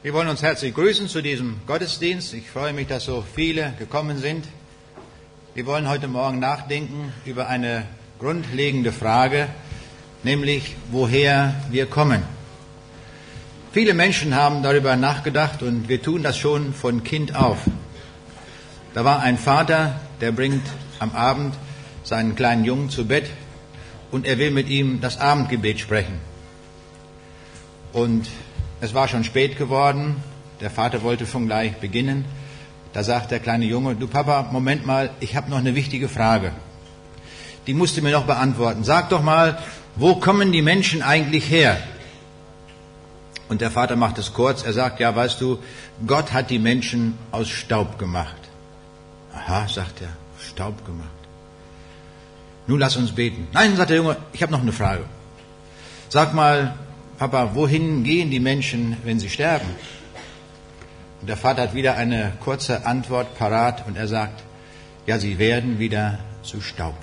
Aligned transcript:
Wir 0.00 0.14
wollen 0.14 0.28
uns 0.28 0.42
herzlich 0.42 0.76
grüßen 0.76 1.08
zu 1.08 1.22
diesem 1.22 1.60
Gottesdienst. 1.66 2.32
Ich 2.32 2.48
freue 2.48 2.72
mich, 2.72 2.86
dass 2.86 3.06
so 3.06 3.24
viele 3.34 3.72
gekommen 3.80 4.18
sind. 4.18 4.46
Wir 5.56 5.66
wollen 5.66 5.88
heute 5.88 6.06
Morgen 6.06 6.38
nachdenken 6.38 7.12
über 7.24 7.48
eine 7.48 7.84
grundlegende 8.20 8.92
Frage, 8.92 9.48
nämlich 10.22 10.76
woher 10.92 11.52
wir 11.70 11.86
kommen. 11.86 12.22
Viele 13.72 13.92
Menschen 13.92 14.36
haben 14.36 14.62
darüber 14.62 14.94
nachgedacht 14.94 15.64
und 15.64 15.88
wir 15.88 16.00
tun 16.00 16.22
das 16.22 16.38
schon 16.38 16.74
von 16.74 17.02
Kind 17.02 17.34
auf. 17.34 17.58
Da 18.94 19.04
war 19.04 19.18
ein 19.18 19.36
Vater, 19.36 19.98
der 20.20 20.30
bringt 20.30 20.66
am 21.00 21.10
Abend 21.10 21.56
seinen 22.04 22.36
kleinen 22.36 22.64
Jungen 22.64 22.88
zu 22.88 23.04
Bett 23.04 23.28
und 24.12 24.28
er 24.28 24.38
will 24.38 24.52
mit 24.52 24.68
ihm 24.68 25.00
das 25.00 25.18
Abendgebet 25.18 25.80
sprechen. 25.80 26.20
Und 27.92 28.28
es 28.80 28.94
war 28.94 29.08
schon 29.08 29.24
spät 29.24 29.56
geworden. 29.56 30.16
Der 30.60 30.70
Vater 30.70 31.02
wollte 31.02 31.26
schon 31.26 31.46
gleich 31.46 31.76
beginnen. 31.76 32.24
Da 32.92 33.02
sagt 33.02 33.30
der 33.30 33.40
kleine 33.40 33.64
Junge, 33.64 33.94
du 33.94 34.06
Papa, 34.06 34.48
Moment 34.50 34.86
mal, 34.86 35.10
ich 35.20 35.36
habe 35.36 35.50
noch 35.50 35.58
eine 35.58 35.74
wichtige 35.74 36.08
Frage. 36.08 36.52
Die 37.66 37.74
musst 37.74 37.96
du 37.96 38.02
mir 38.02 38.12
noch 38.12 38.24
beantworten. 38.24 38.82
Sag 38.82 39.10
doch 39.10 39.22
mal, 39.22 39.58
wo 39.94 40.16
kommen 40.16 40.52
die 40.52 40.62
Menschen 40.62 41.02
eigentlich 41.02 41.50
her? 41.50 41.76
Und 43.48 43.60
der 43.60 43.70
Vater 43.70 43.96
macht 43.96 44.18
es 44.18 44.32
kurz. 44.32 44.62
Er 44.62 44.72
sagt, 44.72 45.00
ja, 45.00 45.14
weißt 45.14 45.40
du, 45.40 45.58
Gott 46.06 46.32
hat 46.32 46.50
die 46.50 46.58
Menschen 46.58 47.18
aus 47.30 47.48
Staub 47.48 47.98
gemacht. 47.98 48.36
Aha, 49.34 49.68
sagt 49.68 50.02
er, 50.02 50.08
Staub 50.40 50.84
gemacht. 50.86 51.08
Nun 52.66 52.78
lass 52.78 52.96
uns 52.96 53.12
beten. 53.12 53.48
Nein, 53.52 53.76
sagt 53.76 53.90
der 53.90 53.96
Junge, 53.96 54.16
ich 54.32 54.42
habe 54.42 54.52
noch 54.52 54.60
eine 54.60 54.72
Frage. 54.72 55.04
Sag 56.08 56.34
mal, 56.34 56.74
Papa, 57.18 57.50
wohin 57.54 58.04
gehen 58.04 58.30
die 58.30 58.38
Menschen, 58.38 58.96
wenn 59.02 59.18
sie 59.18 59.28
sterben? 59.28 59.66
Und 61.20 61.28
der 61.28 61.36
Vater 61.36 61.62
hat 61.62 61.74
wieder 61.74 61.96
eine 61.96 62.32
kurze 62.38 62.86
Antwort 62.86 63.36
parat 63.36 63.88
und 63.88 63.96
er 63.96 64.06
sagt, 64.06 64.44
ja, 65.04 65.18
sie 65.18 65.40
werden 65.40 65.80
wieder 65.80 66.20
zu 66.44 66.60
Staub. 66.60 66.94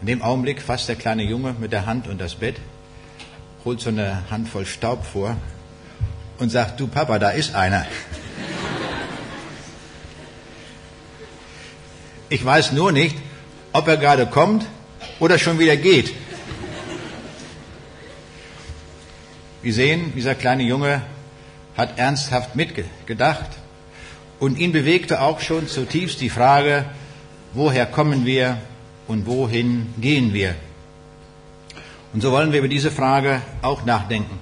In 0.00 0.08
dem 0.08 0.22
Augenblick 0.22 0.60
fasst 0.60 0.88
der 0.88 0.96
kleine 0.96 1.22
Junge 1.22 1.54
mit 1.60 1.70
der 1.70 1.86
Hand 1.86 2.08
und 2.08 2.20
das 2.20 2.34
Bett, 2.34 2.56
holt 3.64 3.80
so 3.80 3.90
eine 3.90 4.28
Handvoll 4.28 4.66
Staub 4.66 5.04
vor 5.04 5.36
und 6.38 6.50
sagt, 6.50 6.80
du 6.80 6.88
Papa, 6.88 7.20
da 7.20 7.30
ist 7.30 7.54
einer. 7.54 7.86
Ich 12.28 12.44
weiß 12.44 12.72
nur 12.72 12.90
nicht, 12.90 13.16
ob 13.72 13.86
er 13.86 13.96
gerade 13.96 14.26
kommt 14.26 14.66
oder 15.20 15.38
schon 15.38 15.60
wieder 15.60 15.76
geht. 15.76 16.12
Wir 19.60 19.72
sehen, 19.72 20.12
dieser 20.14 20.36
kleine 20.36 20.62
Junge 20.62 21.02
hat 21.76 21.98
ernsthaft 21.98 22.54
mitgedacht 22.54 23.50
und 24.38 24.56
ihn 24.56 24.70
bewegte 24.70 25.20
auch 25.20 25.40
schon 25.40 25.66
zutiefst 25.66 26.20
die 26.20 26.30
Frage, 26.30 26.84
woher 27.54 27.86
kommen 27.86 28.24
wir 28.24 28.58
und 29.08 29.26
wohin 29.26 29.92
gehen 30.00 30.32
wir? 30.32 30.54
Und 32.12 32.20
so 32.20 32.30
wollen 32.30 32.52
wir 32.52 32.60
über 32.60 32.68
diese 32.68 32.92
Frage 32.92 33.42
auch 33.60 33.84
nachdenken. 33.84 34.38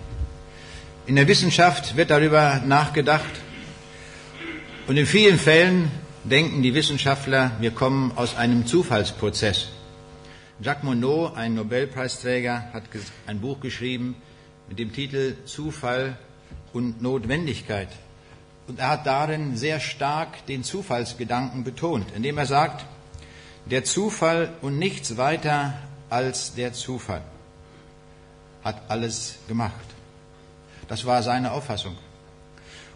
In 1.07 1.17
der 1.17 1.29
Wissenschaft 1.29 1.97
wird 1.97 2.11
darüber 2.11 2.61
nachgedacht 2.67 3.41
und 4.87 4.99
in 4.99 5.07
vielen 5.07 5.39
Fällen 5.39 5.91
denken 6.25 6.63
die 6.63 6.75
Wissenschaftler, 6.75 7.53
wir 7.59 7.71
kommen 7.71 8.13
aus 8.17 8.37
einem 8.37 8.67
Zufallsprozess. 8.67 9.69
Jacques 10.61 10.83
Monod, 10.83 11.37
ein 11.37 11.55
Nobelpreisträger, 11.55 12.71
hat 12.73 12.85
ein 13.27 13.41
Buch 13.41 13.61
geschrieben, 13.61 14.17
mit 14.69 14.79
dem 14.79 14.93
Titel 14.93 15.37
Zufall 15.45 16.19
und 16.73 17.03
Notwendigkeit. 17.03 17.89
Und 18.69 18.79
er 18.81 18.89
hat 18.89 19.07
darin 19.07 19.57
sehr 19.57 19.81
stark 19.81 20.45
den 20.47 20.65
Zufallsgedanken 20.65 21.65
betont, 21.65 22.07
indem 22.15 22.39
er 22.39 22.47
sagt, 22.47 22.85
der 23.67 23.85
Zufall 23.85 24.53
und 24.63 24.79
nichts 24.79 25.17
weiter 25.17 25.75
als 26.09 26.55
der 26.55 26.73
Zufall 26.73 27.23
hat 28.67 28.83
alles 28.89 29.37
gemacht. 29.47 29.87
Das 30.89 31.05
war 31.05 31.23
seine 31.23 31.53
Auffassung. 31.53 31.97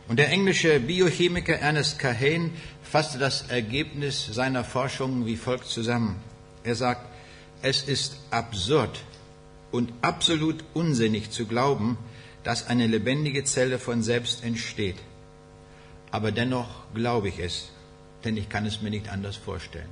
Und 0.09 0.19
der 0.19 0.31
englische 0.31 0.81
Biochemiker 0.81 1.55
Ernest 1.55 2.01
Kahane 2.01 2.51
fasste 2.83 3.19
das 3.19 3.43
Ergebnis 3.43 4.27
seiner 4.27 4.65
Forschung 4.65 5.27
wie 5.27 5.37
folgt 5.37 5.67
zusammen. 5.67 6.17
Er 6.65 6.75
sagt, 6.75 7.07
es 7.63 7.83
ist 7.83 8.17
absurd, 8.33 8.99
und 9.73 9.93
absolut 10.03 10.65
unsinnig 10.75 11.31
zu 11.31 11.47
glauben, 11.47 11.99
dass 12.43 12.67
eine 12.67 12.87
lebendige 12.87 13.45
Zelle 13.45 13.79
von 13.79 14.03
selbst 14.03 14.45
entsteht. 14.45 14.97
Aber 16.11 16.33
dennoch 16.33 16.69
glaube 16.95 17.29
ich 17.29 17.39
es, 17.39 17.71
denn 18.25 18.37
ich 18.37 18.49
kann 18.49 18.67
es 18.67 18.83
mir 18.83 18.91
nicht 18.91 19.09
anders 19.09 19.37
vorstellen. 19.37 19.89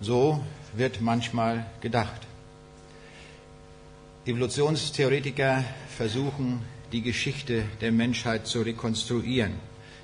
So 0.00 0.44
wird 0.74 1.00
manchmal 1.00 1.66
gedacht. 1.80 2.20
Evolutionstheoretiker 4.26 5.64
versuchen, 5.96 6.62
die 6.92 7.02
Geschichte 7.02 7.64
der 7.80 7.92
Menschheit 7.92 8.46
zu 8.46 8.62
rekonstruieren, 8.62 9.52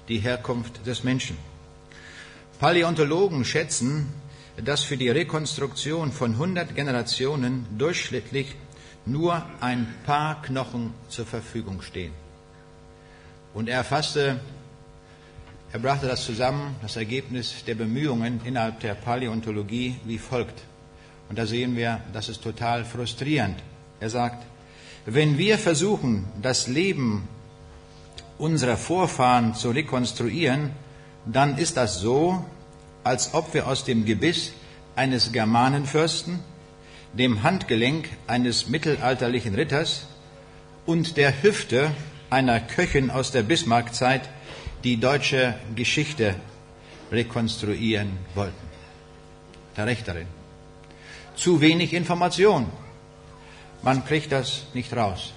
die 0.09 0.19
Herkunft 0.19 0.87
des 0.87 1.05
Menschen. 1.05 1.37
Paläontologen 2.59 3.45
schätzen, 3.45 4.09
dass 4.65 4.83
für 4.83 4.97
die 4.97 5.09
Rekonstruktion 5.09 6.13
von 6.13 6.33
100 6.33 6.75
Generationen 6.75 7.67
durchschnittlich 7.79 8.55
nur 9.07 9.45
ein 9.61 9.95
paar 10.05 10.43
Knochen 10.43 10.93
zur 11.09 11.27
Verfügung 11.27 11.83
stehen. 11.83 12.13
Und 13.55 13.69
er 13.69 13.79
erfasste, 13.79 14.41
er 15.73 15.79
brachte 15.79 16.07
das 16.07 16.25
zusammen, 16.25 16.77
das 16.83 16.97
Ergebnis 16.97 17.65
der 17.67 17.75
Bemühungen 17.75 18.41
innerhalb 18.45 18.81
der 18.81 18.95
Paläontologie 18.95 19.97
wie 20.05 20.19
folgt. 20.19 20.63
Und 21.29 21.39
da 21.39 21.47
sehen 21.47 21.77
wir, 21.77 22.01
das 22.13 22.29
ist 22.29 22.43
total 22.43 22.85
frustrierend. 22.85 23.63
Er 24.01 24.11
sagt, 24.11 24.45
wenn 25.07 25.39
wir 25.39 25.59
versuchen, 25.59 26.27
das 26.43 26.67
Leben 26.67 27.29
unserer 28.39 28.77
Vorfahren 28.77 29.55
zu 29.55 29.71
rekonstruieren, 29.71 30.71
dann 31.27 31.59
ist 31.59 31.77
das 31.77 32.01
so, 32.01 32.45
als 33.05 33.35
ob 33.35 33.55
wir 33.55 33.67
aus 33.67 33.85
dem 33.85 34.05
Gebiss 34.05 34.53
eines 34.97 35.33
Germanenfürsten, 35.33 36.41
dem 37.13 37.43
Handgelenk 37.43 38.09
eines 38.27 38.69
mittelalterlichen 38.69 39.55
Ritters 39.55 40.07
und 40.87 41.17
der 41.17 41.43
Hüfte 41.43 41.91
einer 42.31 42.61
Köchin 42.61 43.11
aus 43.11 43.33
der 43.33 43.43
Bismarckzeit 43.43 44.29
die 44.85 44.99
deutsche 44.99 45.55
Geschichte 45.75 46.37
rekonstruieren 47.11 48.13
wollten. 48.35 48.69
Der 49.77 49.87
Rechterin. 49.87 50.27
Zu 51.35 51.61
wenig 51.61 51.93
Information. 51.93 52.67
Man 53.83 54.05
kriegt 54.05 54.31
das 54.31 54.65
nicht 54.75 54.95
raus. 54.95 55.33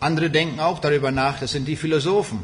Andere 0.00 0.30
denken 0.30 0.60
auch 0.60 0.78
darüber 0.78 1.10
nach, 1.10 1.40
das 1.40 1.52
sind 1.52 1.66
die 1.66 1.76
Philosophen. 1.76 2.40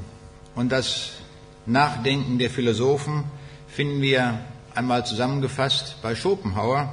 Und 0.54 0.70
das 0.70 1.21
Nachdenken 1.66 2.38
der 2.38 2.50
Philosophen 2.50 3.24
finden 3.68 4.02
wir 4.02 4.40
einmal 4.74 5.06
zusammengefasst 5.06 5.96
bei 6.02 6.14
Schopenhauer. 6.14 6.92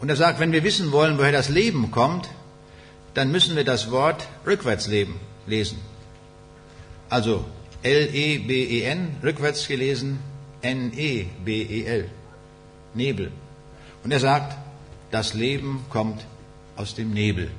Und 0.00 0.08
er 0.08 0.16
sagt, 0.16 0.40
wenn 0.40 0.52
wir 0.52 0.62
wissen 0.62 0.92
wollen, 0.92 1.18
woher 1.18 1.32
das 1.32 1.48
Leben 1.48 1.90
kommt, 1.90 2.28
dann 3.14 3.30
müssen 3.32 3.56
wir 3.56 3.64
das 3.64 3.90
Wort 3.90 4.28
rückwärts 4.46 4.88
leben, 4.88 5.18
lesen. 5.46 5.78
Also 7.08 7.44
L-E-B-E-N, 7.82 9.16
rückwärts 9.22 9.68
gelesen 9.68 10.18
N-E-B-E-L, 10.62 12.10
Nebel. 12.94 13.30
Und 14.02 14.10
er 14.10 14.20
sagt, 14.20 14.56
das 15.10 15.34
Leben 15.34 15.84
kommt 15.88 16.26
aus 16.76 16.94
dem 16.94 17.12
Nebel. 17.12 17.50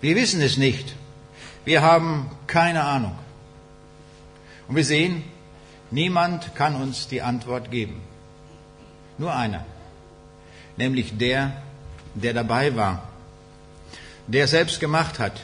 Wir 0.00 0.16
wissen 0.16 0.40
es 0.40 0.56
nicht. 0.56 0.94
Wir 1.64 1.82
haben 1.82 2.30
keine 2.46 2.84
Ahnung. 2.84 3.16
Und 4.68 4.76
wir 4.76 4.84
sehen, 4.84 5.22
niemand 5.90 6.54
kann 6.54 6.74
uns 6.76 7.08
die 7.08 7.22
Antwort 7.22 7.70
geben. 7.70 8.00
Nur 9.18 9.34
einer. 9.34 9.64
Nämlich 10.76 11.16
der, 11.16 11.62
der 12.14 12.34
dabei 12.34 12.74
war. 12.76 13.08
Der 14.26 14.48
selbst 14.48 14.80
gemacht 14.80 15.18
hat. 15.18 15.40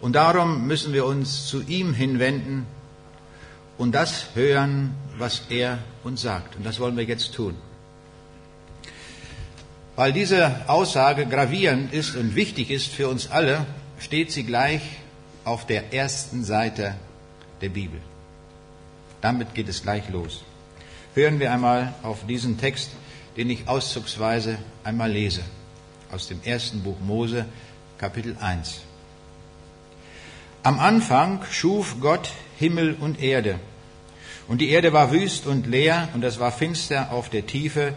Und 0.00 0.14
darum 0.14 0.66
müssen 0.66 0.92
wir 0.92 1.04
uns 1.04 1.46
zu 1.46 1.62
ihm 1.62 1.92
hinwenden 1.92 2.66
und 3.78 3.92
das 3.92 4.26
hören, 4.34 4.94
was 5.18 5.42
er 5.50 5.78
uns 6.04 6.22
sagt. 6.22 6.56
Und 6.56 6.64
das 6.64 6.78
wollen 6.78 6.96
wir 6.96 7.04
jetzt 7.04 7.34
tun. 7.34 7.56
Weil 9.96 10.12
diese 10.12 10.68
Aussage 10.68 11.26
gravierend 11.26 11.92
ist 11.92 12.14
und 12.14 12.36
wichtig 12.36 12.70
ist 12.70 12.92
für 12.92 13.08
uns 13.08 13.28
alle, 13.28 13.66
steht 13.98 14.30
sie 14.30 14.44
gleich 14.44 14.82
auf 15.44 15.66
der 15.66 15.92
ersten 15.92 16.44
Seite 16.44 16.94
der 17.60 17.68
Bibel. 17.68 18.00
Damit 19.20 19.54
geht 19.54 19.68
es 19.68 19.82
gleich 19.82 20.08
los. 20.08 20.42
Hören 21.14 21.40
wir 21.40 21.52
einmal 21.52 21.94
auf 22.02 22.26
diesen 22.26 22.58
Text, 22.58 22.90
den 23.36 23.50
ich 23.50 23.68
auszugsweise 23.68 24.58
einmal 24.84 25.10
lese. 25.10 25.42
aus 26.10 26.28
dem 26.28 26.42
ersten 26.42 26.82
Buch 26.82 26.98
Mose, 27.00 27.44
Kapitel 27.98 28.36
1. 28.40 28.80
Am 30.62 30.78
Anfang 30.78 31.44
schuf 31.50 31.96
Gott 32.00 32.30
Himmel 32.58 32.96
und 32.98 33.20
Erde. 33.20 33.58
Und 34.48 34.60
die 34.60 34.70
Erde 34.70 34.92
war 34.92 35.12
wüst 35.12 35.46
und 35.46 35.66
leer, 35.66 36.08
und 36.14 36.24
es 36.24 36.40
war 36.40 36.52
finster 36.52 37.12
auf 37.12 37.28
der 37.28 37.46
Tiefe, 37.46 37.94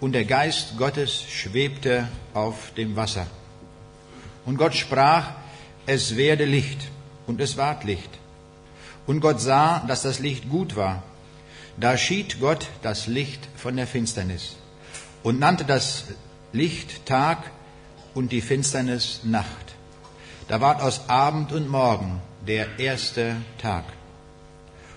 und 0.00 0.12
der 0.12 0.24
Geist 0.24 0.78
Gottes 0.78 1.22
schwebte 1.22 2.08
auf 2.34 2.72
dem 2.76 2.96
Wasser. 2.96 3.26
Und 4.44 4.56
Gott 4.56 4.74
sprach, 4.74 5.32
es 5.86 6.16
werde 6.16 6.44
Licht, 6.44 6.88
und 7.26 7.40
es 7.40 7.56
ward 7.56 7.84
Licht. 7.84 8.15
Und 9.06 9.20
Gott 9.20 9.40
sah, 9.40 9.84
dass 9.86 10.02
das 10.02 10.18
Licht 10.18 10.48
gut 10.50 10.76
war. 10.76 11.02
Da 11.78 11.96
schied 11.96 12.40
Gott 12.40 12.68
das 12.82 13.06
Licht 13.06 13.48
von 13.56 13.76
der 13.76 13.86
Finsternis 13.86 14.56
und 15.22 15.38
nannte 15.38 15.64
das 15.64 16.04
Licht 16.52 17.04
Tag 17.06 17.38
und 18.14 18.32
die 18.32 18.40
Finsternis 18.40 19.20
Nacht. 19.24 19.74
Da 20.48 20.60
ward 20.60 20.80
aus 20.80 21.08
Abend 21.08 21.52
und 21.52 21.68
Morgen 21.68 22.20
der 22.46 22.78
erste 22.78 23.36
Tag. 23.58 23.84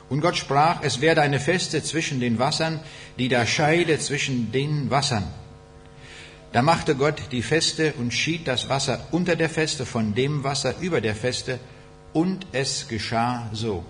Und 0.09 0.21
Gott 0.21 0.37
sprach, 0.37 0.81
es 0.83 1.01
werde 1.01 1.21
eine 1.21 1.39
Feste 1.39 1.83
zwischen 1.83 2.19
den 2.19 2.39
Wassern, 2.39 2.79
die 3.17 3.27
da 3.27 3.45
scheide 3.45 3.99
zwischen 3.99 4.51
den 4.51 4.89
Wassern. 4.89 5.27
Da 6.51 6.63
machte 6.63 6.95
Gott 6.95 7.21
die 7.31 7.43
Feste 7.43 7.93
und 7.93 8.11
schied 8.11 8.47
das 8.47 8.69
Wasser 8.69 9.07
unter 9.11 9.35
der 9.35 9.49
Feste 9.49 9.85
von 9.85 10.15
dem 10.15 10.43
Wasser 10.43 10.75
über 10.79 10.99
der 10.99 11.15
Feste, 11.15 11.59
und 12.11 12.47
es 12.51 12.87
geschah 12.87 13.49
so. 13.53 13.85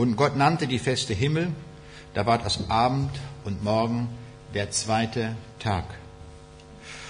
Und 0.00 0.16
Gott 0.16 0.34
nannte 0.34 0.66
die 0.66 0.78
Feste 0.78 1.12
Himmel, 1.12 1.48
da 2.14 2.24
ward 2.24 2.46
aus 2.46 2.70
Abend 2.70 3.10
und 3.44 3.62
Morgen 3.62 4.08
der 4.54 4.70
zweite 4.70 5.36
Tag. 5.58 5.84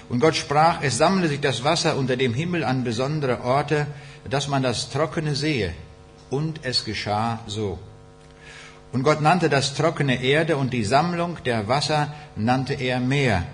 Und 0.09 0.19
Gott 0.19 0.35
sprach, 0.35 0.83
es 0.83 0.99
sammle 0.99 1.29
sich 1.29 1.39
das 1.39 1.63
Wasser 1.63 1.97
unter 1.97 2.17
dem 2.17 2.35
Himmel 2.35 2.65
an 2.65 2.83
besondere 2.83 3.45
Orte, 3.45 3.87
dass 4.29 4.49
man 4.49 4.65
das 4.65 4.91
Trockene 4.91 5.37
sehe. 5.37 5.73
Und 6.31 6.65
es 6.65 6.85
geschah 6.85 7.39
so. 7.47 7.79
Und 8.91 9.05
Gott 9.05 9.21
nannte 9.21 9.49
das 9.49 9.75
trockene 9.75 10.21
Erde 10.21 10.57
und 10.57 10.73
die 10.73 10.83
Sammlung 10.85 11.39
der 11.45 11.69
Wasser 11.69 12.13
nannte 12.35 12.75
er 12.75 12.99
Meer. 12.99 13.45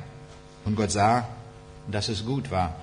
Und 0.64 0.76
Gott 0.76 0.92
sah, 0.92 1.28
dass 1.88 2.08
es 2.08 2.24
gut 2.24 2.50
war. 2.50 2.74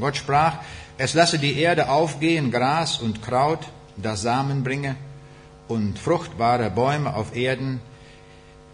Gott 0.00 0.16
sprach, 0.16 0.54
es 0.96 1.12
lasse 1.12 1.38
die 1.38 1.58
Erde 1.60 1.90
aufgehen, 1.90 2.50
Gras 2.50 2.98
und 2.98 3.20
Kraut, 3.20 3.68
das 3.98 4.22
Samen 4.22 4.64
bringe, 4.64 4.96
und 5.70 5.98
fruchtbare 5.98 6.68
Bäume 6.70 7.14
auf 7.14 7.36
Erden, 7.36 7.80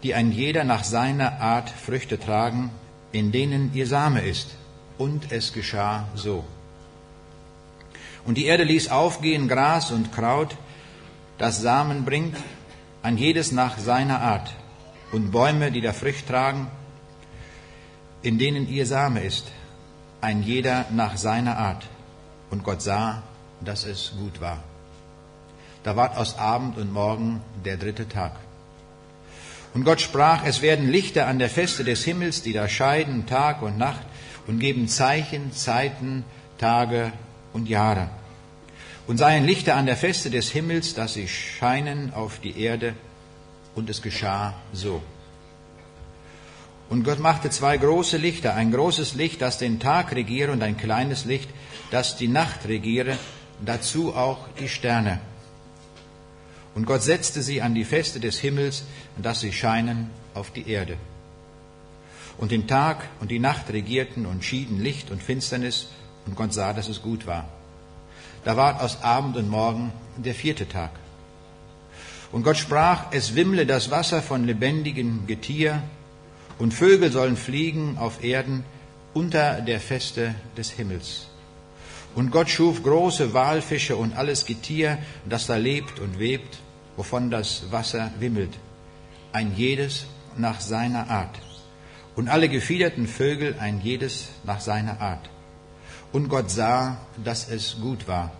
die 0.03 0.15
ein 0.15 0.31
jeder 0.31 0.63
nach 0.63 0.83
seiner 0.83 1.39
Art 1.41 1.69
Früchte 1.69 2.19
tragen, 2.19 2.71
in 3.11 3.31
denen 3.31 3.71
ihr 3.73 3.87
Same 3.87 4.21
ist. 4.21 4.55
Und 4.97 5.31
es 5.31 5.53
geschah 5.53 6.07
so. 6.15 6.43
Und 8.25 8.35
die 8.37 8.45
Erde 8.45 8.63
ließ 8.63 8.89
aufgehen 8.89 9.47
Gras 9.47 9.91
und 9.91 10.11
Kraut, 10.11 10.57
das 11.37 11.61
Samen 11.61 12.03
bringt, 12.03 12.35
an 13.03 13.17
jedes 13.17 13.51
nach 13.51 13.77
seiner 13.77 14.21
Art, 14.21 14.53
und 15.11 15.31
Bäume, 15.31 15.71
die 15.71 15.81
da 15.81 15.93
Frucht 15.93 16.27
tragen, 16.27 16.67
in 18.23 18.39
denen 18.39 18.67
ihr 18.67 18.87
Same 18.87 19.21
ist, 19.21 19.51
ein 20.19 20.41
jeder 20.41 20.87
nach 20.91 21.15
seiner 21.15 21.57
Art. 21.57 21.87
Und 22.49 22.63
Gott 22.63 22.81
sah, 22.81 23.21
dass 23.61 23.85
es 23.85 24.13
gut 24.17 24.41
war. 24.41 24.63
Da 25.83 25.95
ward 25.95 26.17
aus 26.17 26.37
Abend 26.37 26.77
und 26.77 26.91
Morgen 26.91 27.41
der 27.63 27.77
dritte 27.77 28.07
Tag. 28.07 28.33
Und 29.73 29.83
Gott 29.83 30.01
sprach, 30.01 30.45
es 30.45 30.61
werden 30.61 30.89
Lichter 30.89 31.27
an 31.27 31.39
der 31.39 31.49
Feste 31.49 31.83
des 31.83 32.03
Himmels, 32.03 32.41
die 32.41 32.53
da 32.53 32.67
scheiden 32.67 33.25
Tag 33.25 33.61
und 33.61 33.77
Nacht 33.77 34.01
und 34.47 34.59
geben 34.59 34.87
Zeichen, 34.87 35.51
Zeiten, 35.51 36.23
Tage 36.57 37.11
und 37.53 37.69
Jahre. 37.69 38.09
Und 39.05 39.17
seien 39.17 39.45
Lichter 39.45 39.75
an 39.75 39.85
der 39.85 39.95
Feste 39.95 40.29
des 40.29 40.49
Himmels, 40.49 40.93
dass 40.93 41.13
sie 41.13 41.27
scheinen 41.27 42.13
auf 42.13 42.39
die 42.39 42.59
Erde. 42.59 42.93
Und 43.75 43.89
es 43.89 44.01
geschah 44.01 44.55
so. 44.73 45.01
Und 46.89 47.03
Gott 47.03 47.19
machte 47.19 47.49
zwei 47.49 47.77
große 47.77 48.17
Lichter, 48.17 48.55
ein 48.55 48.71
großes 48.71 49.13
Licht, 49.13 49.41
das 49.41 49.57
den 49.57 49.79
Tag 49.79 50.13
regiere, 50.13 50.51
und 50.51 50.63
ein 50.63 50.77
kleines 50.77 51.25
Licht, 51.25 51.49
das 51.91 52.15
die 52.15 52.29
Nacht 52.29 52.67
regiere, 52.67 53.17
dazu 53.63 54.15
auch 54.15 54.47
die 54.59 54.69
Sterne. 54.69 55.19
Und 56.77 56.85
Gott 56.85 57.01
setzte 57.01 57.41
sie 57.41 57.63
an 57.63 57.73
die 57.73 57.85
Feste 57.85 58.19
des 58.19 58.37
Himmels, 58.37 58.83
dass 59.19 59.39
sie 59.39 59.51
scheinen 59.51 60.11
auf 60.35 60.51
die 60.51 60.69
Erde. 60.69 60.95
Und 62.37 62.51
den 62.51 62.67
Tag 62.67 63.09
und 63.19 63.31
die 63.31 63.39
Nacht 63.39 63.73
regierten 63.73 64.27
und 64.27 64.43
schieden 64.43 64.79
Licht 64.79 65.09
und 65.09 65.23
Finsternis, 65.23 65.87
und 66.27 66.35
Gott 66.35 66.53
sah, 66.53 66.73
dass 66.73 66.87
es 66.87 67.01
gut 67.01 67.25
war. 67.25 67.45
Da 68.43 68.57
ward 68.57 68.79
aus 68.79 69.01
Abend 69.01 69.37
und 69.37 69.49
Morgen 69.49 69.91
der 70.17 70.35
vierte 70.35 70.69
Tag. 70.69 70.91
Und 72.31 72.43
Gott 72.43 72.57
sprach, 72.57 73.05
es 73.09 73.33
wimmle 73.33 73.65
das 73.65 73.89
Wasser 73.89 74.21
von 74.21 74.45
lebendigem 74.45 75.25
Getier, 75.25 75.81
und 76.59 76.75
Vögel 76.75 77.11
sollen 77.11 77.37
fliegen 77.37 77.97
auf 77.97 78.23
Erden 78.23 78.63
unter 79.15 79.61
der 79.61 79.79
Feste 79.79 80.35
des 80.55 80.69
Himmels. 80.69 81.25
Und 82.13 82.29
Gott 82.29 82.51
schuf 82.51 82.83
große 82.83 83.33
Walfische 83.33 83.97
und 83.97 84.15
alles 84.15 84.45
Getier, 84.45 84.99
das 85.27 85.47
da 85.47 85.55
lebt 85.55 85.99
und 85.99 86.19
webt, 86.19 86.59
wovon 86.97 87.31
das 87.31 87.71
Wasser 87.71 88.11
wimmelt, 88.19 88.53
ein 89.31 89.55
jedes 89.55 90.07
nach 90.35 90.59
seiner 90.59 91.09
Art, 91.09 91.39
und 92.15 92.27
alle 92.27 92.49
gefiederten 92.49 93.07
Vögel 93.07 93.55
ein 93.59 93.79
jedes 93.81 94.29
nach 94.43 94.59
seiner 94.59 94.99
Art. 94.99 95.29
Und 96.11 96.29
Gott 96.29 96.49
sah, 96.49 96.97
dass 97.23 97.47
es 97.47 97.77
gut 97.79 98.07
war. 98.07 98.31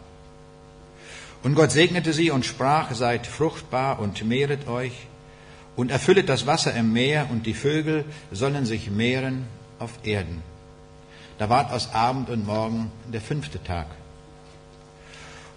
Und 1.43 1.53
Gott 1.55 1.71
segnete 1.71 2.11
sie 2.11 2.31
und 2.31 2.45
sprach, 2.45 2.93
seid 2.93 3.27
fruchtbar 3.27 3.99
und 3.99 4.25
mehret 4.25 4.67
euch 4.67 5.07
und 5.75 5.91
erfüllet 5.91 6.27
das 6.27 6.47
Wasser 6.47 6.73
im 6.73 6.91
Meer 6.91 7.27
und 7.29 7.45
die 7.45 7.53
Vögel 7.53 8.03
sollen 8.31 8.65
sich 8.65 8.89
mehren 8.89 9.45
auf 9.77 9.91
Erden. 10.03 10.41
Da 11.37 11.49
ward 11.49 11.71
aus 11.71 11.93
Abend 11.93 12.31
und 12.31 12.47
Morgen 12.47 12.91
der 13.13 13.21
fünfte 13.21 13.63
Tag. 13.63 13.85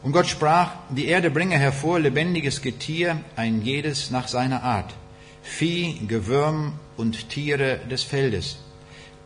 Und 0.02 0.12
Gott 0.12 0.26
sprach, 0.26 0.70
die 0.88 1.06
Erde 1.06 1.30
bringe 1.30 1.58
hervor 1.58 2.00
lebendiges 2.00 2.62
Getier, 2.62 3.20
ein 3.36 3.62
jedes 3.62 4.10
nach 4.10 4.28
seiner 4.28 4.62
Art, 4.62 4.94
Vieh, 5.42 6.00
Gewürm 6.06 6.72
und 6.96 7.28
Tiere 7.28 7.80
des 7.90 8.02
Feldes, 8.02 8.58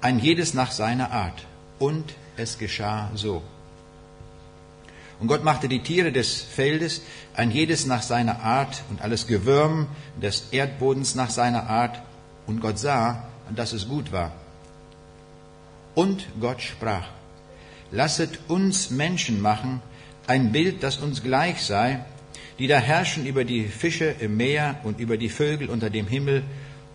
ein 0.01 0.19
jedes 0.19 0.53
nach 0.53 0.73
seiner 0.73 1.13
Art. 1.13 1.47
Und 1.79 2.15
es 2.37 2.59
geschah 2.59 3.11
so. 3.15 3.43
Und 5.21 5.29
Gott 5.29 5.45
machte 5.45 5.69
die 5.69 5.81
Tiere 5.81 6.11
des 6.11 6.43
Feldes, 6.43 7.03
ein 7.35 7.53
jedes 7.53 7.87
nach 7.87 8.03
seiner 8.03 8.43
Art, 8.43 8.83
und 8.91 9.01
alles 9.01 9.29
Gewürm 9.29 9.87
des 10.21 10.49
Erdbodens 10.51 11.15
nach 11.15 11.31
seiner 11.31 11.69
Art. 11.69 12.03
Und 12.47 12.61
Gott 12.61 12.79
sah, 12.79 13.29
dass 13.55 13.73
es 13.73 13.89
gut 13.89 14.11
war. 14.11 14.33
Und 15.95 16.27
Gott 16.41 16.61
sprach, 16.61 17.07
lasset 17.93 18.41
uns 18.49 18.91
Menschen 18.91 19.41
machen, 19.41 19.81
ein 20.27 20.53
Bild, 20.53 20.83
das 20.83 20.99
uns 20.99 21.23
gleich 21.23 21.63
sei, 21.63 22.05
die 22.59 22.67
da 22.67 22.79
herrschen 22.79 23.27
über 23.27 23.45
die 23.45 23.65
Fische 23.65 24.15
im 24.21 24.37
Meer 24.37 24.81
und 24.85 25.01
über 25.01 25.17
die 25.17 25.29
Vögel 25.29 25.69
unter 25.69 25.91
dem 25.91 26.07
Himmel 26.07 26.43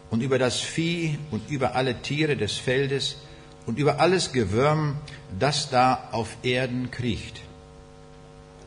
und 0.10 0.22
über 0.22 0.40
das 0.40 0.60
Vieh 0.60 1.18
und 1.32 1.50
über 1.50 1.76
alle 1.76 2.02
Tiere 2.02 2.38
des 2.38 2.58
Feldes 2.58 3.18
und 3.66 3.78
über 3.78 4.00
alles 4.00 4.32
Gewürm, 4.32 4.98
das 5.38 5.70
da 5.70 6.10
auf 6.12 6.38
Erden 6.44 6.92
kriecht. 6.92 7.42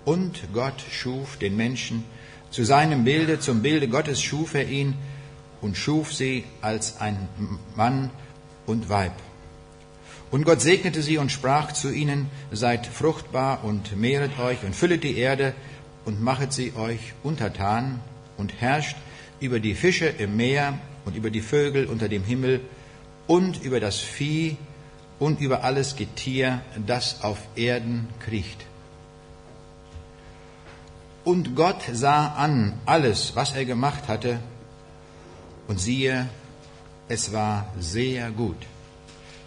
Und 0.04 0.42
Gott 0.52 0.81
schuf 0.90 1.37
den 1.37 1.57
Menschen 1.57 2.04
zu 2.50 2.64
seinem 2.64 3.04
Bilde, 3.04 3.40
zum 3.40 3.62
Bilde 3.62 3.88
Gottes 3.88 4.21
schuf 4.21 4.54
er 4.54 4.69
ihn 4.69 4.95
und 5.61 5.76
schuf 5.76 6.12
sie 6.12 6.45
als 6.61 7.00
ein 7.00 7.28
Mann 7.76 8.11
und 8.66 8.88
Weib. 8.88 9.14
Und 10.33 10.47
Gott 10.47 10.62
segnete 10.62 11.03
sie 11.03 11.19
und 11.19 11.31
sprach 11.31 11.73
zu 11.73 11.93
ihnen, 11.93 12.31
seid 12.51 12.87
fruchtbar 12.87 13.65
und 13.65 13.97
mehret 13.97 14.39
euch 14.39 14.65
und 14.65 14.75
füllet 14.75 15.05
die 15.05 15.19
Erde 15.19 15.55
und 16.07 16.23
machet 16.23 16.55
sie 16.55 16.73
euch 16.75 17.12
untertan 17.23 18.01
und 18.39 18.59
herrscht 18.59 18.97
über 19.41 19.61
die 19.61 19.75
Fische 19.75 20.07
im 20.07 20.37
Meer 20.39 20.79
und 21.05 21.17
über 21.17 21.29
die 21.29 21.43
Vögel 21.43 21.85
unter 21.85 22.09
dem 22.09 22.25
Himmel 22.25 22.62
und 23.27 23.62
über 23.62 23.79
das 23.79 23.99
Vieh 23.99 24.57
und 25.19 25.39
über 25.39 25.65
alles 25.65 25.97
Getier, 25.97 26.62
das 26.87 27.23
auf 27.23 27.39
Erden 27.55 28.09
kriecht. 28.19 28.65
Und 31.25 31.55
Gott 31.55 31.83
sah 31.93 32.29
an 32.29 32.81
alles, 32.87 33.37
was 33.37 33.55
er 33.55 33.67
gemacht 33.67 34.09
hatte, 34.09 34.41
und 35.69 35.79
siehe, 35.79 36.29
es 37.07 37.35
war 37.35 37.71
sehr 37.79 38.31
gut. 38.31 38.57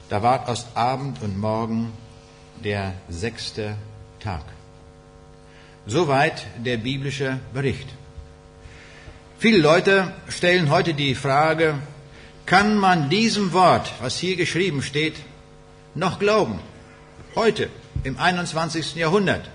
Da 0.07 0.21
ward 0.21 0.47
aus 0.47 0.67
Abend 0.75 1.21
und 1.23 1.39
Morgen 1.39 1.91
der 2.63 2.93
sechste 3.09 3.75
Tag. 4.19 4.43
Soweit 5.87 6.45
der 6.63 6.77
biblische 6.77 7.39
Bericht. 7.53 7.87
Viele 9.39 9.57
Leute 9.57 10.13
stellen 10.29 10.69
heute 10.69 10.93
die 10.93 11.15
Frage, 11.15 11.79
kann 12.45 12.77
man 12.77 13.09
diesem 13.09 13.51
Wort, 13.53 13.91
was 13.99 14.17
hier 14.17 14.35
geschrieben 14.35 14.83
steht, 14.83 15.15
noch 15.95 16.19
glauben. 16.19 16.59
Heute, 17.33 17.69
im 18.03 18.19
21. 18.19 18.95
Jahrhundert. 18.95 19.49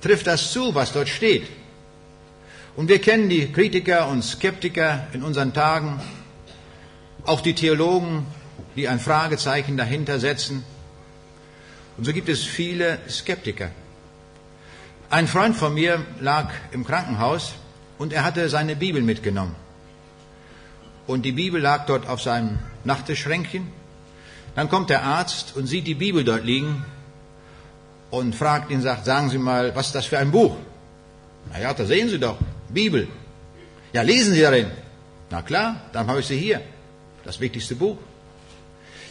Trifft 0.00 0.26
das 0.26 0.50
zu, 0.50 0.74
was 0.74 0.92
dort 0.92 1.10
steht? 1.10 1.46
Und 2.74 2.88
wir 2.88 3.00
kennen 3.00 3.28
die 3.28 3.52
Kritiker 3.52 4.08
und 4.08 4.22
Skeptiker 4.22 5.06
in 5.12 5.22
unseren 5.22 5.52
Tagen, 5.52 6.00
auch 7.24 7.42
die 7.42 7.54
Theologen, 7.54 8.26
die 8.76 8.88
ein 8.88 9.00
Fragezeichen 9.00 9.76
dahinter 9.76 10.18
setzen. 10.18 10.64
Und 11.96 12.04
so 12.04 12.12
gibt 12.12 12.28
es 12.28 12.42
viele 12.42 12.98
Skeptiker. 13.08 13.70
Ein 15.10 15.28
Freund 15.28 15.56
von 15.56 15.74
mir 15.74 16.04
lag 16.20 16.50
im 16.72 16.84
Krankenhaus 16.84 17.52
und 17.98 18.12
er 18.12 18.24
hatte 18.24 18.48
seine 18.48 18.76
Bibel 18.76 19.02
mitgenommen. 19.02 19.54
Und 21.06 21.22
die 21.22 21.32
Bibel 21.32 21.60
lag 21.60 21.86
dort 21.86 22.08
auf 22.08 22.22
seinem 22.22 22.58
Nachttischschränkchen. 22.84 23.66
Dann 24.54 24.68
kommt 24.68 24.90
der 24.90 25.02
Arzt 25.02 25.56
und 25.56 25.66
sieht 25.66 25.86
die 25.86 25.94
Bibel 25.94 26.24
dort 26.24 26.44
liegen 26.44 26.84
und 28.10 28.34
fragt 28.34 28.70
ihn, 28.70 28.80
sagt, 28.80 29.04
sagen 29.04 29.30
Sie 29.30 29.38
mal, 29.38 29.74
was 29.74 29.86
ist 29.88 29.94
das 29.94 30.06
für 30.06 30.18
ein 30.18 30.30
Buch? 30.30 30.56
Na 31.50 31.60
ja, 31.60 31.74
da 31.74 31.84
sehen 31.84 32.08
Sie 32.08 32.18
doch, 32.18 32.38
Bibel. 32.68 33.08
Ja, 33.92 34.02
lesen 34.02 34.34
Sie 34.34 34.40
darin. 34.40 34.70
Na 35.30 35.42
klar, 35.42 35.76
dann 35.92 36.06
habe 36.06 36.20
ich 36.20 36.26
sie 36.26 36.38
hier. 36.38 36.60
Das 37.24 37.40
wichtigste 37.40 37.74
Buch. 37.74 37.96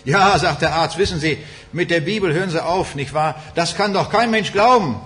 Ja, 0.04 0.38
sagt 0.40 0.62
der 0.62 0.74
Arzt, 0.74 0.98
wissen 0.98 1.20
Sie, 1.20 1.38
mit 1.72 1.92
der 1.92 2.02
Bibel 2.02 2.34
hören 2.34 2.50
Sie 2.50 2.64
auf, 2.64 2.96
nicht 2.96 3.14
wahr? 3.14 3.36
Das 3.56 3.76
kann 3.76 3.94
doch 3.94 4.10
kein 4.10 4.32
Mensch 4.32 4.52
glauben. 4.52 5.00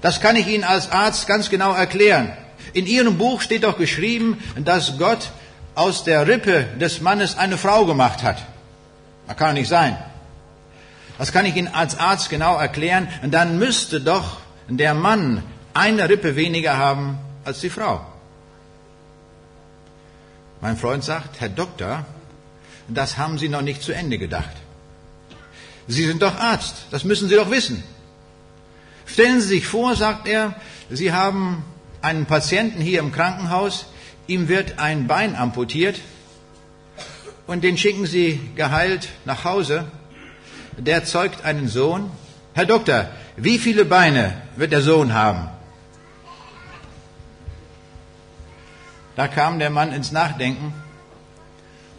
Das 0.00 0.20
kann 0.20 0.36
ich 0.36 0.46
Ihnen 0.48 0.64
als 0.64 0.90
Arzt 0.90 1.26
ganz 1.26 1.50
genau 1.50 1.72
erklären. 1.72 2.32
In 2.72 2.86
Ihrem 2.86 3.16
Buch 3.16 3.40
steht 3.40 3.64
doch 3.64 3.78
geschrieben, 3.78 4.42
dass 4.56 4.98
Gott 4.98 5.30
aus 5.74 6.04
der 6.04 6.26
Rippe 6.26 6.64
des 6.80 7.00
Mannes 7.00 7.38
eine 7.38 7.58
Frau 7.58 7.84
gemacht 7.84 8.22
hat. 8.22 8.38
Das 9.26 9.36
kann 9.36 9.54
nicht 9.54 9.68
sein. 9.68 9.96
Das 11.18 11.32
kann 11.32 11.46
ich 11.46 11.54
Ihnen 11.54 11.68
als 11.68 11.98
Arzt 11.98 12.30
genau 12.30 12.58
erklären. 12.58 13.08
Dann 13.22 13.58
müsste 13.58 14.00
doch 14.00 14.38
der 14.68 14.94
Mann 14.94 15.42
eine 15.72 16.08
Rippe 16.08 16.36
weniger 16.36 16.76
haben 16.76 17.18
als 17.44 17.60
die 17.60 17.70
Frau. 17.70 18.04
Mein 20.60 20.76
Freund 20.76 21.04
sagt, 21.04 21.40
Herr 21.40 21.48
Doktor, 21.48 22.04
das 22.88 23.18
haben 23.18 23.38
Sie 23.38 23.48
noch 23.48 23.62
nicht 23.62 23.82
zu 23.82 23.92
Ende 23.92 24.18
gedacht. 24.18 24.52
Sie 25.86 26.06
sind 26.06 26.22
doch 26.22 26.36
Arzt, 26.38 26.86
das 26.90 27.04
müssen 27.04 27.28
Sie 27.28 27.34
doch 27.34 27.50
wissen. 27.50 27.82
Stellen 29.06 29.40
Sie 29.40 29.48
sich 29.48 29.66
vor, 29.66 29.96
sagt 29.96 30.26
er, 30.28 30.54
Sie 30.90 31.12
haben 31.12 31.64
einen 32.02 32.26
Patienten 32.26 32.80
hier 32.80 33.00
im 33.00 33.12
Krankenhaus, 33.12 33.86
ihm 34.26 34.48
wird 34.48 34.78
ein 34.78 35.06
Bein 35.06 35.36
amputiert 35.36 36.00
und 37.46 37.64
den 37.64 37.76
schicken 37.76 38.06
Sie 38.06 38.40
geheilt 38.56 39.08
nach 39.24 39.44
Hause. 39.44 39.86
Der 40.76 41.04
zeugt 41.04 41.44
einen 41.44 41.68
Sohn. 41.68 42.10
Herr 42.54 42.66
Doktor, 42.66 43.08
wie 43.36 43.58
viele 43.58 43.84
Beine 43.84 44.42
wird 44.56 44.72
der 44.72 44.80
Sohn 44.80 45.14
haben? 45.14 45.48
Da 49.16 49.28
kam 49.28 49.58
der 49.58 49.70
Mann 49.70 49.92
ins 49.92 50.10
Nachdenken 50.12 50.74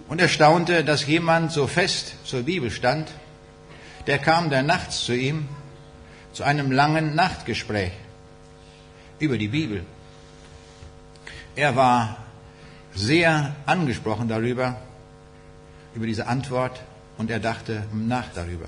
und 0.08 0.22
er 0.22 0.28
staunte, 0.28 0.84
dass 0.84 1.06
jemand 1.06 1.52
so 1.52 1.68
fest 1.68 2.16
zur 2.24 2.44
Bibel 2.44 2.72
stand. 2.72 3.10
Der 4.08 4.20
kam 4.20 4.50
dann 4.50 4.68
nachts 4.68 5.04
zu 5.04 5.14
ihm 5.14 5.48
zu 6.32 6.44
einem 6.44 6.72
langen 6.72 7.16
Nachtgespräch 7.16 7.94
über 9.20 9.38
die 9.38 9.48
Bibel. 9.48 9.86
Er 11.56 11.76
war 11.76 12.18
sehr 12.94 13.56
angesprochen 13.66 14.28
darüber, 14.28 14.76
über 15.96 16.06
diese 16.06 16.28
Antwort 16.28 16.82
und 17.18 17.32
er 17.32 17.40
dachte 17.40 17.84
nach 17.94 18.28
darüber. 18.34 18.68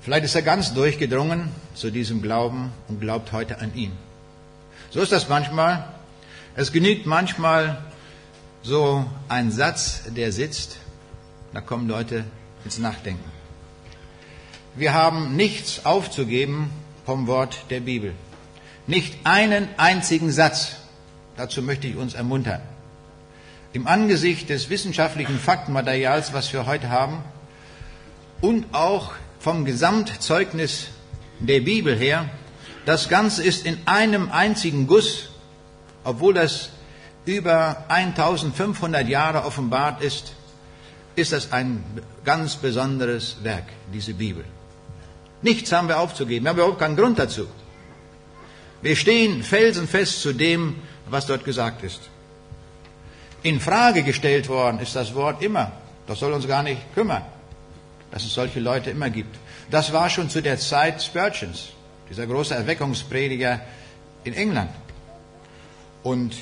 Vielleicht 0.00 0.24
ist 0.24 0.34
er 0.34 0.42
ganz 0.42 0.74
durchgedrungen 0.74 1.50
zu 1.74 1.90
diesem 1.90 2.20
Glauben 2.20 2.72
und 2.88 3.00
glaubt 3.00 3.32
heute 3.32 3.58
an 3.60 3.74
ihn. 3.74 3.92
So 4.90 5.00
ist 5.00 5.12
das 5.12 5.28
manchmal. 5.28 5.88
Es 6.56 6.72
genügt 6.72 7.06
manchmal 7.06 7.84
so 8.64 9.04
ein 9.28 9.52
Satz, 9.52 10.02
der 10.16 10.32
sitzt, 10.32 10.78
da 11.52 11.60
kommen 11.60 11.86
Leute 11.86 12.24
ins 12.64 12.78
Nachdenken. 12.78 13.30
Wir 14.74 14.94
haben 14.94 15.36
nichts 15.36 15.84
aufzugeben 15.84 16.70
vom 17.04 17.26
Wort 17.26 17.66
der 17.70 17.80
Bibel. 17.80 18.14
Nicht 18.86 19.14
einen 19.24 19.68
einzigen 19.76 20.32
Satz. 20.32 20.76
Dazu 21.36 21.62
möchte 21.62 21.86
ich 21.86 21.96
uns 21.96 22.14
ermuntern. 22.14 22.62
Im 23.74 23.86
Angesicht 23.86 24.48
des 24.48 24.70
wissenschaftlichen 24.70 25.38
Faktenmaterials, 25.38 26.32
was 26.32 26.52
wir 26.52 26.66
heute 26.66 26.88
haben, 26.88 27.22
und 28.40 28.66
auch 28.72 29.12
vom 29.40 29.64
Gesamtzeugnis 29.64 30.86
der 31.38 31.60
Bibel 31.60 31.96
her, 31.96 32.28
das 32.86 33.08
Ganze 33.08 33.42
ist 33.42 33.66
in 33.66 33.78
einem 33.86 34.30
einzigen 34.30 34.86
Guss 34.86 35.28
obwohl 36.04 36.34
das 36.34 36.68
über 37.26 37.84
1500 37.88 39.08
Jahre 39.08 39.44
offenbart 39.44 40.02
ist, 40.02 40.34
ist 41.16 41.32
das 41.32 41.52
ein 41.52 41.84
ganz 42.24 42.56
besonderes 42.56 43.36
Werk, 43.42 43.64
diese 43.92 44.14
Bibel. 44.14 44.44
Nichts 45.42 45.72
haben 45.72 45.88
wir 45.88 45.98
aufzugeben, 45.98 46.44
wir 46.44 46.50
haben 46.50 46.58
überhaupt 46.58 46.78
keinen 46.78 46.96
Grund 46.96 47.18
dazu. 47.18 47.46
Wir 48.82 48.96
stehen 48.96 49.42
felsenfest 49.42 50.20
zu 50.20 50.32
dem, 50.32 50.76
was 51.08 51.26
dort 51.26 51.44
gesagt 51.44 51.82
ist. 51.82 52.00
In 53.42 53.60
Frage 53.60 54.02
gestellt 54.02 54.48
worden 54.48 54.78
ist 54.80 54.96
das 54.96 55.14
Wort 55.14 55.42
immer. 55.42 55.72
Das 56.06 56.18
soll 56.18 56.32
uns 56.32 56.46
gar 56.46 56.62
nicht 56.62 56.94
kümmern, 56.94 57.22
dass 58.10 58.24
es 58.24 58.34
solche 58.34 58.60
Leute 58.60 58.90
immer 58.90 59.10
gibt. 59.10 59.36
Das 59.70 59.92
war 59.92 60.10
schon 60.10 60.28
zu 60.28 60.42
der 60.42 60.58
Zeit 60.58 61.02
Spurgeons, 61.02 61.68
dieser 62.10 62.26
große 62.26 62.54
Erweckungsprediger 62.54 63.60
in 64.24 64.34
England. 64.34 64.70
Und 66.02 66.34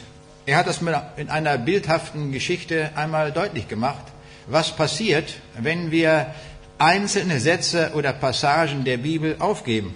er 0.44 0.56
hat 0.56 0.66
das 0.66 0.80
in 1.16 1.28
einer 1.28 1.58
bildhaften 1.58 2.32
Geschichte 2.32 2.90
einmal 2.96 3.32
deutlich 3.32 3.68
gemacht, 3.68 4.04
was 4.46 4.74
passiert, 4.74 5.34
wenn 5.58 5.90
wir 5.90 6.34
einzelne 6.78 7.38
Sätze 7.38 7.92
oder 7.94 8.12
Passagen 8.12 8.84
der 8.84 8.96
Bibel 8.96 9.36
aufgeben. 9.38 9.94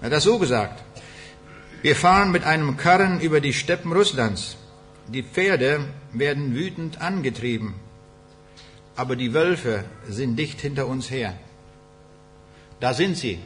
Er 0.00 0.06
hat 0.06 0.12
das 0.12 0.24
so 0.24 0.38
gesagt. 0.38 0.82
Wir 1.82 1.96
fahren 1.96 2.30
mit 2.30 2.44
einem 2.44 2.76
Karren 2.76 3.20
über 3.20 3.40
die 3.40 3.52
Steppen 3.52 3.92
Russlands. 3.92 4.56
Die 5.08 5.22
Pferde 5.22 5.86
werden 6.12 6.54
wütend 6.54 7.00
angetrieben, 7.00 7.74
aber 8.94 9.16
die 9.16 9.32
Wölfe 9.32 9.84
sind 10.08 10.36
dicht 10.36 10.60
hinter 10.60 10.86
uns 10.86 11.10
her. 11.10 11.34
Da 12.78 12.94
sind 12.94 13.16
sie. 13.16 13.38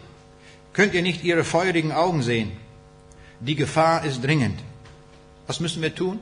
Könnt 0.73 0.95
ihr 0.95 1.02
nicht 1.02 1.25
ihre 1.25 1.45
feurigen 1.45 1.92
Augen 1.92 2.23
sehen? 2.23 2.52
Die 3.40 3.54
Gefahr 3.54 4.04
ist 4.04 4.23
dringend. 4.23 4.59
Was 5.52 5.61
müssen 5.61 5.82
wir 5.82 5.94
tun? 5.94 6.18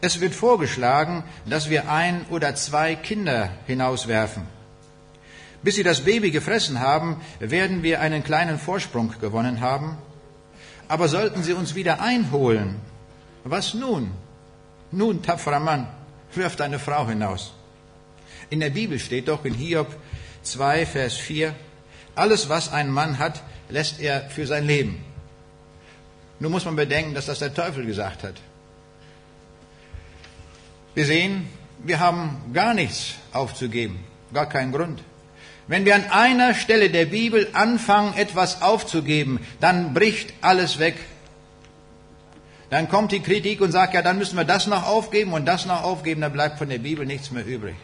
Es 0.00 0.18
wird 0.22 0.34
vorgeschlagen, 0.34 1.24
dass 1.44 1.68
wir 1.68 1.90
ein 1.90 2.24
oder 2.30 2.54
zwei 2.54 2.94
Kinder 2.94 3.50
hinauswerfen. 3.66 4.44
Bis 5.62 5.74
sie 5.74 5.82
das 5.82 6.00
Baby 6.00 6.30
gefressen 6.30 6.80
haben, 6.80 7.20
werden 7.38 7.82
wir 7.82 8.00
einen 8.00 8.24
kleinen 8.24 8.58
Vorsprung 8.58 9.12
gewonnen 9.20 9.60
haben. 9.60 9.98
Aber 10.88 11.06
sollten 11.08 11.42
sie 11.42 11.52
uns 11.52 11.74
wieder 11.74 12.00
einholen, 12.00 12.76
was 13.44 13.74
nun? 13.74 14.10
Nun, 14.90 15.20
tapferer 15.20 15.60
Mann, 15.60 15.86
wirf 16.32 16.56
deine 16.56 16.78
Frau 16.78 17.06
hinaus. 17.08 17.52
In 18.48 18.60
der 18.60 18.70
Bibel 18.70 18.98
steht 18.98 19.28
doch 19.28 19.44
in 19.44 19.52
Hiob 19.52 19.94
2, 20.44 20.86
Vers 20.86 21.12
4, 21.18 21.54
alles, 22.14 22.48
was 22.48 22.72
ein 22.72 22.90
Mann 22.90 23.18
hat, 23.18 23.42
lässt 23.68 24.00
er 24.00 24.30
für 24.30 24.46
sein 24.46 24.66
Leben. 24.66 25.04
Nun 26.40 26.52
muss 26.52 26.64
man 26.64 26.76
bedenken, 26.76 27.14
dass 27.14 27.26
das 27.26 27.40
der 27.40 27.52
Teufel 27.52 27.84
gesagt 27.84 28.22
hat. 28.22 28.34
Wir 30.94 31.04
sehen, 31.04 31.48
wir 31.84 32.00
haben 32.00 32.52
gar 32.52 32.74
nichts 32.74 33.14
aufzugeben, 33.32 34.04
gar 34.32 34.48
keinen 34.48 34.72
Grund. 34.72 35.02
Wenn 35.68 35.84
wir 35.84 35.94
an 35.94 36.10
einer 36.10 36.54
Stelle 36.54 36.90
der 36.90 37.04
Bibel 37.04 37.48
anfangen, 37.52 38.14
etwas 38.16 38.62
aufzugeben, 38.62 39.38
dann 39.60 39.92
bricht 39.94 40.32
alles 40.40 40.78
weg. 40.78 40.96
Dann 42.70 42.88
kommt 42.88 43.12
die 43.12 43.20
Kritik 43.20 43.60
und 43.60 43.72
sagt, 43.72 43.94
ja, 43.94 44.02
dann 44.02 44.18
müssen 44.18 44.36
wir 44.36 44.44
das 44.44 44.66
noch 44.66 44.86
aufgeben 44.86 45.32
und 45.32 45.46
das 45.46 45.66
noch 45.66 45.82
aufgeben, 45.82 46.20
dann 46.20 46.32
bleibt 46.32 46.58
von 46.58 46.68
der 46.68 46.78
Bibel 46.78 47.06
nichts 47.06 47.30
mehr 47.30 47.46
übrig. 47.46 47.76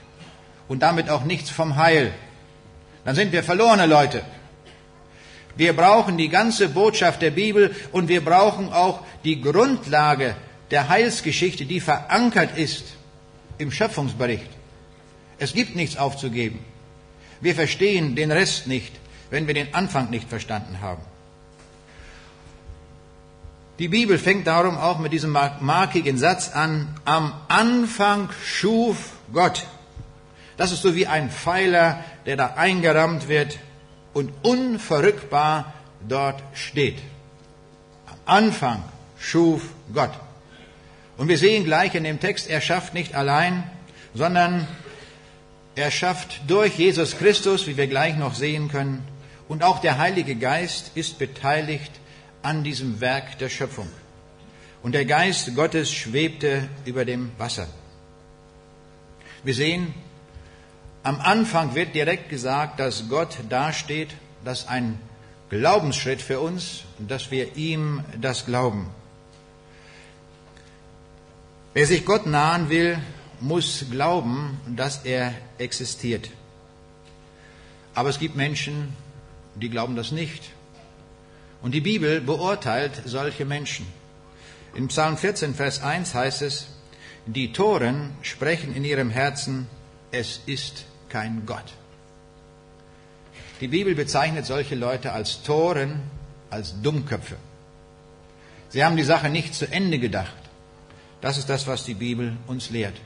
Und 0.66 0.82
damit 0.82 1.11
auch 1.11 1.25
nichts 1.25 1.50
vom 1.50 1.76
Heil. 1.76 2.12
Dann 3.04 3.14
sind 3.14 3.32
wir 3.32 3.42
verlorene 3.42 3.87
Leute. 3.87 4.23
Wir 5.56 5.73
brauchen 5.73 6.16
die 6.16 6.28
ganze 6.28 6.68
Botschaft 6.68 7.23
der 7.23 7.30
Bibel 7.30 7.75
und 7.92 8.08
wir 8.08 8.25
brauchen 8.25 8.73
auch 8.73 9.00
die 9.23 9.40
Grundlage 9.40 10.34
der 10.70 10.88
Heilsgeschichte, 10.88 11.64
die 11.64 11.80
verankert 11.80 12.58
ist 12.58 12.84
im 13.58 13.70
Schöpfungsbericht. 13.70 14.50
Es 15.38 15.52
gibt 15.52 15.76
nichts 15.76 15.96
aufzugeben. 15.96 16.58
Wir 17.40 17.54
verstehen 17.54 18.16
den 18.16 18.32
Rest 18.32 18.66
nicht, 18.66 18.92
wenn 19.30 19.46
wir 19.46 19.54
den 19.54 19.75
Anfang 19.75 20.11
nicht 20.11 20.28
verstanden 20.28 20.80
haben. 20.80 21.02
Die 23.78 23.88
Bibel 23.88 24.18
fängt 24.18 24.46
darum 24.46 24.76
auch 24.76 24.99
mit 24.99 25.12
diesem 25.12 25.32
markigen 25.32 26.16
Satz 26.16 26.50
an, 26.50 26.88
am 27.04 27.32
Anfang 27.49 28.28
schuf 28.44 29.12
Gott. 29.32 29.66
Das 30.56 30.70
ist 30.70 30.82
so 30.82 30.94
wie 30.94 31.08
ein 31.08 31.30
Pfeiler, 31.30 32.04
der 32.26 32.37
da 32.37 32.54
eingerammt 32.56 33.28
wird 33.28 33.58
und 34.14 34.33
unverrückbar 34.42 35.75
dort 36.09 36.42
steht. 36.54 36.99
Am 38.06 38.16
Anfang 38.25 38.83
schuf 39.18 39.62
Gott. 39.92 40.12
Und 41.16 41.28
wir 41.28 41.38
sehen 41.38 41.64
gleich 41.64 41.94
in 41.94 42.04
dem 42.04 42.21
Text, 42.21 42.49
er 42.49 42.61
schafft 42.61 42.94
nicht 42.94 43.14
allein, 43.14 43.64
sondern 44.14 44.66
er 45.76 45.90
schafft 45.90 46.40
durch 46.47 46.76
Jesus 46.78 47.18
Christus, 47.18 47.66
wie 47.66 47.76
wir 47.76 47.87
gleich 47.87 48.16
noch 48.16 48.35
sehen 48.35 48.68
können, 48.68 49.06
und 49.49 49.62
auch 49.62 49.80
der 49.80 49.99
Heilige 49.99 50.37
Geist 50.37 50.92
ist 50.94 51.18
beteiligt 51.18 51.92
an 52.42 52.64
diesem 52.64 53.00
Werk 53.00 53.38
der 53.38 53.49
Schöpfung. 53.49 53.88
Und 54.83 54.92
der 54.92 55.04
Geist 55.04 55.54
Gottes 55.54 55.92
schwebte 55.92 56.68
über 56.85 57.04
dem 57.04 57.30
Wasser. 57.38 57.66
Wir 59.42 59.54
sehen, 59.54 59.94
am 61.04 61.20
Anfang 61.20 61.75
wird 61.75 61.94
direkt 61.94 62.30
gesagt, 62.30 62.80
dass 62.80 63.08
Gott 63.11 63.38
dasteht, 63.50 64.08
dass 64.42 64.66
ein 64.66 64.99
Glaubensschritt 65.50 66.23
für 66.23 66.40
uns, 66.40 66.84
dass 66.99 67.30
wir 67.30 67.56
ihm 67.56 68.02
das 68.18 68.46
glauben. 68.46 68.88
Wer 71.75 71.87
sich 71.87 72.06
Gott 72.06 72.26
nahen 72.26 72.70
will, 72.70 72.99
muss 73.40 73.84
glauben, 73.90 74.58
dass 74.66 75.04
er 75.04 75.34
existiert. 75.58 76.30
Aber 77.94 78.08
es 78.08 78.18
gibt 78.18 78.34
Menschen, 78.34 78.96
die 79.56 79.68
glauben 79.68 79.96
das 79.96 80.11
nicht. 80.11 80.52
Und 81.61 81.73
die 81.73 81.82
Bibel 81.82 82.23
beurteilt 82.23 83.02
solche 83.04 83.44
Menschen. 83.44 83.87
In 84.75 84.88
Psalm 84.88 85.18
14, 85.18 85.54
Vers 85.54 85.82
1 85.82 86.14
heißt 86.14 86.40
es, 86.42 86.66
die 87.26 87.52
Toren 87.52 88.12
sprechen 88.23 88.75
in 88.75 88.84
ihrem 88.84 89.11
Herzen, 89.11 89.66
es 90.11 90.40
ist 90.46 90.87
kein 91.14 91.47
Gott. 91.47 91.71
Die 93.61 93.68
Bibel 93.68 93.94
bezeichnet 93.94 94.47
solche 94.47 94.75
Leute 94.75 95.12
als 95.12 95.44
Toren, 95.44 96.02
als 96.50 96.75
Dummköpfe. 96.83 97.37
Sie 98.71 98.83
haben 98.85 98.97
die 98.97 99.04
Sache 99.04 99.30
nicht 99.30 99.54
zu 99.54 99.71
Ende 99.71 100.00
gedacht. 100.00 100.42
Das 101.21 101.38
ist 101.38 101.49
das, 101.49 101.68
was 101.68 101.85
die 101.85 101.94
Bibel 101.94 102.37
uns 102.49 102.71
lehrt. 102.71 102.97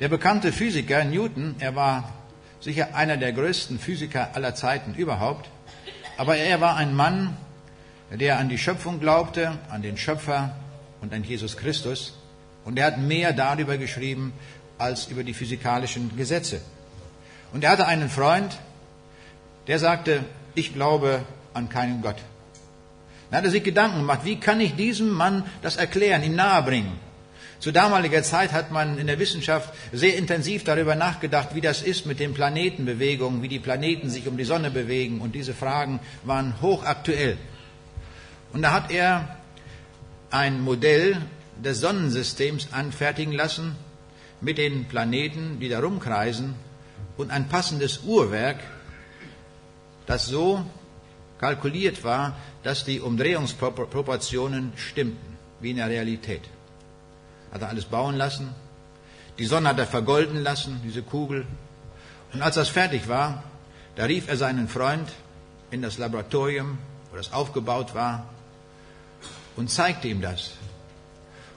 Der 0.00 0.08
bekannte 0.08 0.52
Physiker 0.52 1.04
Newton, 1.04 1.54
er 1.58 1.76
war 1.76 2.14
sicher 2.60 2.94
einer 2.94 3.18
der 3.18 3.34
größten 3.34 3.78
Physiker 3.78 4.34
aller 4.34 4.54
Zeiten 4.54 4.94
überhaupt, 4.94 5.50
aber 6.16 6.38
er 6.38 6.62
war 6.62 6.76
ein 6.76 6.94
Mann, 6.94 7.36
der 8.10 8.38
an 8.38 8.48
die 8.48 8.56
Schöpfung 8.56 9.00
glaubte, 9.00 9.58
an 9.68 9.82
den 9.82 9.98
Schöpfer 9.98 10.56
und 11.02 11.12
an 11.12 11.24
Jesus 11.24 11.58
Christus. 11.58 12.14
Und 12.64 12.78
er 12.78 12.86
hat 12.86 12.98
mehr 12.98 13.34
darüber 13.34 13.76
geschrieben 13.76 14.32
als 14.78 15.08
über 15.08 15.24
die 15.24 15.34
physikalischen 15.34 16.16
Gesetze. 16.16 16.62
Und 17.52 17.64
er 17.64 17.70
hatte 17.70 17.86
einen 17.86 18.08
Freund, 18.08 18.58
der 19.66 19.78
sagte, 19.78 20.24
ich 20.54 20.74
glaube 20.74 21.22
an 21.54 21.68
keinen 21.68 22.02
Gott. 22.02 22.16
Dann 23.30 23.38
hat 23.38 23.44
er 23.44 23.50
sich 23.50 23.62
Gedanken 23.62 23.98
gemacht, 23.98 24.20
wie 24.24 24.36
kann 24.36 24.60
ich 24.60 24.74
diesem 24.74 25.10
Mann 25.10 25.44
das 25.62 25.76
erklären, 25.76 26.22
ihm 26.22 26.34
nahebringen? 26.34 26.92
Zu 27.60 27.70
damaliger 27.70 28.24
Zeit 28.24 28.52
hat 28.52 28.72
man 28.72 28.98
in 28.98 29.06
der 29.06 29.20
Wissenschaft 29.20 29.72
sehr 29.92 30.16
intensiv 30.16 30.64
darüber 30.64 30.96
nachgedacht, 30.96 31.54
wie 31.54 31.60
das 31.60 31.80
ist 31.80 32.06
mit 32.06 32.18
den 32.18 32.34
Planetenbewegungen, 32.34 33.40
wie 33.40 33.48
die 33.48 33.60
Planeten 33.60 34.10
sich 34.10 34.26
um 34.26 34.36
die 34.36 34.44
Sonne 34.44 34.70
bewegen. 34.70 35.20
Und 35.20 35.34
diese 35.36 35.54
Fragen 35.54 36.00
waren 36.24 36.60
hochaktuell. 36.60 37.38
Und 38.52 38.62
da 38.62 38.72
hat 38.72 38.90
er 38.90 39.36
ein 40.30 40.60
Modell 40.60 41.18
des 41.62 41.78
Sonnensystems 41.78 42.72
anfertigen 42.72 43.32
lassen 43.32 43.76
mit 44.40 44.58
den 44.58 44.86
Planeten, 44.86 45.60
die 45.60 45.68
da 45.68 45.78
rumkreisen 45.78 46.56
und 47.16 47.30
ein 47.30 47.48
passendes 47.48 48.00
Uhrwerk, 48.04 48.58
das 50.06 50.26
so 50.26 50.64
kalkuliert 51.38 52.04
war, 52.04 52.36
dass 52.62 52.84
die 52.84 53.00
Umdrehungsproportionen 53.00 54.72
stimmten, 54.76 55.36
wie 55.60 55.70
in 55.70 55.76
der 55.76 55.88
Realität 55.88 56.42
hat 57.52 57.62
er 57.62 57.68
alles 57.68 57.84
bauen 57.84 58.16
lassen. 58.16 58.54
Die 59.38 59.44
Sonne 59.44 59.68
hat 59.68 59.78
er 59.78 59.86
vergolden 59.86 60.42
lassen, 60.42 60.80
diese 60.84 61.02
Kugel. 61.02 61.46
Und 62.32 62.42
als 62.42 62.54
das 62.54 62.68
fertig 62.68 63.08
war, 63.08 63.44
da 63.94 64.04
rief 64.04 64.28
er 64.28 64.36
seinen 64.36 64.68
Freund 64.68 65.08
in 65.70 65.82
das 65.82 65.98
Laboratorium, 65.98 66.78
wo 67.10 67.16
das 67.16 67.32
aufgebaut 67.32 67.94
war, 67.94 68.26
und 69.56 69.70
zeigte 69.70 70.08
ihm 70.08 70.22
das. 70.22 70.52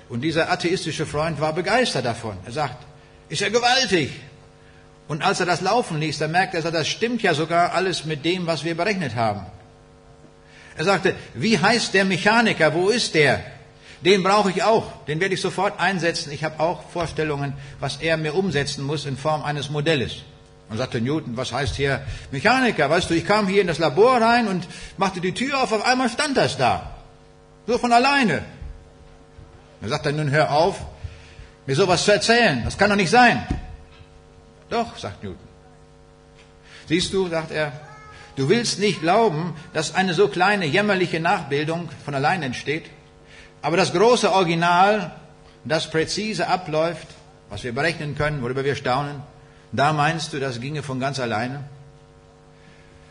Und 0.09 0.21
dieser 0.21 0.51
atheistische 0.51 1.05
Freund 1.05 1.39
war 1.39 1.53
begeistert 1.53 2.05
davon. 2.05 2.37
Er 2.45 2.51
sagt, 2.51 2.85
ist 3.29 3.39
ja 3.39 3.49
gewaltig. 3.49 4.11
Und 5.07 5.23
als 5.23 5.39
er 5.39 5.45
das 5.45 5.61
laufen 5.61 5.99
ließ, 5.99 6.17
da 6.17 6.27
merkte 6.27 6.57
er, 6.57 6.71
das 6.71 6.87
stimmt 6.87 7.21
ja 7.21 7.33
sogar 7.33 7.73
alles 7.73 8.05
mit 8.05 8.25
dem, 8.25 8.47
was 8.47 8.63
wir 8.63 8.75
berechnet 8.75 9.15
haben. 9.15 9.45
Er 10.77 10.83
sagte, 10.83 11.15
wie 11.35 11.57
heißt 11.57 11.93
der 11.93 12.05
Mechaniker, 12.05 12.73
wo 12.73 12.89
ist 12.89 13.13
der? 13.13 13.41
Den 14.01 14.23
brauche 14.23 14.49
ich 14.51 14.63
auch. 14.63 15.05
Den 15.05 15.19
werde 15.19 15.35
ich 15.35 15.41
sofort 15.41 15.79
einsetzen. 15.79 16.31
Ich 16.31 16.43
habe 16.43 16.59
auch 16.59 16.89
Vorstellungen, 16.89 17.53
was 17.79 17.97
er 17.97 18.17
mir 18.17 18.35
umsetzen 18.35 18.83
muss 18.83 19.05
in 19.05 19.17
Form 19.17 19.43
eines 19.43 19.69
Modells. 19.69 20.17
Und 20.69 20.77
sagte 20.77 20.99
Newton, 20.99 21.37
was 21.37 21.53
heißt 21.53 21.75
hier 21.75 22.01
Mechaniker? 22.31 22.89
Weißt 22.89 23.09
du, 23.09 23.13
ich 23.13 23.25
kam 23.25 23.47
hier 23.47 23.61
in 23.61 23.67
das 23.67 23.77
Labor 23.77 24.19
rein 24.19 24.47
und 24.47 24.67
machte 24.97 25.21
die 25.21 25.33
Tür 25.33 25.61
auf, 25.61 25.71
auf 25.71 25.85
einmal 25.85 26.09
stand 26.09 26.35
das 26.35 26.57
da. 26.57 26.95
So 27.67 27.77
von 27.77 27.93
alleine. 27.93 28.43
Dann 29.81 29.89
sagt 29.89 30.05
er, 30.07 30.11
nun 30.11 30.31
hör 30.31 30.51
auf, 30.51 30.81
mir 31.67 31.75
sowas 31.75 32.03
zu 32.03 32.11
erzählen. 32.11 32.63
Das 32.63 32.77
kann 32.77 32.89
doch 32.89 32.95
nicht 32.95 33.11
sein. 33.11 33.45
Doch, 34.75 34.97
sagt 34.97 35.23
Newton. 35.23 35.47
Siehst 36.89 37.13
du, 37.13 37.29
sagt 37.29 37.51
er, 37.51 37.71
du 38.35 38.49
willst 38.49 38.77
nicht 38.77 38.99
glauben, 38.99 39.55
dass 39.73 39.95
eine 39.95 40.13
so 40.13 40.27
kleine 40.27 40.65
jämmerliche 40.65 41.21
Nachbildung 41.21 41.87
von 42.03 42.13
allein 42.13 42.43
entsteht. 42.43 42.83
Aber 43.61 43.77
das 43.77 43.93
große 43.93 44.29
Original, 44.29 45.15
das 45.63 45.89
präzise 45.89 46.49
abläuft, 46.49 47.07
was 47.49 47.63
wir 47.63 47.73
berechnen 47.73 48.17
können, 48.17 48.41
worüber 48.41 48.65
wir 48.65 48.75
staunen, 48.75 49.23
da 49.71 49.93
meinst 49.93 50.33
du, 50.33 50.41
das 50.41 50.59
ginge 50.59 50.83
von 50.83 50.99
ganz 50.99 51.21
alleine? 51.21 51.63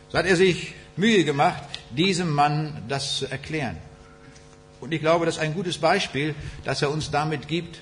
So 0.09 0.19
hat 0.19 0.27
er 0.27 0.35
sich 0.35 0.75
Mühe 0.97 1.23
gemacht, 1.23 1.63
diesem 1.89 2.29
Mann 2.29 2.83
das 2.87 3.17
zu 3.17 3.25
erklären. 3.25 3.77
Und 4.81 4.93
ich 4.93 5.01
glaube, 5.01 5.25
das 5.25 5.37
ist 5.37 5.41
ein 5.41 5.55
gutes 5.55 5.79
Beispiel, 5.79 6.35
das 6.63 6.83
er 6.83 6.91
uns 6.91 7.09
damit 7.09 7.47
gibt, 7.47 7.79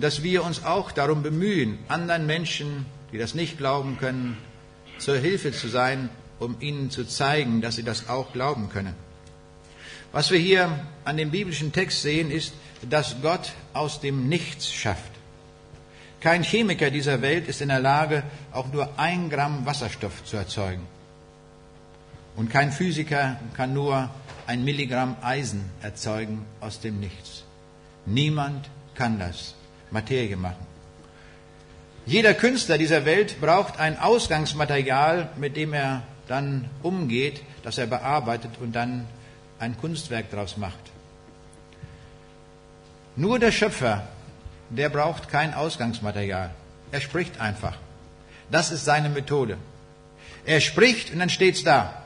dass 0.00 0.22
wir 0.22 0.44
uns 0.44 0.64
auch 0.64 0.92
darum 0.92 1.22
bemühen, 1.22 1.78
anderen 1.88 2.26
Menschen, 2.26 2.86
die 3.12 3.18
das 3.18 3.34
nicht 3.34 3.58
glauben 3.58 3.96
können, 3.98 4.36
zur 4.98 5.16
Hilfe 5.16 5.52
zu 5.52 5.68
sein, 5.68 6.08
um 6.38 6.56
ihnen 6.60 6.90
zu 6.90 7.04
zeigen, 7.04 7.60
dass 7.60 7.76
sie 7.76 7.84
das 7.84 8.08
auch 8.08 8.32
glauben 8.32 8.68
können. 8.70 8.94
Was 10.12 10.30
wir 10.30 10.38
hier 10.38 10.86
an 11.04 11.16
dem 11.16 11.30
biblischen 11.30 11.72
Text 11.72 12.02
sehen, 12.02 12.30
ist, 12.30 12.54
dass 12.88 13.16
Gott 13.22 13.52
aus 13.72 14.00
dem 14.00 14.28
Nichts 14.28 14.72
schafft. 14.72 15.10
Kein 16.20 16.42
Chemiker 16.42 16.90
dieser 16.90 17.20
Welt 17.22 17.48
ist 17.48 17.60
in 17.60 17.68
der 17.68 17.80
Lage, 17.80 18.22
auch 18.52 18.72
nur 18.72 18.98
ein 18.98 19.30
Gramm 19.30 19.66
Wasserstoff 19.66 20.24
zu 20.24 20.36
erzeugen. 20.36 20.86
Und 22.36 22.50
kein 22.50 22.72
Physiker 22.72 23.38
kann 23.56 23.74
nur 23.74 24.10
ein 24.46 24.64
Milligramm 24.64 25.16
Eisen 25.22 25.70
erzeugen 25.82 26.44
aus 26.60 26.80
dem 26.80 26.98
Nichts. 26.98 27.44
Niemand 28.06 28.68
kann 28.94 29.18
das 29.18 29.54
Materie 29.90 30.36
machen. 30.36 30.66
Jeder 32.06 32.34
Künstler 32.34 32.76
dieser 32.76 33.04
Welt 33.04 33.40
braucht 33.40 33.78
ein 33.78 33.98
Ausgangsmaterial, 33.98 35.30
mit 35.36 35.56
dem 35.56 35.72
er 35.72 36.02
dann 36.28 36.68
umgeht, 36.82 37.42
das 37.62 37.78
er 37.78 37.86
bearbeitet 37.86 38.52
und 38.60 38.72
dann 38.72 39.06
ein 39.58 39.76
Kunstwerk 39.78 40.30
daraus 40.30 40.56
macht. 40.56 40.78
Nur 43.16 43.38
der 43.38 43.52
Schöpfer, 43.52 44.06
der 44.70 44.88
braucht 44.88 45.28
kein 45.28 45.54
Ausgangsmaterial. 45.54 46.50
Er 46.90 47.00
spricht 47.00 47.40
einfach. 47.40 47.76
Das 48.50 48.70
ist 48.70 48.84
seine 48.84 49.08
Methode. 49.08 49.56
Er 50.44 50.60
spricht 50.60 51.12
und 51.12 51.20
dann 51.20 51.30
steht's 51.30 51.64
da. 51.64 52.02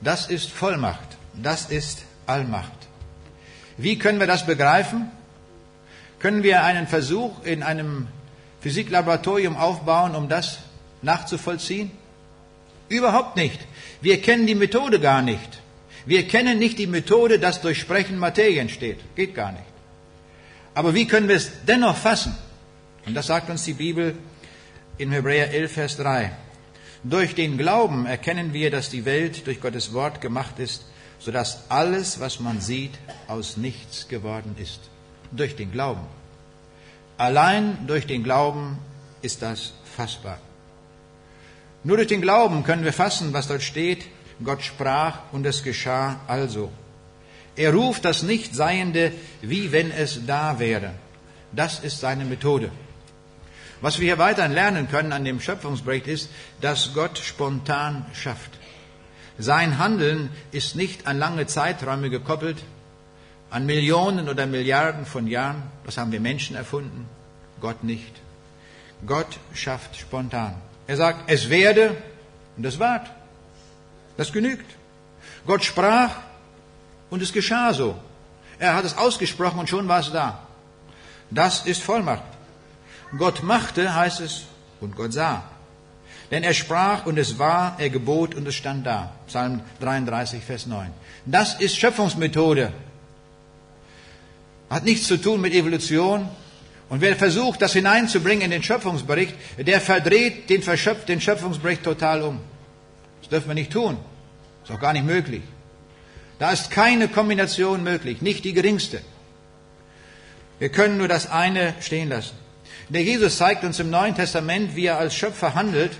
Das 0.00 0.26
ist 0.26 0.50
Vollmacht. 0.50 1.16
Das 1.34 1.66
ist 1.70 2.02
Allmacht. 2.26 2.72
Wie 3.76 3.98
können 3.98 4.20
wir 4.20 4.26
das 4.26 4.44
begreifen? 4.44 5.10
Können 6.26 6.42
wir 6.42 6.64
einen 6.64 6.88
Versuch 6.88 7.44
in 7.44 7.62
einem 7.62 8.08
Physiklaboratorium 8.60 9.56
aufbauen, 9.56 10.16
um 10.16 10.28
das 10.28 10.58
nachzuvollziehen? 11.00 11.92
Überhaupt 12.88 13.36
nicht. 13.36 13.60
Wir 14.00 14.20
kennen 14.20 14.44
die 14.44 14.56
Methode 14.56 14.98
gar 14.98 15.22
nicht. 15.22 15.62
Wir 16.04 16.26
kennen 16.26 16.58
nicht 16.58 16.80
die 16.80 16.88
Methode, 16.88 17.38
dass 17.38 17.60
durch 17.60 17.78
Sprechen 17.78 18.18
Materie 18.18 18.60
entsteht. 18.60 18.98
Geht 19.14 19.36
gar 19.36 19.52
nicht. 19.52 19.70
Aber 20.74 20.94
wie 20.94 21.06
können 21.06 21.28
wir 21.28 21.36
es 21.36 21.48
dennoch 21.64 21.96
fassen? 21.96 22.36
Und 23.06 23.14
das 23.14 23.28
sagt 23.28 23.48
uns 23.48 23.62
die 23.62 23.74
Bibel 23.74 24.16
in 24.98 25.12
Hebräer 25.12 25.52
11, 25.52 25.72
Vers 25.72 25.96
3. 25.96 26.32
Durch 27.04 27.36
den 27.36 27.56
Glauben 27.56 28.04
erkennen 28.04 28.52
wir, 28.52 28.72
dass 28.72 28.90
die 28.90 29.04
Welt 29.04 29.46
durch 29.46 29.60
Gottes 29.60 29.92
Wort 29.92 30.20
gemacht 30.20 30.58
ist, 30.58 30.86
sodass 31.20 31.70
alles, 31.70 32.18
was 32.18 32.40
man 32.40 32.60
sieht, 32.60 32.98
aus 33.28 33.56
nichts 33.56 34.08
geworden 34.08 34.56
ist. 34.58 34.90
Durch 35.32 35.56
den 35.56 35.72
Glauben. 35.72 36.02
Allein 37.18 37.86
durch 37.86 38.06
den 38.06 38.22
Glauben 38.22 38.78
ist 39.22 39.42
das 39.42 39.72
fassbar. 39.96 40.38
Nur 41.82 41.96
durch 41.96 42.08
den 42.08 42.20
Glauben 42.20 42.64
können 42.64 42.84
wir 42.84 42.92
fassen, 42.92 43.32
was 43.32 43.48
dort 43.48 43.62
steht. 43.62 44.06
Gott 44.44 44.62
sprach 44.62 45.18
und 45.32 45.46
es 45.46 45.62
geschah 45.62 46.20
also. 46.26 46.70
Er 47.54 47.72
ruft 47.72 48.04
das 48.04 48.22
Nichtseiende, 48.22 49.12
wie 49.40 49.72
wenn 49.72 49.90
es 49.90 50.26
da 50.26 50.58
wäre. 50.58 50.94
Das 51.52 51.80
ist 51.80 52.00
seine 52.00 52.24
Methode. 52.24 52.70
Was 53.80 53.98
wir 53.98 54.06
hier 54.06 54.18
weiter 54.18 54.46
lernen 54.48 54.88
können 54.88 55.12
an 55.12 55.24
dem 55.24 55.40
Schöpfungsbericht 55.40 56.06
ist, 56.06 56.28
dass 56.60 56.92
Gott 56.92 57.18
spontan 57.18 58.04
schafft. 58.12 58.50
Sein 59.38 59.78
Handeln 59.78 60.30
ist 60.52 60.76
nicht 60.76 61.06
an 61.06 61.18
lange 61.18 61.46
Zeiträume 61.46 62.10
gekoppelt, 62.10 62.62
an 63.50 63.66
Millionen 63.66 64.28
oder 64.28 64.46
Milliarden 64.46 65.06
von 65.06 65.26
Jahren. 65.26 65.62
Das 65.84 65.96
haben 65.96 66.12
wir 66.12 66.20
Menschen 66.20 66.56
erfunden, 66.56 67.08
Gott 67.60 67.84
nicht. 67.84 68.12
Gott 69.06 69.38
schafft 69.54 69.96
spontan. 69.96 70.54
Er 70.86 70.96
sagt, 70.96 71.30
es 71.30 71.50
werde 71.50 71.96
und 72.56 72.64
es 72.64 72.78
ward. 72.78 73.10
Das 74.16 74.32
genügt. 74.32 74.70
Gott 75.46 75.64
sprach 75.64 76.16
und 77.10 77.22
es 77.22 77.32
geschah 77.32 77.72
so. 77.72 77.96
Er 78.58 78.74
hat 78.74 78.84
es 78.84 78.96
ausgesprochen 78.96 79.60
und 79.60 79.68
schon 79.68 79.88
war 79.88 80.00
es 80.00 80.12
da. 80.12 80.46
Das 81.30 81.66
ist 81.66 81.82
Vollmacht. 81.82 82.22
Gott 83.18 83.42
machte, 83.42 83.94
heißt 83.94 84.20
es, 84.20 84.44
und 84.80 84.96
Gott 84.96 85.12
sah. 85.12 85.42
Denn 86.30 86.42
er 86.42 86.54
sprach 86.54 87.06
und 87.06 87.18
es 87.18 87.38
war, 87.38 87.76
er 87.78 87.90
gebot 87.90 88.34
und 88.34 88.48
es 88.48 88.54
stand 88.54 88.86
da. 88.86 89.12
Psalm 89.28 89.60
33, 89.80 90.42
Vers 90.42 90.66
9. 90.66 90.90
Das 91.24 91.60
ist 91.60 91.76
Schöpfungsmethode. 91.76 92.72
Hat 94.70 94.84
nichts 94.84 95.06
zu 95.06 95.16
tun 95.16 95.40
mit 95.40 95.54
Evolution. 95.54 96.28
Und 96.88 97.00
wer 97.00 97.16
versucht, 97.16 97.62
das 97.62 97.72
hineinzubringen 97.72 98.44
in 98.44 98.50
den 98.50 98.62
Schöpfungsbericht, 98.62 99.34
der 99.58 99.80
verdreht 99.80 100.48
den, 100.50 100.62
den 101.08 101.20
Schöpfungsbericht 101.20 101.82
total 101.82 102.22
um. 102.22 102.40
Das 103.20 103.30
dürfen 103.30 103.48
wir 103.48 103.54
nicht 103.54 103.72
tun. 103.72 103.96
Ist 104.62 104.72
auch 104.72 104.80
gar 104.80 104.92
nicht 104.92 105.06
möglich. 105.06 105.42
Da 106.38 106.52
ist 106.52 106.70
keine 106.70 107.08
Kombination 107.08 107.82
möglich, 107.82 108.20
nicht 108.20 108.44
die 108.44 108.52
geringste. 108.52 109.00
Wir 110.58 110.68
können 110.68 110.98
nur 110.98 111.08
das 111.08 111.30
eine 111.30 111.74
stehen 111.80 112.08
lassen. 112.08 112.36
Der 112.88 113.02
Jesus 113.02 113.36
zeigt 113.36 113.64
uns 113.64 113.80
im 113.80 113.90
Neuen 113.90 114.14
Testament, 114.14 114.76
wie 114.76 114.86
er 114.86 114.98
als 114.98 115.14
Schöpfer 115.14 115.54
handelt 115.54 115.92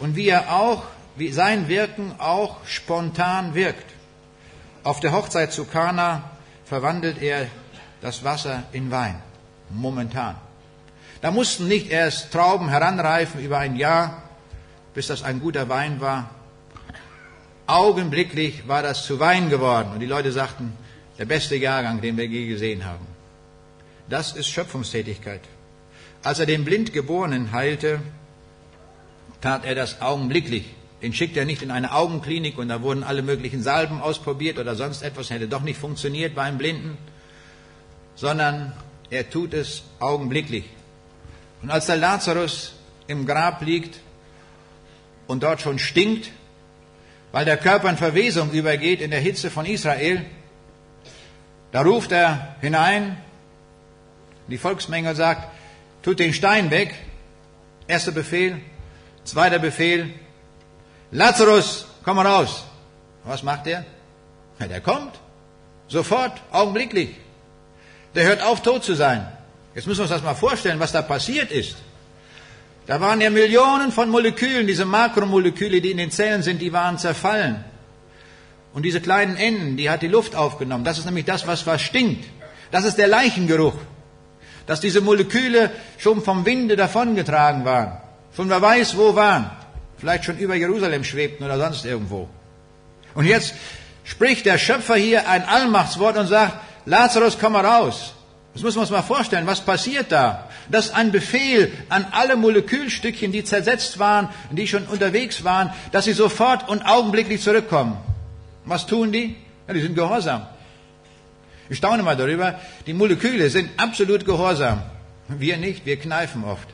und 0.00 0.16
wie 0.16 0.28
er 0.28 0.52
auch, 0.52 0.84
wie 1.16 1.30
sein 1.30 1.68
Wirken 1.68 2.14
auch 2.18 2.56
spontan 2.66 3.54
wirkt. 3.54 3.84
Auf 4.82 5.00
der 5.00 5.12
Hochzeit 5.12 5.52
zu 5.52 5.64
Kana 5.64 6.30
verwandelt 6.64 7.22
er 7.22 7.46
das 8.02 8.22
Wasser 8.24 8.64
in 8.72 8.90
Wein. 8.90 9.22
Momentan. 9.70 10.36
Da 11.22 11.30
mussten 11.30 11.68
nicht 11.68 11.90
erst 11.90 12.32
Trauben 12.32 12.68
heranreifen 12.68 13.40
über 13.40 13.58
ein 13.58 13.76
Jahr, 13.76 14.22
bis 14.92 15.06
das 15.06 15.22
ein 15.22 15.40
guter 15.40 15.68
Wein 15.68 16.00
war. 16.00 16.30
Augenblicklich 17.66 18.68
war 18.68 18.82
das 18.82 19.06
zu 19.06 19.20
Wein 19.20 19.48
geworden 19.48 19.92
und 19.94 20.00
die 20.00 20.06
Leute 20.06 20.32
sagten, 20.32 20.72
der 21.18 21.24
beste 21.24 21.56
Jahrgang, 21.56 22.00
den 22.00 22.16
wir 22.16 22.26
je 22.26 22.48
gesehen 22.48 22.84
haben. 22.84 23.06
Das 24.08 24.32
ist 24.32 24.48
Schöpfungstätigkeit. 24.48 25.40
Als 26.24 26.40
er 26.40 26.46
den 26.46 26.64
Blindgeborenen 26.64 27.52
heilte, 27.52 28.00
tat 29.40 29.64
er 29.64 29.74
das 29.74 30.02
augenblicklich. 30.02 30.74
Den 31.02 31.14
schickt 31.14 31.36
er 31.36 31.44
nicht 31.44 31.62
in 31.62 31.70
eine 31.70 31.92
Augenklinik 31.92 32.58
und 32.58 32.68
da 32.68 32.82
wurden 32.82 33.04
alle 33.04 33.22
möglichen 33.22 33.62
Salben 33.62 34.00
ausprobiert 34.00 34.58
oder 34.58 34.74
sonst 34.74 35.02
etwas, 35.02 35.30
hätte 35.30 35.48
doch 35.48 35.62
nicht 35.62 35.78
funktioniert 35.78 36.34
beim 36.34 36.58
Blinden, 36.58 36.98
sondern 38.22 38.72
er 39.10 39.28
tut 39.28 39.52
es 39.52 39.82
augenblicklich. 39.98 40.64
Und 41.60 41.72
als 41.72 41.86
der 41.86 41.96
Lazarus 41.96 42.72
im 43.08 43.26
Grab 43.26 43.62
liegt 43.62 43.98
und 45.26 45.42
dort 45.42 45.60
schon 45.60 45.80
stinkt, 45.80 46.30
weil 47.32 47.44
der 47.44 47.56
Körper 47.56 47.90
in 47.90 47.96
Verwesung 47.96 48.52
übergeht 48.52 49.00
in 49.00 49.10
der 49.10 49.18
Hitze 49.18 49.50
von 49.50 49.66
Israel, 49.66 50.24
da 51.72 51.82
ruft 51.82 52.12
er 52.12 52.54
hinein, 52.60 53.16
die 54.46 54.58
Volksmenge 54.58 55.16
sagt, 55.16 55.48
tut 56.02 56.20
den 56.20 56.32
Stein 56.32 56.70
weg. 56.70 56.94
Erster 57.88 58.12
Befehl, 58.12 58.60
zweiter 59.24 59.58
Befehl, 59.58 60.14
Lazarus, 61.10 61.88
komm 62.04 62.20
raus. 62.20 62.66
Was 63.24 63.42
macht 63.42 63.66
er? 63.66 63.84
Ja, 64.60 64.68
der 64.68 64.80
kommt. 64.80 65.18
Sofort, 65.88 66.40
augenblicklich. 66.52 67.16
Der 68.14 68.24
hört 68.24 68.42
auf, 68.42 68.62
tot 68.62 68.84
zu 68.84 68.94
sein. 68.94 69.26
Jetzt 69.74 69.86
müssen 69.86 70.00
wir 70.00 70.02
uns 70.02 70.10
das 70.10 70.22
mal 70.22 70.34
vorstellen, 70.34 70.80
was 70.80 70.92
da 70.92 71.02
passiert 71.02 71.50
ist. 71.50 71.76
Da 72.86 73.00
waren 73.00 73.20
ja 73.20 73.30
Millionen 73.30 73.92
von 73.92 74.10
Molekülen, 74.10 74.66
diese 74.66 74.84
Makromoleküle, 74.84 75.80
die 75.80 75.92
in 75.92 75.98
den 75.98 76.10
Zellen 76.10 76.42
sind, 76.42 76.60
die 76.60 76.72
waren 76.72 76.98
zerfallen. 76.98 77.64
Und 78.74 78.82
diese 78.84 79.00
kleinen 79.00 79.36
Enden, 79.36 79.76
die 79.76 79.88
hat 79.88 80.02
die 80.02 80.08
Luft 80.08 80.34
aufgenommen. 80.34 80.84
Das 80.84 80.98
ist 80.98 81.04
nämlich 81.04 81.24
das, 81.24 81.46
was, 81.46 81.66
was 81.66 81.80
stinkt. 81.82 82.24
Das 82.70 82.84
ist 82.84 82.98
der 82.98 83.06
Leichengeruch. 83.06 83.74
Dass 84.66 84.80
diese 84.80 85.00
Moleküle 85.00 85.70
schon 85.98 86.22
vom 86.22 86.44
Winde 86.44 86.76
davongetragen 86.76 87.64
waren. 87.64 87.98
Von 88.32 88.48
wer 88.48 88.62
weiß 88.62 88.96
wo 88.96 89.14
waren. 89.14 89.50
Vielleicht 89.98 90.24
schon 90.24 90.38
über 90.38 90.54
Jerusalem 90.54 91.04
schwebten 91.04 91.44
oder 91.44 91.58
sonst 91.58 91.84
irgendwo. 91.84 92.28
Und 93.14 93.26
jetzt 93.26 93.54
spricht 94.04 94.46
der 94.46 94.58
Schöpfer 94.58 94.96
hier 94.96 95.28
ein 95.28 95.44
Allmachtswort 95.44 96.16
und 96.16 96.26
sagt, 96.26 96.54
Lazarus, 96.86 97.38
komm 97.38 97.52
mal 97.52 97.64
raus. 97.64 98.14
Das 98.54 98.62
müssen 98.62 98.76
wir 98.76 98.82
uns 98.82 98.90
mal 98.90 99.02
vorstellen. 99.02 99.46
Was 99.46 99.60
passiert 99.60 100.12
da? 100.12 100.48
Das 100.70 100.86
ist 100.86 100.94
ein 100.94 101.10
Befehl 101.10 101.72
an 101.88 102.06
alle 102.10 102.36
Molekülstückchen, 102.36 103.32
die 103.32 103.44
zersetzt 103.44 103.98
waren, 103.98 104.28
die 104.50 104.66
schon 104.66 104.86
unterwegs 104.86 105.42
waren, 105.42 105.72
dass 105.90 106.04
sie 106.04 106.12
sofort 106.12 106.68
und 106.68 106.82
augenblicklich 106.82 107.40
zurückkommen. 107.40 107.96
Was 108.64 108.86
tun 108.86 109.10
die? 109.10 109.36
Ja, 109.66 109.74
die 109.74 109.80
sind 109.80 109.94
gehorsam. 109.94 110.46
Ich 111.70 111.78
staune 111.78 112.02
mal 112.02 112.16
darüber, 112.16 112.58
die 112.86 112.92
Moleküle 112.92 113.48
sind 113.48 113.70
absolut 113.78 114.26
gehorsam. 114.26 114.82
Wir 115.28 115.56
nicht, 115.56 115.86
wir 115.86 115.96
kneifen 115.96 116.44
oft. 116.44 116.68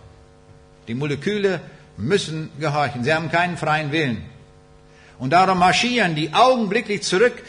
Die 0.89 0.95
Moleküle 0.95 1.61
müssen 1.97 2.51
gehorchen. 2.59 3.05
Sie 3.05 3.15
haben 3.15 3.31
keinen 3.31 3.57
freien 3.57 3.93
Willen. 3.93 4.25
Und 5.19 5.31
darum 5.31 5.59
marschieren 5.59 6.15
die 6.15 6.33
augenblicklich 6.33 7.03
zurück 7.03 7.43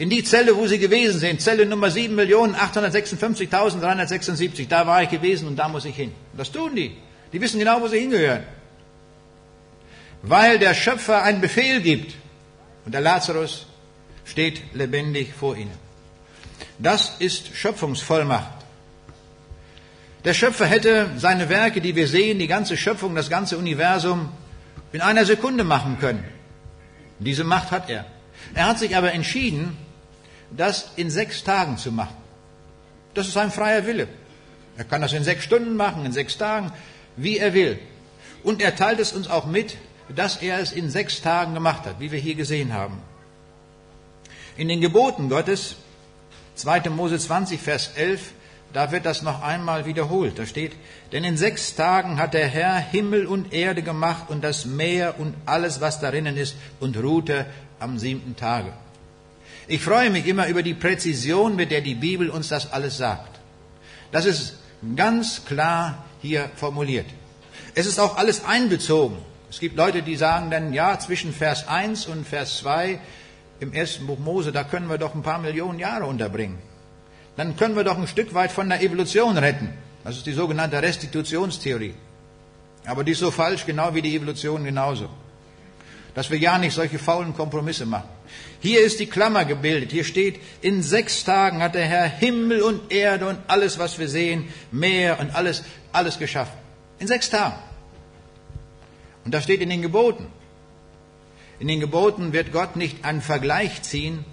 in 0.00 0.08
die 0.08 0.24
Zelle, 0.24 0.56
wo 0.56 0.66
sie 0.66 0.78
gewesen 0.78 1.20
sind, 1.20 1.42
Zelle 1.42 1.66
Nummer 1.66 1.88
7.856.376, 1.88 4.66
da 4.66 4.86
war 4.86 5.02
ich 5.02 5.10
gewesen 5.10 5.46
und 5.46 5.56
da 5.56 5.68
muss 5.68 5.84
ich 5.84 5.94
hin. 5.94 6.14
Das 6.34 6.50
tun 6.50 6.74
die. 6.74 6.96
Die 7.34 7.38
wissen 7.38 7.58
genau, 7.58 7.82
wo 7.82 7.86
sie 7.86 7.98
hingehören. 7.98 8.44
Weil 10.22 10.58
der 10.58 10.72
Schöpfer 10.72 11.22
einen 11.22 11.42
Befehl 11.42 11.82
gibt 11.82 12.14
und 12.86 12.94
der 12.94 13.02
Lazarus 13.02 13.66
steht 14.24 14.62
lebendig 14.72 15.34
vor 15.38 15.54
ihnen. 15.54 15.76
Das 16.78 17.16
ist 17.18 17.54
Schöpfungsvollmacht. 17.54 18.54
Der 20.24 20.32
Schöpfer 20.32 20.64
hätte 20.64 21.10
seine 21.18 21.50
Werke, 21.50 21.82
die 21.82 21.94
wir 21.94 22.08
sehen, 22.08 22.38
die 22.38 22.46
ganze 22.46 22.78
Schöpfung, 22.78 23.14
das 23.14 23.28
ganze 23.28 23.58
Universum 23.58 24.32
in 24.92 25.02
einer 25.02 25.26
Sekunde 25.26 25.62
machen 25.62 25.98
können. 26.00 26.24
Diese 27.18 27.44
Macht 27.44 27.70
hat 27.70 27.90
er. 27.90 28.06
Er 28.54 28.66
hat 28.66 28.78
sich 28.78 28.96
aber 28.96 29.12
entschieden, 29.12 29.76
das 30.56 30.90
in 30.96 31.10
sechs 31.10 31.44
Tagen 31.44 31.76
zu 31.78 31.92
machen. 31.92 32.16
Das 33.14 33.26
ist 33.26 33.34
sein 33.34 33.50
freier 33.50 33.86
Wille. 33.86 34.08
Er 34.76 34.84
kann 34.84 35.02
das 35.02 35.12
in 35.12 35.24
sechs 35.24 35.44
Stunden 35.44 35.76
machen, 35.76 36.06
in 36.06 36.12
sechs 36.12 36.38
Tagen, 36.38 36.72
wie 37.16 37.38
er 37.38 37.54
will. 37.54 37.78
Und 38.42 38.62
er 38.62 38.76
teilt 38.76 39.00
es 39.00 39.12
uns 39.12 39.28
auch 39.28 39.46
mit, 39.46 39.76
dass 40.14 40.36
er 40.36 40.58
es 40.58 40.72
in 40.72 40.90
sechs 40.90 41.20
Tagen 41.20 41.54
gemacht 41.54 41.84
hat, 41.86 42.00
wie 42.00 42.10
wir 42.10 42.18
hier 42.18 42.34
gesehen 42.34 42.72
haben. 42.72 42.98
In 44.56 44.68
den 44.68 44.80
Geboten 44.80 45.28
Gottes, 45.28 45.76
2. 46.56 46.90
Mose 46.90 47.18
20, 47.18 47.60
Vers 47.60 47.92
11, 47.94 48.32
da 48.72 48.92
wird 48.92 49.04
das 49.04 49.22
noch 49.22 49.42
einmal 49.42 49.86
wiederholt. 49.86 50.38
Da 50.38 50.46
steht, 50.46 50.72
denn 51.12 51.24
in 51.24 51.36
sechs 51.36 51.74
Tagen 51.74 52.18
hat 52.18 52.34
der 52.34 52.46
Herr 52.46 52.78
Himmel 52.78 53.26
und 53.26 53.52
Erde 53.52 53.82
gemacht 53.82 54.30
und 54.30 54.42
das 54.42 54.64
Meer 54.64 55.18
und 55.18 55.34
alles, 55.46 55.80
was 55.80 56.00
darinnen 56.00 56.36
ist, 56.36 56.56
und 56.78 56.96
ruhte 56.96 57.46
am 57.78 57.98
siebten 57.98 58.36
Tage. 58.36 58.72
Ich 59.70 59.82
freue 59.82 60.10
mich 60.10 60.26
immer 60.26 60.48
über 60.48 60.64
die 60.64 60.74
Präzision, 60.74 61.54
mit 61.54 61.70
der 61.70 61.80
die 61.80 61.94
Bibel 61.94 62.28
uns 62.28 62.48
das 62.48 62.72
alles 62.72 62.96
sagt. 62.96 63.38
Das 64.10 64.24
ist 64.26 64.54
ganz 64.96 65.44
klar 65.44 66.06
hier 66.20 66.50
formuliert. 66.56 67.06
Es 67.76 67.86
ist 67.86 68.00
auch 68.00 68.16
alles 68.16 68.44
einbezogen. 68.44 69.18
Es 69.48 69.60
gibt 69.60 69.76
Leute, 69.76 70.02
die 70.02 70.16
sagen 70.16 70.50
dann, 70.50 70.72
ja, 70.72 70.98
zwischen 70.98 71.32
Vers 71.32 71.68
1 71.68 72.06
und 72.06 72.26
Vers 72.26 72.58
2 72.58 72.98
im 73.60 73.72
ersten 73.72 74.08
Buch 74.08 74.18
Mose, 74.18 74.50
da 74.50 74.64
können 74.64 74.88
wir 74.88 74.98
doch 74.98 75.14
ein 75.14 75.22
paar 75.22 75.38
Millionen 75.38 75.78
Jahre 75.78 76.06
unterbringen. 76.06 76.58
Dann 77.36 77.56
können 77.56 77.76
wir 77.76 77.84
doch 77.84 77.96
ein 77.96 78.08
Stück 78.08 78.34
weit 78.34 78.50
von 78.50 78.68
der 78.68 78.82
Evolution 78.82 79.38
retten. 79.38 79.72
Das 80.02 80.16
ist 80.16 80.26
die 80.26 80.32
sogenannte 80.32 80.82
Restitutionstheorie. 80.82 81.94
Aber 82.86 83.04
die 83.04 83.12
ist 83.12 83.20
so 83.20 83.30
falsch, 83.30 83.66
genau 83.66 83.94
wie 83.94 84.02
die 84.02 84.16
Evolution 84.16 84.64
genauso. 84.64 85.08
Dass 86.16 86.28
wir 86.28 86.38
ja 86.38 86.58
nicht 86.58 86.74
solche 86.74 86.98
faulen 86.98 87.36
Kompromisse 87.36 87.86
machen. 87.86 88.08
Hier 88.60 88.80
ist 88.80 89.00
die 89.00 89.06
Klammer 89.06 89.44
gebildet. 89.44 89.90
Hier 89.90 90.04
steht, 90.04 90.38
in 90.60 90.82
sechs 90.82 91.24
Tagen 91.24 91.62
hat 91.62 91.74
der 91.74 91.86
Herr 91.86 92.06
Himmel 92.08 92.60
und 92.62 92.92
Erde 92.92 93.26
und 93.28 93.38
alles, 93.46 93.78
was 93.78 93.98
wir 93.98 94.08
sehen, 94.08 94.48
Meer 94.70 95.18
und 95.18 95.34
alles, 95.34 95.64
alles 95.92 96.18
geschaffen. 96.18 96.58
In 96.98 97.06
sechs 97.06 97.30
Tagen. 97.30 97.56
Und 99.24 99.32
das 99.32 99.44
steht 99.44 99.60
in 99.60 99.70
den 99.70 99.82
Geboten. 99.82 100.26
In 101.58 101.68
den 101.68 101.80
Geboten 101.80 102.32
wird 102.32 102.52
Gott 102.52 102.76
nicht 102.76 103.04
einen 103.04 103.22
Vergleich 103.22 103.82
ziehen, 103.82 104.24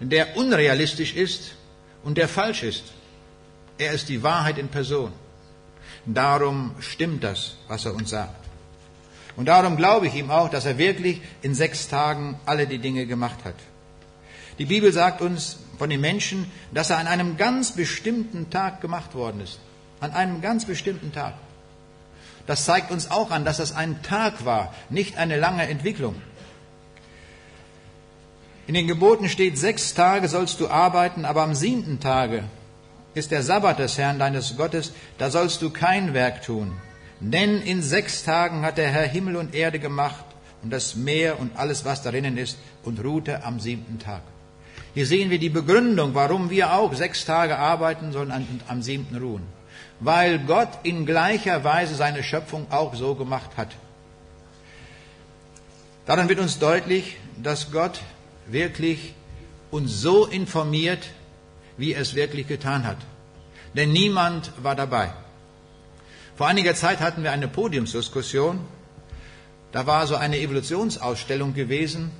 der 0.00 0.36
unrealistisch 0.36 1.14
ist 1.14 1.54
und 2.02 2.18
der 2.18 2.28
falsch 2.28 2.62
ist. 2.62 2.84
Er 3.78 3.92
ist 3.92 4.08
die 4.08 4.22
Wahrheit 4.22 4.58
in 4.58 4.68
Person. 4.68 5.12
Darum 6.06 6.74
stimmt 6.80 7.24
das, 7.24 7.56
was 7.66 7.86
er 7.86 7.94
uns 7.94 8.10
sagt. 8.10 8.43
Und 9.36 9.46
darum 9.46 9.76
glaube 9.76 10.06
ich 10.06 10.14
ihm 10.14 10.30
auch, 10.30 10.48
dass 10.48 10.64
er 10.64 10.78
wirklich 10.78 11.20
in 11.42 11.54
sechs 11.54 11.88
Tagen 11.88 12.38
alle 12.46 12.66
die 12.66 12.78
Dinge 12.78 13.06
gemacht 13.06 13.38
hat. 13.44 13.56
Die 14.58 14.66
Bibel 14.66 14.92
sagt 14.92 15.20
uns 15.20 15.58
von 15.78 15.90
den 15.90 16.00
Menschen, 16.00 16.50
dass 16.72 16.90
er 16.90 16.98
an 16.98 17.08
einem 17.08 17.36
ganz 17.36 17.72
bestimmten 17.72 18.50
Tag 18.50 18.80
gemacht 18.80 19.14
worden 19.14 19.40
ist. 19.40 19.58
An 20.00 20.12
einem 20.12 20.40
ganz 20.40 20.64
bestimmten 20.64 21.12
Tag. 21.12 21.34
Das 22.46 22.64
zeigt 22.64 22.90
uns 22.90 23.10
auch 23.10 23.30
an, 23.30 23.44
dass 23.44 23.56
das 23.56 23.74
ein 23.74 24.02
Tag 24.02 24.44
war, 24.44 24.74
nicht 24.90 25.16
eine 25.16 25.38
lange 25.38 25.66
Entwicklung. 25.66 26.14
In 28.66 28.74
den 28.74 28.86
Geboten 28.86 29.28
steht, 29.28 29.58
sechs 29.58 29.94
Tage 29.94 30.28
sollst 30.28 30.60
du 30.60 30.68
arbeiten, 30.68 31.24
aber 31.24 31.42
am 31.42 31.54
siebten 31.54 32.00
Tage 32.00 32.44
ist 33.14 33.30
der 33.30 33.42
Sabbat 33.42 33.78
des 33.78 33.98
Herrn 33.98 34.18
deines 34.18 34.56
Gottes, 34.56 34.92
da 35.18 35.30
sollst 35.30 35.62
du 35.62 35.70
kein 35.70 36.14
Werk 36.14 36.42
tun. 36.42 36.72
Denn 37.20 37.62
in 37.62 37.82
sechs 37.82 38.24
Tagen 38.24 38.62
hat 38.62 38.78
der 38.78 38.88
Herr 38.88 39.06
Himmel 39.06 39.36
und 39.36 39.54
Erde 39.54 39.78
gemacht 39.78 40.24
und 40.62 40.70
das 40.70 40.94
Meer 40.96 41.38
und 41.38 41.56
alles, 41.56 41.84
was 41.84 42.02
darinnen 42.02 42.36
ist, 42.38 42.58
und 42.84 43.02
ruhte 43.02 43.44
am 43.44 43.60
siebten 43.60 43.98
Tag. 43.98 44.22
Hier 44.94 45.06
sehen 45.06 45.30
wir 45.30 45.38
die 45.38 45.50
Begründung, 45.50 46.14
warum 46.14 46.50
wir 46.50 46.72
auch 46.72 46.94
sechs 46.94 47.24
Tage 47.24 47.58
arbeiten 47.58 48.12
sollen 48.12 48.30
und 48.30 48.62
am 48.68 48.82
siebten 48.82 49.16
ruhen. 49.16 49.42
Weil 50.00 50.38
Gott 50.38 50.68
in 50.82 51.06
gleicher 51.06 51.64
Weise 51.64 51.94
seine 51.94 52.22
Schöpfung 52.22 52.66
auch 52.70 52.94
so 52.94 53.14
gemacht 53.14 53.50
hat. 53.56 53.70
Daran 56.06 56.28
wird 56.28 56.38
uns 56.38 56.58
deutlich, 56.58 57.16
dass 57.42 57.72
Gott 57.72 58.00
wirklich 58.46 59.14
uns 59.70 60.00
so 60.00 60.26
informiert, 60.26 61.08
wie 61.76 61.94
er 61.94 62.02
es 62.02 62.14
wirklich 62.14 62.46
getan 62.46 62.86
hat. 62.86 62.98
Denn 63.74 63.92
niemand 63.92 64.52
war 64.62 64.76
dabei. 64.76 65.12
Vor 66.36 66.48
einiger 66.48 66.74
Zeit 66.74 67.00
hatten 67.00 67.22
wir 67.22 67.30
eine 67.30 67.46
Podiumsdiskussion. 67.46 68.58
Da 69.70 69.86
war 69.86 70.08
so 70.08 70.16
eine 70.16 70.40
Evolutionsausstellung 70.40 71.54
gewesen. 71.54 72.10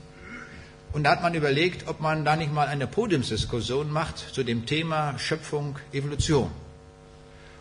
Und 0.92 1.02
da 1.02 1.10
hat 1.10 1.22
man 1.22 1.34
überlegt, 1.34 1.88
ob 1.88 2.00
man 2.00 2.24
da 2.24 2.36
nicht 2.36 2.52
mal 2.52 2.68
eine 2.68 2.86
Podiumsdiskussion 2.86 3.90
macht 3.90 4.18
zu 4.18 4.44
dem 4.44 4.66
Thema 4.66 5.18
Schöpfung, 5.18 5.80
Evolution. 5.92 6.52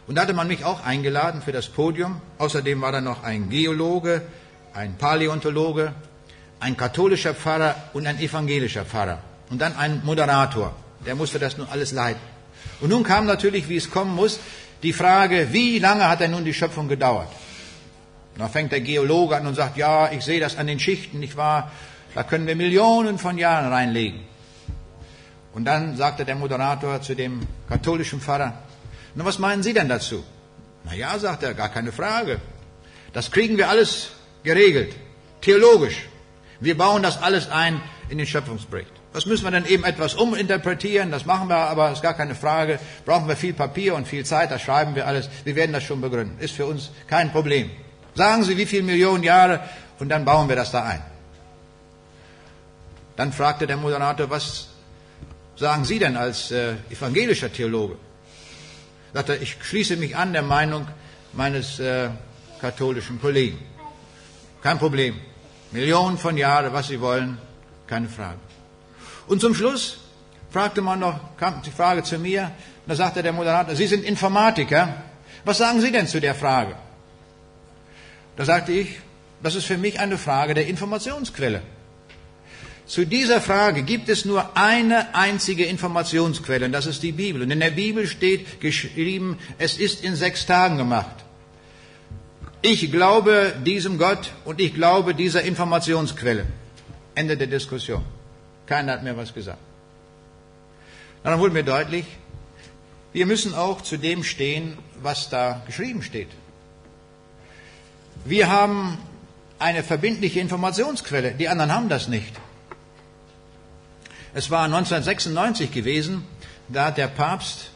Und 0.05 0.15
da 0.15 0.21
hatte 0.21 0.35
man 0.35 0.47
mich 0.47 0.63
auch 0.63 0.85
eingeladen 0.85 1.41
für 1.41 1.51
das 1.51 1.69
Podium. 1.69 2.21
Außerdem 2.37 2.81
war 2.81 2.91
da 2.91 3.01
noch 3.01 3.23
ein 3.23 3.49
Geologe, 3.49 4.21
ein 4.75 4.95
Paläontologe, 4.95 5.93
ein 6.59 6.77
katholischer 6.77 7.33
Pfarrer 7.33 7.75
und 7.93 8.05
ein 8.05 8.19
evangelischer 8.19 8.85
Pfarrer. 8.85 9.23
Und 9.49 9.59
dann 9.59 9.75
ein 9.75 10.01
Moderator. 10.05 10.75
Der 11.03 11.15
musste 11.15 11.39
das 11.39 11.57
nun 11.57 11.67
alles 11.71 11.93
leiten. 11.93 12.21
Und 12.79 12.89
nun 12.89 13.03
kam 13.03 13.25
natürlich, 13.25 13.69
wie 13.69 13.77
es 13.77 13.89
kommen 13.89 14.13
muss, 14.13 14.39
die 14.83 14.93
Frage, 14.93 15.51
wie 15.51 15.79
lange 15.79 16.07
hat 16.07 16.19
denn 16.19 16.31
nun 16.31 16.45
die 16.45 16.53
Schöpfung 16.53 16.87
gedauert? 16.87 17.29
Da 18.37 18.47
fängt 18.47 18.71
der 18.71 18.81
Geologe 18.81 19.37
an 19.37 19.47
und 19.47 19.55
sagt, 19.55 19.77
ja, 19.77 20.11
ich 20.11 20.23
sehe 20.23 20.39
das 20.39 20.57
an 20.57 20.67
den 20.67 20.79
Schichten, 20.79 21.19
nicht 21.19 21.37
wahr? 21.37 21.71
Da 22.15 22.23
können 22.23 22.45
wir 22.47 22.55
Millionen 22.55 23.17
von 23.17 23.37
Jahren 23.37 23.71
reinlegen. 23.71 24.21
Und 25.53 25.65
dann 25.65 25.95
sagte 25.97 26.25
der 26.25 26.35
Moderator 26.35 27.01
zu 27.01 27.15
dem 27.15 27.47
katholischen 27.69 28.19
Pfarrer, 28.19 28.53
na, 29.15 29.23
was 29.23 29.37
meinen 29.37 29.61
Sie 29.61 29.73
denn 29.73 29.87
dazu? 29.87 30.23
Na 30.83 30.93
ja, 30.95 31.17
sagt 31.19 31.43
er, 31.43 31.53
gar 31.53 31.69
keine 31.69 31.91
Frage. 31.91 32.41
Das 33.13 33.29
kriegen 33.29 33.57
wir 33.57 33.69
alles 33.69 34.11
geregelt, 34.43 34.95
theologisch. 35.41 36.07
Wir 36.59 36.75
bauen 36.75 37.03
das 37.03 37.21
alles 37.21 37.49
ein 37.49 37.81
in 38.09 38.17
den 38.17 38.25
Schöpfungsbericht. 38.25 39.02
Das 39.13 39.27
müssen 39.27 39.43
wir 39.43 39.51
dann 39.51 39.65
eben 39.65 39.83
etwas 39.83 40.15
uminterpretieren, 40.15 41.11
das 41.11 41.25
machen 41.25 41.47
wir, 41.47 41.57
aber 41.57 41.91
ist 41.91 42.01
gar 42.01 42.15
keine 42.15 42.33
Frage. 42.33 42.79
Brauchen 43.05 43.27
wir 43.27 43.35
viel 43.35 43.53
Papier 43.53 43.93
und 43.93 44.07
viel 44.07 44.25
Zeit, 44.25 44.49
das 44.49 44.61
schreiben 44.63 44.95
wir 44.95 45.05
alles. 45.05 45.29
Wir 45.43 45.55
werden 45.55 45.71
das 45.71 45.83
schon 45.83 46.01
begründen. 46.01 46.39
Ist 46.39 46.55
für 46.55 46.65
uns 46.65 46.89
kein 47.07 47.31
Problem. 47.31 47.69
Sagen 48.15 48.43
Sie, 48.43 48.57
wie 48.57 48.65
viele 48.65 48.83
Millionen 48.83 49.23
Jahre 49.23 49.61
und 49.99 50.09
dann 50.09 50.25
bauen 50.25 50.49
wir 50.49 50.55
das 50.55 50.71
da 50.71 50.83
ein. 50.83 51.01
Dann 53.15 53.31
fragte 53.31 53.67
der 53.67 53.77
Moderator, 53.77 54.29
was 54.29 54.69
sagen 55.55 55.85
Sie 55.85 55.99
denn 55.99 56.17
als 56.17 56.49
äh, 56.49 56.73
evangelischer 56.89 57.53
Theologe? 57.53 57.97
Sagte, 59.13 59.35
ich 59.35 59.57
schließe 59.61 59.95
mich 59.97 60.15
an 60.15 60.33
der 60.33 60.41
Meinung 60.41 60.87
meines 61.33 61.79
äh, 61.79 62.09
katholischen 62.59 63.21
Kollegen. 63.21 63.59
Kein 64.63 64.79
Problem. 64.79 65.19
Millionen 65.71 66.17
von 66.17 66.35
Jahren, 66.37 66.73
was 66.73 66.87
Sie 66.87 66.99
wollen, 66.99 67.37
keine 67.85 68.09
Frage. 68.09 68.39
Und 69.27 69.41
zum 69.41 69.55
Schluss 69.55 69.97
fragte 70.49 70.81
man 70.81 70.99
noch, 70.99 71.37
kam 71.37 71.61
die 71.61 71.71
Frage 71.71 72.03
zu 72.03 72.17
mir, 72.17 72.51
und 72.85 72.89
da 72.89 72.95
sagte 72.95 73.23
der 73.23 73.33
Moderator, 73.33 73.75
Sie 73.75 73.87
sind 73.87 74.03
Informatiker, 74.03 75.03
was 75.45 75.57
sagen 75.57 75.81
Sie 75.81 75.91
denn 75.91 76.07
zu 76.07 76.21
der 76.21 76.35
Frage? 76.35 76.75
Da 78.35 78.45
sagte 78.45 78.71
ich, 78.71 78.99
das 79.41 79.55
ist 79.55 79.65
für 79.65 79.77
mich 79.77 79.99
eine 79.99 80.17
Frage 80.17 80.53
der 80.53 80.67
Informationsquelle. 80.67 81.61
Zu 82.85 83.05
dieser 83.05 83.39
Frage 83.39 83.83
gibt 83.83 84.09
es 84.09 84.25
nur 84.25 84.57
eine 84.57 85.15
einzige 85.15 85.65
Informationsquelle, 85.65 86.65
und 86.65 86.71
das 86.73 86.85
ist 86.85 87.01
die 87.01 87.13
Bibel. 87.13 87.41
Und 87.41 87.51
in 87.51 87.59
der 87.59 87.71
Bibel 87.71 88.07
steht 88.07 88.59
geschrieben, 88.59 89.37
es 89.57 89.77
ist 89.77 90.03
in 90.03 90.15
sechs 90.15 90.45
Tagen 90.45 90.77
gemacht. 90.77 91.15
Ich 92.61 92.91
glaube 92.91 93.53
diesem 93.65 93.97
Gott 93.97 94.31
und 94.45 94.59
ich 94.59 94.73
glaube 94.73 95.15
dieser 95.15 95.43
Informationsquelle. 95.43 96.45
Ende 97.15 97.37
der 97.37 97.47
Diskussion. 97.47 98.03
Keiner 98.65 98.93
hat 98.93 99.03
mir 99.03 99.17
was 99.17 99.33
gesagt. 99.33 99.59
Dann 101.23 101.39
wurde 101.39 101.53
mir 101.53 101.63
deutlich, 101.63 102.05
wir 103.13 103.25
müssen 103.25 103.53
auch 103.53 103.81
zu 103.81 103.97
dem 103.97 104.23
stehen, 104.23 104.77
was 105.01 105.29
da 105.29 105.61
geschrieben 105.65 106.01
steht. 106.01 106.29
Wir 108.25 108.49
haben 108.49 108.97
eine 109.59 109.83
verbindliche 109.83 110.39
Informationsquelle, 110.39 111.31
die 111.31 111.47
anderen 111.47 111.73
haben 111.73 111.89
das 111.89 112.07
nicht. 112.07 112.33
Es 114.33 114.49
war 114.49 114.65
1996 114.65 115.71
gewesen, 115.71 116.25
da 116.67 116.85
hat 116.85 116.97
der 116.97 117.07
Papst 117.07 117.69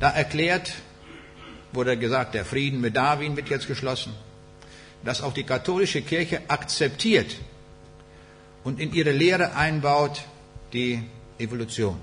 da 0.00 0.10
erklärt, 0.10 0.72
wurde 1.72 1.96
gesagt, 1.96 2.34
der 2.34 2.44
Frieden 2.44 2.80
mit 2.80 2.96
Darwin 2.96 3.36
wird 3.36 3.48
jetzt 3.48 3.68
geschlossen, 3.68 4.12
dass 5.04 5.22
auch 5.22 5.32
die 5.32 5.44
katholische 5.44 6.02
Kirche 6.02 6.42
akzeptiert 6.48 7.36
und 8.64 8.80
in 8.80 8.92
ihre 8.92 9.12
Lehre 9.12 9.54
einbaut 9.54 10.24
die 10.72 11.02
Evolution. 11.38 12.00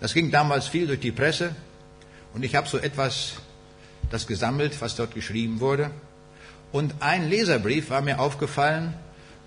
Das 0.00 0.14
ging 0.14 0.30
damals 0.30 0.68
viel 0.68 0.86
durch 0.86 1.00
die 1.00 1.12
Presse 1.12 1.54
und 2.34 2.44
ich 2.44 2.54
habe 2.54 2.68
so 2.68 2.78
etwas 2.78 3.34
das 4.10 4.26
gesammelt, 4.26 4.80
was 4.80 4.96
dort 4.96 5.14
geschrieben 5.14 5.60
wurde. 5.60 5.90
Und 6.72 6.94
ein 7.00 7.28
Leserbrief 7.28 7.90
war 7.90 8.00
mir 8.00 8.20
aufgefallen, 8.20 8.94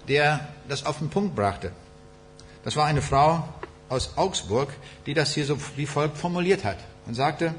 der 0.07 0.47
das 0.67 0.85
auf 0.85 0.97
den 0.99 1.09
Punkt 1.09 1.35
brachte. 1.35 1.71
Das 2.63 2.75
war 2.75 2.85
eine 2.85 3.01
Frau 3.01 3.47
aus 3.89 4.17
Augsburg, 4.17 4.69
die 5.05 5.13
das 5.13 5.33
hier 5.33 5.45
so 5.45 5.57
wie 5.75 5.85
folgt 5.85 6.17
formuliert 6.17 6.63
hat 6.63 6.77
und 7.05 7.13
sagte, 7.13 7.53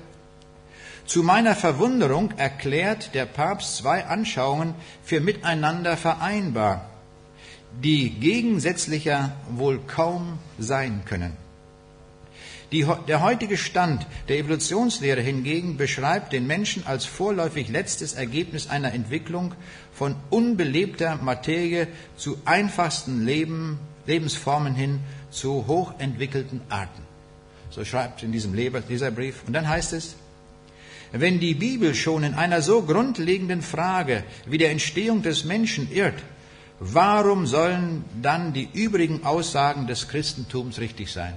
zu 1.07 1.23
meiner 1.23 1.57
Verwunderung 1.57 2.33
erklärt 2.39 3.15
der 3.15 3.27
Papst 3.27 3.77
zwei 3.77 4.07
Anschauungen 4.07 4.75
für 5.03 5.21
miteinander 5.21 5.97
vereinbar, 5.97 6.92
die 7.83 8.11
gegensätzlicher 8.11 9.35
wohl 9.51 9.79
kaum 9.87 10.39
sein 10.59 11.03
können. 11.05 11.37
Die, 12.73 12.87
der 13.07 13.21
heutige 13.21 13.59
Stand 13.59 14.07
der 14.29 14.39
Evolutionslehre 14.39 15.21
hingegen 15.21 15.77
beschreibt 15.77 16.33
den 16.33 16.47
Menschen 16.47 16.87
als 16.87 17.05
vorläufig 17.05 17.69
letztes 17.69 18.15
Ergebnis 18.15 18.71
einer 18.71 18.95
Entwicklung 18.95 19.55
von 19.93 20.17
unbelebter 20.31 21.17
Materie 21.17 21.87
zu 22.17 22.39
einfachsten 22.47 23.27
Leben, 23.27 23.79
Lebensformen 24.07 24.75
hin 24.75 25.01
zu 25.31 25.67
hochentwickelten 25.67 26.63
Arten. 26.71 27.03
So 27.71 27.85
schreibt 27.85 28.23
in 28.23 28.33
diesem 28.33 28.55
Leserbrief. 28.55 29.43
Und 29.47 29.53
dann 29.53 29.69
heißt 29.69 29.93
es, 29.93 30.17
wenn 31.13 31.41
die 31.41 31.55
Bibel 31.55 31.95
schon 31.95 32.25
in 32.25 32.33
einer 32.33 32.63
so 32.63 32.83
grundlegenden 32.83 33.61
Frage 33.61 34.25
wie 34.47 34.57
der 34.57 34.71
Entstehung 34.71 35.23
des 35.23 35.45
Menschen 35.45 35.93
irrt, 35.93 36.23
warum 36.83 37.47
sollen 37.47 38.05
dann 38.21 38.53
die 38.53 38.69
übrigen 38.73 39.25
Aussagen 39.25 39.87
des 39.87 40.09
Christentums 40.09 40.81
richtig 40.81 41.13
sein? 41.13 41.35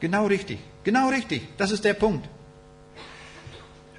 Genau 0.00 0.26
richtig, 0.26 0.58
genau 0.82 1.08
richtig, 1.08 1.42
das 1.58 1.70
ist 1.70 1.84
der 1.84 1.94
Punkt. 1.94 2.28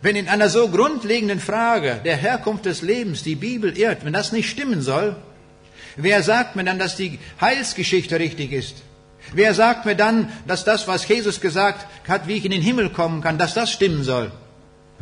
Wenn 0.01 0.15
in 0.15 0.27
einer 0.27 0.49
so 0.49 0.67
grundlegenden 0.67 1.39
Frage 1.39 2.01
der 2.03 2.17
Herkunft 2.17 2.65
des 2.65 2.81
Lebens 2.81 3.23
die 3.23 3.35
Bibel 3.35 3.77
irrt, 3.77 4.03
wenn 4.03 4.13
das 4.13 4.31
nicht 4.31 4.49
stimmen 4.49 4.81
soll, 4.81 5.15
wer 5.95 6.23
sagt 6.23 6.55
mir 6.55 6.63
dann, 6.63 6.79
dass 6.79 6.95
die 6.95 7.19
Heilsgeschichte 7.39 8.19
richtig 8.19 8.51
ist? 8.51 8.77
Wer 9.33 9.53
sagt 9.53 9.85
mir 9.85 9.95
dann, 9.95 10.29
dass 10.47 10.65
das, 10.65 10.87
was 10.87 11.07
Jesus 11.07 11.39
gesagt 11.39 11.85
hat, 12.07 12.27
wie 12.27 12.37
ich 12.37 12.45
in 12.45 12.51
den 12.51 12.63
Himmel 12.63 12.89
kommen 12.89 13.21
kann, 13.21 13.37
dass 13.37 13.53
das 13.53 13.71
stimmen 13.71 14.03
soll? 14.03 14.31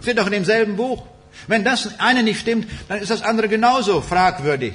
Steht 0.02 0.20
doch 0.20 0.28
in 0.28 0.34
demselben 0.34 0.76
Buch. 0.76 1.04
Wenn 1.48 1.64
das 1.64 2.00
eine 2.00 2.22
nicht 2.22 2.42
stimmt, 2.42 2.68
dann 2.90 3.00
ist 3.00 3.10
das 3.10 3.22
andere 3.22 3.48
genauso 3.48 4.02
fragwürdig. 4.02 4.74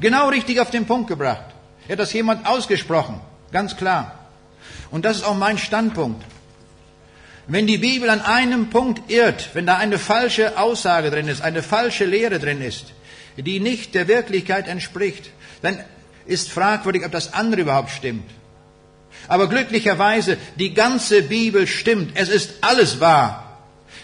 Genau 0.00 0.28
richtig 0.28 0.60
auf 0.60 0.70
den 0.70 0.86
Punkt 0.86 1.08
gebracht. 1.08 1.44
Er 1.88 1.92
hat 1.92 2.00
das 2.00 2.12
jemand 2.12 2.46
ausgesprochen, 2.46 3.20
ganz 3.52 3.76
klar. 3.76 4.18
Und 4.90 5.04
das 5.04 5.18
ist 5.18 5.24
auch 5.24 5.36
mein 5.36 5.58
Standpunkt. 5.58 6.24
Wenn 7.48 7.66
die 7.66 7.78
Bibel 7.78 8.10
an 8.10 8.22
einem 8.22 8.70
Punkt 8.70 9.10
irrt, 9.10 9.50
wenn 9.54 9.66
da 9.66 9.76
eine 9.76 9.98
falsche 9.98 10.58
Aussage 10.58 11.10
drin 11.10 11.28
ist, 11.28 11.42
eine 11.42 11.62
falsche 11.62 12.04
Lehre 12.04 12.40
drin 12.40 12.60
ist, 12.60 12.86
die 13.36 13.60
nicht 13.60 13.94
der 13.94 14.08
Wirklichkeit 14.08 14.66
entspricht, 14.66 15.30
dann 15.62 15.78
ist 16.26 16.50
fragwürdig, 16.50 17.04
ob 17.04 17.12
das 17.12 17.34
andere 17.34 17.60
überhaupt 17.60 17.90
stimmt. 17.90 18.28
Aber 19.28 19.48
glücklicherweise, 19.48 20.38
die 20.56 20.74
ganze 20.74 21.22
Bibel 21.22 21.66
stimmt. 21.66 22.12
Es 22.14 22.28
ist 22.28 22.54
alles 22.60 23.00
wahr. 23.00 23.60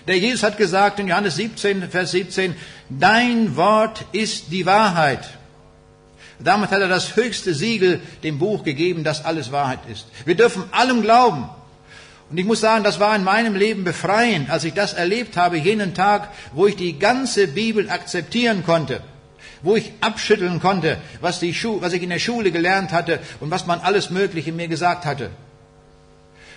Der 0.06 0.18
Jesus 0.18 0.42
hat 0.42 0.56
gesagt 0.56 0.98
in 0.98 1.08
Johannes 1.08 1.36
17, 1.36 1.90
Vers 1.90 2.12
17, 2.12 2.56
dein 2.88 3.56
Wort 3.56 4.04
ist 4.12 4.50
die 4.50 4.66
Wahrheit. 4.66 5.28
Damit 6.44 6.70
hat 6.70 6.80
er 6.80 6.88
das 6.88 7.16
höchste 7.16 7.54
Siegel 7.54 8.00
dem 8.22 8.38
Buch 8.38 8.64
gegeben, 8.64 9.04
dass 9.04 9.24
alles 9.24 9.52
Wahrheit 9.52 9.80
ist. 9.90 10.06
Wir 10.24 10.34
dürfen 10.34 10.64
allem 10.72 11.02
glauben. 11.02 11.48
Und 12.30 12.38
ich 12.38 12.46
muss 12.46 12.60
sagen, 12.60 12.82
das 12.82 12.98
war 12.98 13.14
in 13.14 13.24
meinem 13.24 13.54
Leben 13.54 13.84
befreiend, 13.84 14.50
als 14.50 14.64
ich 14.64 14.72
das 14.72 14.94
erlebt 14.94 15.36
habe, 15.36 15.58
jenen 15.58 15.94
Tag, 15.94 16.30
wo 16.52 16.66
ich 16.66 16.76
die 16.76 16.98
ganze 16.98 17.46
Bibel 17.46 17.90
akzeptieren 17.90 18.64
konnte, 18.64 19.02
wo 19.62 19.76
ich 19.76 19.92
abschütteln 20.00 20.58
konnte, 20.58 20.96
was, 21.20 21.42
was 21.42 21.92
ich 21.92 22.02
in 22.02 22.10
der 22.10 22.18
Schule 22.18 22.50
gelernt 22.50 22.92
hatte 22.92 23.20
und 23.40 23.50
was 23.50 23.66
man 23.66 23.80
alles 23.80 24.10
Mögliche 24.10 24.52
mir 24.52 24.68
gesagt 24.68 25.04
hatte 25.04 25.30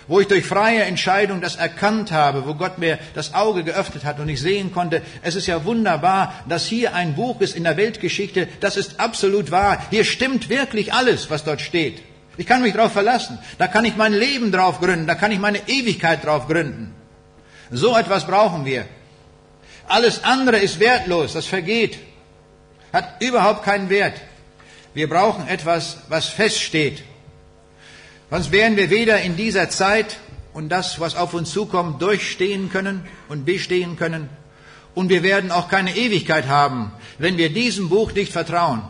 wo 0.08 0.20
ich 0.20 0.28
durch 0.28 0.44
freie 0.44 0.84
Entscheidung 0.84 1.40
das 1.40 1.56
erkannt 1.56 2.12
habe, 2.12 2.46
wo 2.46 2.54
Gott 2.54 2.78
mir 2.78 2.98
das 3.14 3.34
Auge 3.34 3.64
geöffnet 3.64 4.04
hat 4.04 4.20
und 4.20 4.28
ich 4.28 4.40
sehen 4.40 4.72
konnte, 4.72 5.02
es 5.22 5.34
ist 5.34 5.46
ja 5.46 5.64
wunderbar, 5.64 6.32
dass 6.48 6.66
hier 6.66 6.94
ein 6.94 7.14
Buch 7.14 7.40
ist 7.40 7.56
in 7.56 7.64
der 7.64 7.76
Weltgeschichte, 7.76 8.48
das 8.60 8.76
ist 8.76 9.00
absolut 9.00 9.50
wahr. 9.50 9.82
Hier 9.90 10.04
stimmt 10.04 10.48
wirklich 10.48 10.92
alles, 10.92 11.30
was 11.30 11.44
dort 11.44 11.60
steht. 11.60 12.02
Ich 12.36 12.46
kann 12.46 12.62
mich 12.62 12.74
darauf 12.74 12.92
verlassen. 12.92 13.38
Da 13.58 13.66
kann 13.66 13.84
ich 13.84 13.96
mein 13.96 14.12
Leben 14.12 14.52
drauf 14.52 14.80
gründen, 14.80 15.06
da 15.06 15.14
kann 15.14 15.32
ich 15.32 15.38
meine 15.38 15.68
Ewigkeit 15.68 16.24
drauf 16.24 16.46
gründen. 16.46 16.94
So 17.70 17.96
etwas 17.96 18.26
brauchen 18.26 18.64
wir. 18.64 18.84
Alles 19.88 20.24
andere 20.24 20.58
ist 20.58 20.80
wertlos, 20.80 21.32
das 21.32 21.46
vergeht, 21.46 21.98
hat 22.92 23.20
überhaupt 23.20 23.64
keinen 23.64 23.88
Wert. 23.88 24.20
Wir 24.94 25.08
brauchen 25.08 25.46
etwas, 25.48 25.98
was 26.08 26.26
feststeht, 26.26 27.02
Sonst 28.30 28.50
werden 28.52 28.76
wir 28.76 28.90
weder 28.90 29.20
in 29.22 29.36
dieser 29.36 29.70
Zeit 29.70 30.18
und 30.52 30.68
das, 30.68 30.98
was 31.00 31.14
auf 31.14 31.34
uns 31.34 31.52
zukommt, 31.52 32.02
durchstehen 32.02 32.70
können 32.70 33.06
und 33.28 33.44
bestehen 33.44 33.96
können. 33.96 34.28
Und 34.94 35.10
wir 35.10 35.22
werden 35.22 35.50
auch 35.50 35.68
keine 35.68 35.94
Ewigkeit 35.94 36.48
haben, 36.48 36.92
wenn 37.18 37.36
wir 37.36 37.50
diesem 37.52 37.88
Buch 37.88 38.12
nicht 38.12 38.32
vertrauen. 38.32 38.82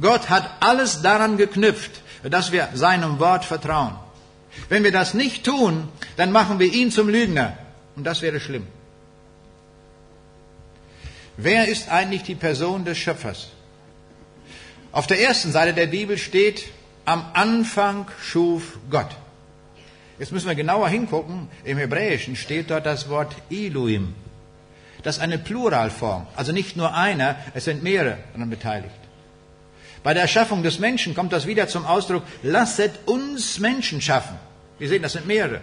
Gott 0.00 0.28
hat 0.28 0.50
alles 0.60 1.02
daran 1.02 1.36
geknüpft, 1.36 2.02
dass 2.24 2.52
wir 2.52 2.68
seinem 2.74 3.18
Wort 3.20 3.44
vertrauen. 3.44 3.94
Wenn 4.68 4.84
wir 4.84 4.92
das 4.92 5.14
nicht 5.14 5.44
tun, 5.44 5.88
dann 6.16 6.32
machen 6.32 6.58
wir 6.58 6.72
ihn 6.72 6.90
zum 6.90 7.08
Lügner. 7.08 7.56
Und 7.94 8.04
das 8.04 8.22
wäre 8.22 8.40
schlimm. 8.40 8.66
Wer 11.36 11.68
ist 11.68 11.88
eigentlich 11.88 12.22
die 12.22 12.34
Person 12.34 12.84
des 12.84 12.98
Schöpfers? 12.98 13.48
Auf 14.92 15.06
der 15.06 15.20
ersten 15.20 15.52
Seite 15.52 15.74
der 15.74 15.86
Bibel 15.86 16.16
steht, 16.16 16.64
am 17.06 17.24
Anfang 17.32 18.06
schuf 18.20 18.78
Gott. 18.90 19.16
Jetzt 20.18 20.32
müssen 20.32 20.48
wir 20.48 20.54
genauer 20.54 20.88
hingucken. 20.88 21.48
Im 21.64 21.78
Hebräischen 21.78 22.36
steht 22.36 22.70
dort 22.70 22.84
das 22.86 23.08
Wort 23.08 23.34
Elohim. 23.50 24.14
Das 25.02 25.16
ist 25.16 25.22
eine 25.22 25.38
Pluralform. 25.38 26.26
Also 26.36 26.52
nicht 26.52 26.76
nur 26.76 26.94
einer, 26.94 27.36
es 27.54 27.64
sind 27.64 27.82
mehrere 27.82 28.18
daran 28.32 28.50
beteiligt. 28.50 28.94
Bei 30.02 30.14
der 30.14 30.22
Erschaffung 30.22 30.62
des 30.62 30.78
Menschen 30.78 31.14
kommt 31.14 31.32
das 31.32 31.46
wieder 31.46 31.68
zum 31.68 31.84
Ausdruck, 31.84 32.22
lasset 32.42 32.92
uns 33.06 33.58
Menschen 33.58 34.00
schaffen. 34.00 34.36
Wir 34.78 34.88
sehen, 34.88 35.02
das 35.02 35.12
sind 35.12 35.26
mehrere. 35.26 35.60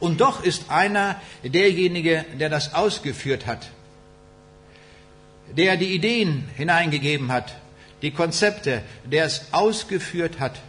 Und 0.00 0.20
doch 0.20 0.42
ist 0.42 0.70
einer 0.70 1.20
derjenige, 1.44 2.24
der 2.38 2.48
das 2.48 2.74
ausgeführt 2.74 3.46
hat, 3.46 3.70
der 5.56 5.76
die 5.76 5.94
Ideen 5.94 6.48
hineingegeben 6.56 7.30
hat, 7.30 7.54
die 8.02 8.10
Konzepte, 8.10 8.82
der 9.04 9.24
es 9.24 9.46
ausgeführt 9.52 10.40
hat. 10.40 10.60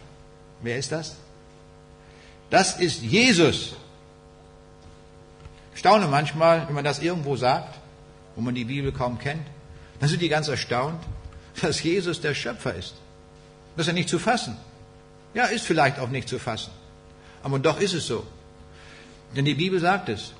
Wer 0.62 0.78
ist 0.78 0.92
das? 0.92 1.16
Das 2.50 2.78
ist 2.78 3.02
Jesus. 3.02 3.74
Ich 5.74 5.80
staune 5.80 6.06
manchmal, 6.06 6.66
wenn 6.68 6.74
man 6.74 6.84
das 6.84 7.00
irgendwo 7.00 7.36
sagt, 7.36 7.78
wo 8.36 8.40
man 8.40 8.54
die 8.54 8.64
Bibel 8.64 8.92
kaum 8.92 9.18
kennt, 9.18 9.46
dann 10.00 10.08
sind 10.08 10.22
die 10.22 10.28
ganz 10.28 10.48
erstaunt, 10.48 11.02
dass 11.60 11.82
Jesus 11.82 12.20
der 12.20 12.34
Schöpfer 12.34 12.74
ist. 12.74 12.94
Das 13.76 13.86
ist 13.86 13.88
ja 13.88 13.92
nicht 13.92 14.08
zu 14.08 14.18
fassen. 14.18 14.56
Ja, 15.34 15.46
ist 15.46 15.66
vielleicht 15.66 15.98
auch 15.98 16.08
nicht 16.08 16.28
zu 16.28 16.38
fassen. 16.38 16.70
Aber 17.42 17.58
doch 17.58 17.80
ist 17.80 17.94
es 17.94 18.06
so. 18.06 18.24
Denn 19.36 19.44
die 19.44 19.54
Bibel 19.54 19.80
sagt 19.80 20.08
es. 20.08 20.32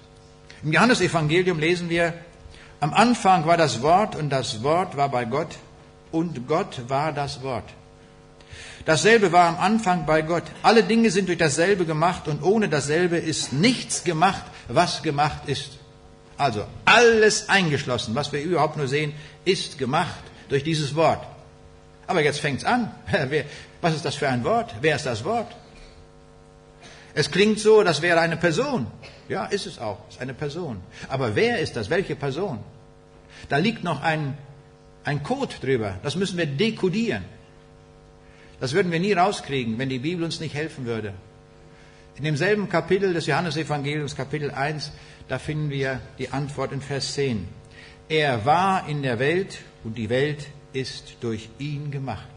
Im 0.63 0.73
Johannesevangelium 0.73 1.59
lesen 1.59 1.91
wir, 1.91 2.15
am 2.81 2.95
Anfang 2.95 3.47
war 3.47 3.57
das 3.57 3.83
Wort 3.83 4.15
und 4.15 4.31
das 4.31 4.63
Wort 4.63 4.97
war 4.97 5.09
bei 5.09 5.25
Gott 5.25 5.59
und 6.15 6.47
Gott 6.47 6.83
war 6.89 7.13
das 7.13 7.43
Wort. 7.43 7.69
Dasselbe 8.85 9.33
war 9.33 9.49
am 9.49 9.59
Anfang 9.59 10.07
bei 10.07 10.23
Gott. 10.23 10.45
Alle 10.63 10.85
Dinge 10.85 11.11
sind 11.11 11.29
durch 11.29 11.39
dasselbe 11.39 11.85
gemacht 11.87 12.29
und 12.29 12.43
ohne 12.43 12.69
dasselbe 12.69 13.17
ist 13.17 13.53
nichts 13.53 14.05
gemacht, 14.05 14.45
was 14.69 15.03
gemacht 15.03 15.49
ist. 15.49 15.79
Also 16.37 16.65
alles 16.85 17.49
eingeschlossen, 17.49 18.15
was 18.15 18.33
wir 18.33 18.41
überhaupt 18.43 18.77
nur 18.77 18.87
sehen, 18.87 19.13
ist 19.45 19.77
gemacht 19.79 20.23
durch 20.49 20.63
dieses 20.63 20.95
Wort. 20.95 21.27
Aber 22.07 22.23
jetzt 22.23 22.41
fängt's 22.41 22.65
an. 22.65 22.93
Was 23.81 23.95
ist 23.95 24.05
das 24.05 24.15
für 24.15 24.29
ein 24.29 24.45
Wort? 24.45 24.75
Wer 24.83 24.97
ist 24.97 25.07
das 25.07 25.25
Wort? 25.25 25.55
Es 27.15 27.31
klingt 27.31 27.61
so, 27.61 27.83
das 27.83 28.03
wäre 28.03 28.21
eine 28.21 28.37
Person. 28.37 28.87
Ja, 29.29 29.47
ist 29.47 29.67
es 29.67 29.79
auch. 29.79 29.99
Ist 30.11 30.21
eine 30.21 30.35
Person. 30.35 30.81
Aber 31.09 31.35
wer 31.35 31.61
ist 31.61 31.77
das? 31.77 31.89
Welche 31.89 32.15
Person? 32.15 32.59
Da 33.49 33.57
liegt 33.57 33.85
noch 33.85 34.03
ein 34.03 34.37
ein 35.05 35.23
Code 35.23 35.55
drüber. 35.61 35.99
Das 36.03 36.17
müssen 36.17 36.39
wir 36.39 36.47
dekodieren. 36.47 37.25
Das 38.61 38.73
würden 38.73 38.91
wir 38.91 39.01
nie 39.01 39.13
rauskriegen, 39.13 39.79
wenn 39.79 39.89
die 39.89 39.99
Bibel 39.99 40.25
uns 40.25 40.41
nicht 40.41 40.55
helfen 40.55 40.87
würde. 40.87 41.13
In 42.17 42.25
demselben 42.25 42.69
Kapitel 42.69 43.13
des 43.13 43.27
Johannesevangeliums, 43.27 44.15
Kapitel 44.15 44.51
1, 44.51 44.93
da 45.29 45.39
finden 45.39 45.71
wir 45.71 46.01
die 46.19 46.31
Antwort 46.31 46.73
in 46.73 46.81
Vers 46.81 47.15
10. 47.15 47.47
Er 48.09 48.45
war 48.45 48.89
in 48.89 49.03
der 49.03 49.19
Welt 49.19 49.59
und 49.83 49.99
die 49.99 50.09
Welt 50.09 50.47
ist 50.73 51.17
durch 51.21 51.49
ihn 51.59 51.91
gemacht. 51.91 52.29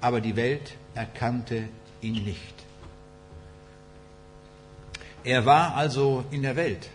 Aber 0.00 0.20
die 0.20 0.36
Welt 0.36 0.74
erkannte 0.94 1.68
ihn 2.02 2.24
nicht. 2.24 2.54
Er 5.24 5.46
war 5.46 5.74
also 5.74 6.24
in 6.30 6.42
der 6.42 6.56
Welt. 6.56 6.90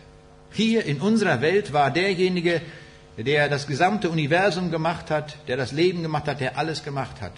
Hier 0.52 0.86
in 0.86 1.02
unserer 1.02 1.42
Welt 1.42 1.74
war 1.74 1.92
derjenige, 1.92 2.62
der 3.24 3.50
das 3.50 3.68
gesamte 3.68 4.10
Universum 4.10 4.72
gemacht 4.72 5.12
hat, 5.12 5.38
der 5.48 5.58
das 5.58 5.72
Leben 5.72 6.02
gemacht 6.02 6.28
hat, 6.28 6.40
der 6.40 6.58
alles 6.58 6.84
gemacht 6.84 7.22
hat. 7.22 7.34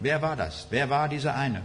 Wer 0.00 0.20
war 0.20 0.36
das? 0.36 0.66
Wer 0.70 0.90
war 0.90 1.08
dieser 1.08 1.34
eine? 1.34 1.62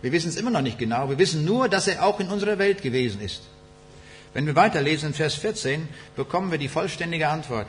Wir 0.00 0.12
wissen 0.12 0.28
es 0.28 0.36
immer 0.36 0.50
noch 0.50 0.62
nicht 0.62 0.78
genau. 0.78 1.08
Wir 1.08 1.18
wissen 1.18 1.44
nur, 1.44 1.68
dass 1.68 1.88
er 1.88 2.04
auch 2.04 2.20
in 2.20 2.28
unserer 2.28 2.58
Welt 2.58 2.82
gewesen 2.82 3.20
ist. 3.20 3.42
Wenn 4.32 4.46
wir 4.46 4.56
weiterlesen 4.56 5.08
in 5.08 5.14
Vers 5.14 5.34
14, 5.34 5.88
bekommen 6.16 6.50
wir 6.50 6.58
die 6.58 6.68
vollständige 6.68 7.28
Antwort. 7.28 7.68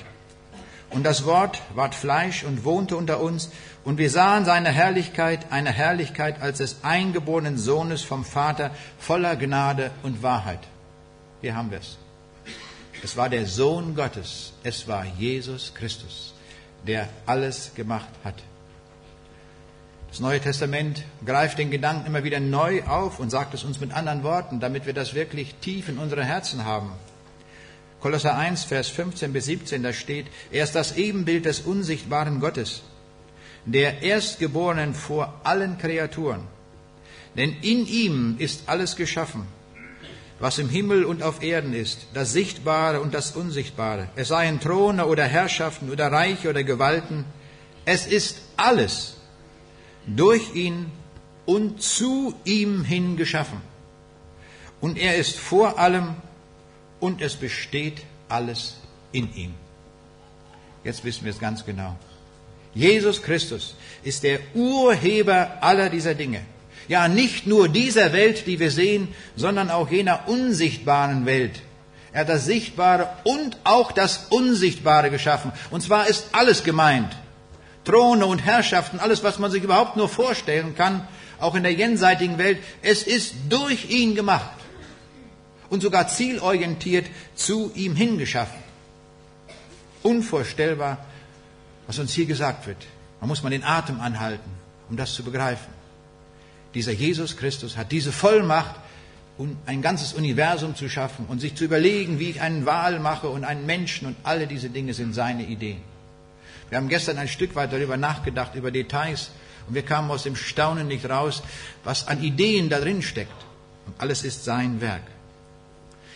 Und 0.90 1.04
das 1.04 1.26
Wort 1.26 1.62
ward 1.74 1.96
Fleisch 1.96 2.44
und 2.44 2.64
wohnte 2.64 2.98
unter 2.98 3.20
uns, 3.20 3.52
und 3.84 3.98
wir 3.98 4.10
sahen 4.10 4.46
seine 4.46 4.70
Herrlichkeit, 4.70 5.52
eine 5.52 5.72
Herrlichkeit 5.72 6.42
als 6.42 6.58
des 6.58 6.84
eingeborenen 6.84 7.58
Sohnes 7.58 8.02
vom 8.02 8.26
Vater, 8.26 8.72
voller 8.98 9.36
Gnade 9.36 9.92
und 10.04 10.24
Wahrheit. 10.24 10.62
Hier 11.42 11.56
haben 11.56 11.70
wir 11.70 11.80
es. 11.80 11.98
Es 13.06 13.16
war 13.16 13.30
der 13.30 13.46
Sohn 13.46 13.94
Gottes, 13.94 14.54
es 14.64 14.88
war 14.88 15.06
Jesus 15.20 15.76
Christus, 15.76 16.34
der 16.88 17.08
alles 17.28 17.72
gemacht 17.76 18.10
hat. 18.24 18.34
Das 20.10 20.20
Neue 20.20 20.40
Testament 20.40 21.04
greift 21.24 21.60
den 21.60 21.70
Gedanken 21.70 22.08
immer 22.08 22.24
wieder 22.24 22.40
neu 22.40 22.82
auf 22.86 23.20
und 23.20 23.30
sagt 23.30 23.54
es 23.54 23.64
uns 23.64 23.80
mit 23.80 23.94
anderen 23.94 24.24
Worten, 24.24 24.60
damit 24.60 24.88
wir 24.88 24.94
das 24.94 25.14
wirklich 25.14 25.54
tief 25.62 25.88
in 25.88 26.00
unsere 26.00 26.26
Herzen 26.26 26.66
haben. 26.66 26.94
Kolosser 28.00 28.36
1, 28.36 28.64
Vers 28.64 28.88
15 28.88 29.34
bis 29.34 29.46
17, 29.46 29.84
da 29.84 29.94
steht, 29.94 30.26
er 30.52 30.64
ist 30.64 30.74
das 30.74 30.98
Ebenbild 30.98 31.46
des 31.46 31.60
unsichtbaren 31.60 32.40
Gottes, 32.40 32.82
der 33.66 34.02
Erstgeborenen 34.02 34.96
vor 34.96 35.42
allen 35.44 35.78
Kreaturen. 35.78 36.42
Denn 37.38 37.56
in 37.62 37.86
ihm 37.86 38.38
ist 38.40 38.68
alles 38.68 38.96
geschaffen, 38.96 39.46
was 40.40 40.58
im 40.58 40.70
Himmel 40.70 41.06
und 41.06 41.24
auf 41.24 41.42
Erden 41.42 41.74
ist, 41.74 42.08
das 42.14 42.34
Sichtbare 42.34 43.02
und 43.02 43.14
das 43.14 43.36
Unsichtbare. 43.36 44.10
Es 44.16 44.30
seien 44.30 44.60
Throne 44.60 45.06
oder 45.06 45.24
Herrschaften 45.24 45.90
oder 45.90 46.12
Reiche 46.12 46.50
oder 46.50 46.64
Gewalten. 46.64 47.26
Es 47.86 48.06
ist 48.06 48.42
alles 48.58 49.18
durch 50.06 50.54
ihn 50.54 50.92
und 51.46 51.82
zu 51.82 52.36
ihm 52.44 52.84
hin 52.84 53.16
geschaffen. 53.16 53.62
Und 54.82 54.98
er 54.98 55.16
ist 55.16 55.38
vor 55.38 55.80
allem 55.80 56.16
und 57.00 57.22
es 57.22 57.36
besteht 57.36 58.02
alles 58.28 58.78
in 59.12 59.34
ihm. 59.36 59.54
Jetzt 60.84 61.04
wissen 61.04 61.24
wir 61.24 61.32
es 61.32 61.40
ganz 61.40 61.66
genau. 61.66 61.96
Jesus 62.74 63.22
Christus 63.22 63.76
ist 64.04 64.24
der 64.24 64.40
Urheber 64.54 65.58
aller 65.62 65.90
dieser 65.90 66.14
Dinge. 66.14 66.42
Ja, 66.88 67.08
nicht 67.08 67.48
nur 67.48 67.68
dieser 67.68 68.14
Welt, 68.14 68.46
die 68.46 68.60
wir 68.60 68.72
sehen, 68.72 69.08
sondern 69.36 69.72
auch 69.72 69.90
jener 69.90 70.28
unsichtbaren 70.28 71.26
Welt. 71.26 71.62
Er 72.14 72.22
hat 72.22 72.30
das 72.30 72.46
Sichtbare 72.46 73.10
und 73.24 73.58
auch 73.64 73.92
das 73.92 74.28
Unsichtbare 74.30 75.10
geschaffen. 75.10 75.52
Und 75.72 75.82
zwar 75.82 76.08
ist 76.08 76.28
alles 76.32 76.64
gemeint. 76.64 77.14
Throne 77.84 78.26
und 78.26 78.40
Herrschaften, 78.40 79.00
alles, 79.00 79.24
was 79.24 79.38
man 79.38 79.52
sich 79.52 79.64
überhaupt 79.64 79.98
nur 79.98 80.10
vorstellen 80.10 80.76
kann, 80.76 81.08
auch 81.40 81.56
in 81.56 81.64
der 81.64 81.74
jenseitigen 81.74 82.38
Welt, 82.38 82.60
es 82.82 83.04
ist 83.04 83.36
durch 83.50 83.90
ihn 83.90 84.16
gemacht 84.16 84.56
und 85.70 85.82
sogar 85.82 86.08
zielorientiert 86.08 87.06
zu 87.36 87.72
ihm 87.76 87.96
hingeschaffen. 87.96 88.64
Unvorstellbar, 90.02 91.06
was 91.88 92.00
uns 92.00 92.14
hier 92.14 92.26
gesagt 92.26 92.66
wird. 92.66 92.78
Man 93.20 93.28
muss 93.28 93.44
mal 93.44 93.50
den 93.50 93.64
Atem 93.64 94.00
anhalten, 94.00 94.50
um 94.90 94.98
das 94.98 95.14
zu 95.14 95.24
begreifen. 95.24 95.75
Dieser 96.76 96.92
Jesus 96.92 97.38
Christus 97.38 97.78
hat 97.78 97.92
diese 97.92 98.12
Vollmacht, 98.12 98.76
um 99.38 99.58
ein 99.66 99.82
ganzes 99.82 100.14
Universum 100.14 100.76
zu 100.76 100.90
schaffen 100.90 101.26
und 101.26 101.40
sich 101.40 101.56
zu 101.56 101.64
überlegen, 101.64 102.20
wie 102.20 102.30
ich 102.30 102.42
einen 102.42 102.66
Wahl 102.66 103.00
mache 103.00 103.28
und 103.30 103.44
einen 103.44 103.66
Menschen 103.66 104.08
und 104.08 104.16
alle 104.24 104.46
diese 104.46 104.70
Dinge 104.70 104.94
sind 104.94 105.14
seine 105.14 105.44
Ideen. 105.44 105.82
Wir 106.70 106.78
haben 106.78 106.90
gestern 106.90 107.18
ein 107.18 107.28
Stück 107.28 107.56
weit 107.56 107.72
darüber 107.72 107.98
nachgedacht, 107.98 108.56
über 108.56 108.72
Details, 108.72 109.32
und 109.68 109.74
wir 109.74 109.84
kamen 109.84 110.12
aus 110.12 110.24
dem 110.24 110.36
Staunen 110.36 110.88
nicht 110.88 111.10
raus, 111.10 111.42
was 111.84 112.08
an 112.08 112.22
Ideen 112.22 112.70
da 112.70 112.80
drin 112.80 113.02
steckt. 113.02 113.46
Und 113.88 113.96
alles 113.98 114.24
ist 114.24 114.44
sein 114.44 114.82
Werk. 114.82 115.04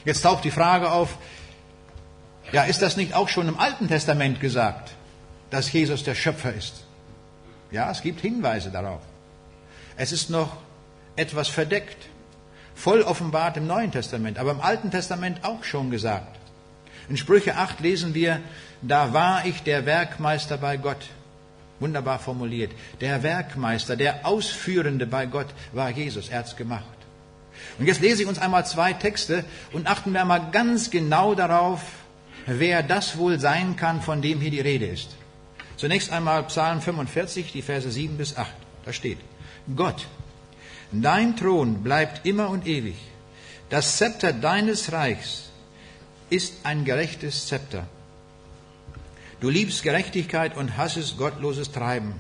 Jetzt 0.05 0.21
taucht 0.21 0.43
die 0.43 0.51
Frage 0.51 0.91
auf, 0.91 1.17
ja, 2.51 2.63
ist 2.63 2.81
das 2.81 2.97
nicht 2.97 3.13
auch 3.13 3.29
schon 3.29 3.47
im 3.47 3.59
Alten 3.59 3.87
Testament 3.87 4.39
gesagt, 4.39 4.91
dass 5.49 5.71
Jesus 5.71 6.03
der 6.03 6.15
Schöpfer 6.15 6.53
ist? 6.53 6.83
Ja, 7.71 7.91
es 7.91 8.01
gibt 8.01 8.21
Hinweise 8.21 8.71
darauf. 8.71 9.01
Es 9.99 10.13
ist 10.13 10.29
noch 10.29 10.55
etwas 11.17 11.49
verdeckt, 11.49 11.97
voll 12.73 13.01
offenbart 13.01 13.57
im 13.57 13.67
Neuen 13.67 13.91
Testament, 13.91 14.37
aber 14.37 14.51
im 14.51 14.61
Alten 14.61 14.91
Testament 14.91 15.43
auch 15.43 15.65
schon 15.65 15.91
gesagt. 15.91 16.39
In 17.09 17.17
Sprüche 17.17 17.57
8 17.57 17.81
lesen 17.81 18.13
wir, 18.13 18.39
da 18.81 19.11
war 19.11 19.45
ich 19.45 19.61
der 19.61 19.85
Werkmeister 19.85 20.55
bei 20.55 20.77
Gott. 20.77 21.09
Wunderbar 21.81 22.17
formuliert. 22.17 22.71
Der 23.01 23.23
Werkmeister, 23.23 23.97
der 23.97 24.25
Ausführende 24.25 25.05
bei 25.05 25.25
Gott 25.25 25.47
war 25.73 25.89
Jesus. 25.89 26.29
Er 26.29 26.39
hat's 26.39 26.55
gemacht. 26.55 26.85
Und 27.77 27.85
jetzt 27.85 27.99
lese 27.99 28.23
ich 28.23 28.29
uns 28.29 28.39
einmal 28.39 28.65
zwei 28.65 28.93
Texte 28.93 29.43
und 29.73 29.85
achten 29.85 30.13
wir 30.13 30.23
mal 30.23 30.49
ganz 30.53 30.91
genau 30.91 31.35
darauf, 31.35 31.81
wer 32.45 32.83
das 32.83 33.17
wohl 33.17 33.37
sein 33.37 33.75
kann, 33.75 34.01
von 34.01 34.21
dem 34.21 34.39
hier 34.39 34.51
die 34.51 34.61
Rede 34.61 34.85
ist. 34.85 35.09
Zunächst 35.75 36.09
einmal 36.09 36.43
Psalm 36.43 36.79
45, 36.79 37.51
die 37.51 37.61
Verse 37.61 37.91
7 37.91 38.15
bis 38.15 38.37
8. 38.37 38.49
Da 38.85 38.93
steht, 38.93 39.17
Gott, 39.75 40.07
dein 40.91 41.35
Thron 41.35 41.83
bleibt 41.83 42.25
immer 42.25 42.49
und 42.49 42.65
ewig. 42.65 42.95
Das 43.69 43.97
Zepter 43.97 44.33
deines 44.33 44.91
Reichs 44.91 45.49
ist 46.29 46.53
ein 46.63 46.85
gerechtes 46.85 47.47
Zepter. 47.47 47.85
Du 49.39 49.49
liebst 49.49 49.83
Gerechtigkeit 49.83 50.57
und 50.57 50.75
hassest 50.75 51.17
gottloses 51.17 51.71
Treiben. 51.71 52.13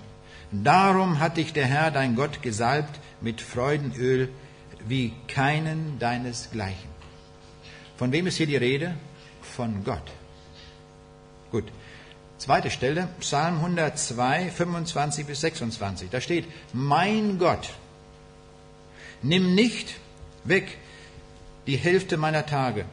Darum 0.51 1.19
hat 1.19 1.37
dich 1.37 1.53
der 1.53 1.65
Herr, 1.65 1.91
dein 1.91 2.15
Gott, 2.15 2.41
gesalbt 2.41 2.99
mit 3.21 3.41
Freudenöl 3.41 4.29
wie 4.87 5.13
keinen 5.27 5.99
deinesgleichen. 5.99 6.89
Von 7.97 8.11
wem 8.11 8.27
ist 8.27 8.37
hier 8.37 8.47
die 8.47 8.55
Rede? 8.55 8.95
Von 9.41 9.83
Gott. 9.83 10.11
Gut. 11.51 11.65
Zweite 12.39 12.71
Stelle, 12.71 13.09
Psalm 13.19 13.55
102, 13.55 14.49
25 14.49 15.25
bis 15.25 15.41
26. 15.41 16.09
Da 16.09 16.21
steht, 16.21 16.45
mein 16.71 17.37
Gott, 17.37 17.69
nimm 19.21 19.53
nicht 19.55 19.95
weg 20.45 20.77
die 21.67 21.75
Hälfte 21.75 22.15
meiner 22.15 22.45
Tage. 22.45 22.85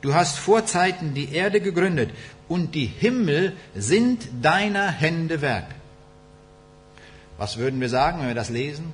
Du 0.00 0.14
hast 0.14 0.38
vor 0.38 0.64
Zeiten 0.64 1.12
die 1.12 1.34
Erde 1.34 1.60
gegründet 1.60 2.10
und 2.48 2.76
die 2.76 2.86
Himmel 2.86 3.56
sind 3.74 4.28
deiner 4.40 4.88
Hände 4.90 5.42
Werk. 5.42 5.66
Was 7.38 7.56
würden 7.56 7.80
wir 7.80 7.88
sagen, 7.88 8.20
wenn 8.20 8.28
wir 8.28 8.36
das 8.36 8.48
lesen? 8.48 8.92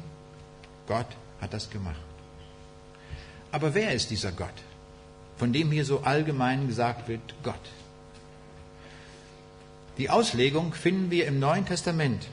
Gott 0.87 1.09
hat 1.43 1.53
das 1.53 1.69
gemacht. 1.69 2.01
Aber 3.53 3.75
wer 3.75 3.93
ist 3.93 4.11
dieser 4.11 4.33
Gott, 4.33 4.59
von 5.37 5.53
dem 5.53 5.71
hier 5.71 5.85
so 5.85 6.01
allgemein 6.01 6.69
gesagt 6.69 7.07
wird, 7.09 7.21
Gott? 7.43 7.61
Die 9.99 10.11
Auslegung 10.11 10.75
finden 10.75 11.11
wir 11.11 11.27
im 11.27 11.41
Neuen 11.41 11.67
Testament, 11.67 12.29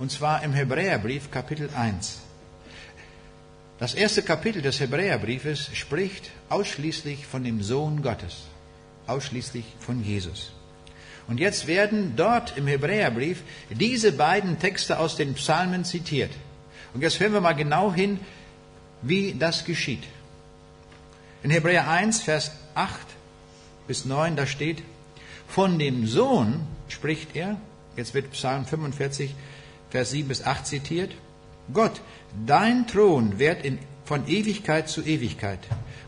und 0.00 0.10
zwar 0.10 0.42
im 0.42 0.52
Hebräerbrief 0.52 1.30
Kapitel 1.30 1.70
1. 1.72 2.18
Das 3.78 3.94
erste 3.94 4.22
Kapitel 4.22 4.62
des 4.62 4.80
Hebräerbriefes 4.80 5.70
spricht 5.74 6.32
ausschließlich 6.48 7.24
von 7.24 7.44
dem 7.44 7.62
Sohn 7.62 8.02
Gottes, 8.02 8.46
ausschließlich 9.06 9.64
von 9.78 10.02
Jesus. 10.02 10.54
Und 11.28 11.38
jetzt 11.38 11.68
werden 11.68 12.14
dort 12.16 12.58
im 12.58 12.66
Hebräerbrief 12.66 13.44
diese 13.70 14.10
beiden 14.10 14.58
Texte 14.58 14.98
aus 14.98 15.14
den 15.14 15.34
Psalmen 15.34 15.84
zitiert. 15.84 16.32
Und 16.94 17.02
jetzt 17.02 17.20
hören 17.20 17.32
wir 17.32 17.40
mal 17.40 17.52
genau 17.52 17.92
hin, 17.92 18.18
wie 19.02 19.34
das 19.38 19.64
geschieht. 19.64 20.02
In 21.44 21.50
Hebräer 21.50 21.88
1, 21.88 22.22
Vers 22.22 22.50
8 22.74 22.90
bis 23.86 24.04
9, 24.04 24.34
da 24.34 24.48
steht, 24.48 24.82
von 25.46 25.78
dem 25.78 26.08
Sohn 26.08 26.66
spricht 26.88 27.34
er, 27.34 27.56
jetzt 27.96 28.14
wird 28.14 28.32
Psalm 28.32 28.66
45, 28.66 29.34
Vers 29.90 30.10
7 30.10 30.28
bis 30.28 30.44
8 30.44 30.66
zitiert, 30.66 31.12
Gott, 31.72 32.00
dein 32.46 32.86
Thron 32.86 33.38
währt 33.38 33.64
in, 33.64 33.78
von 34.04 34.26
Ewigkeit 34.28 34.88
zu 34.88 35.02
Ewigkeit, 35.02 35.60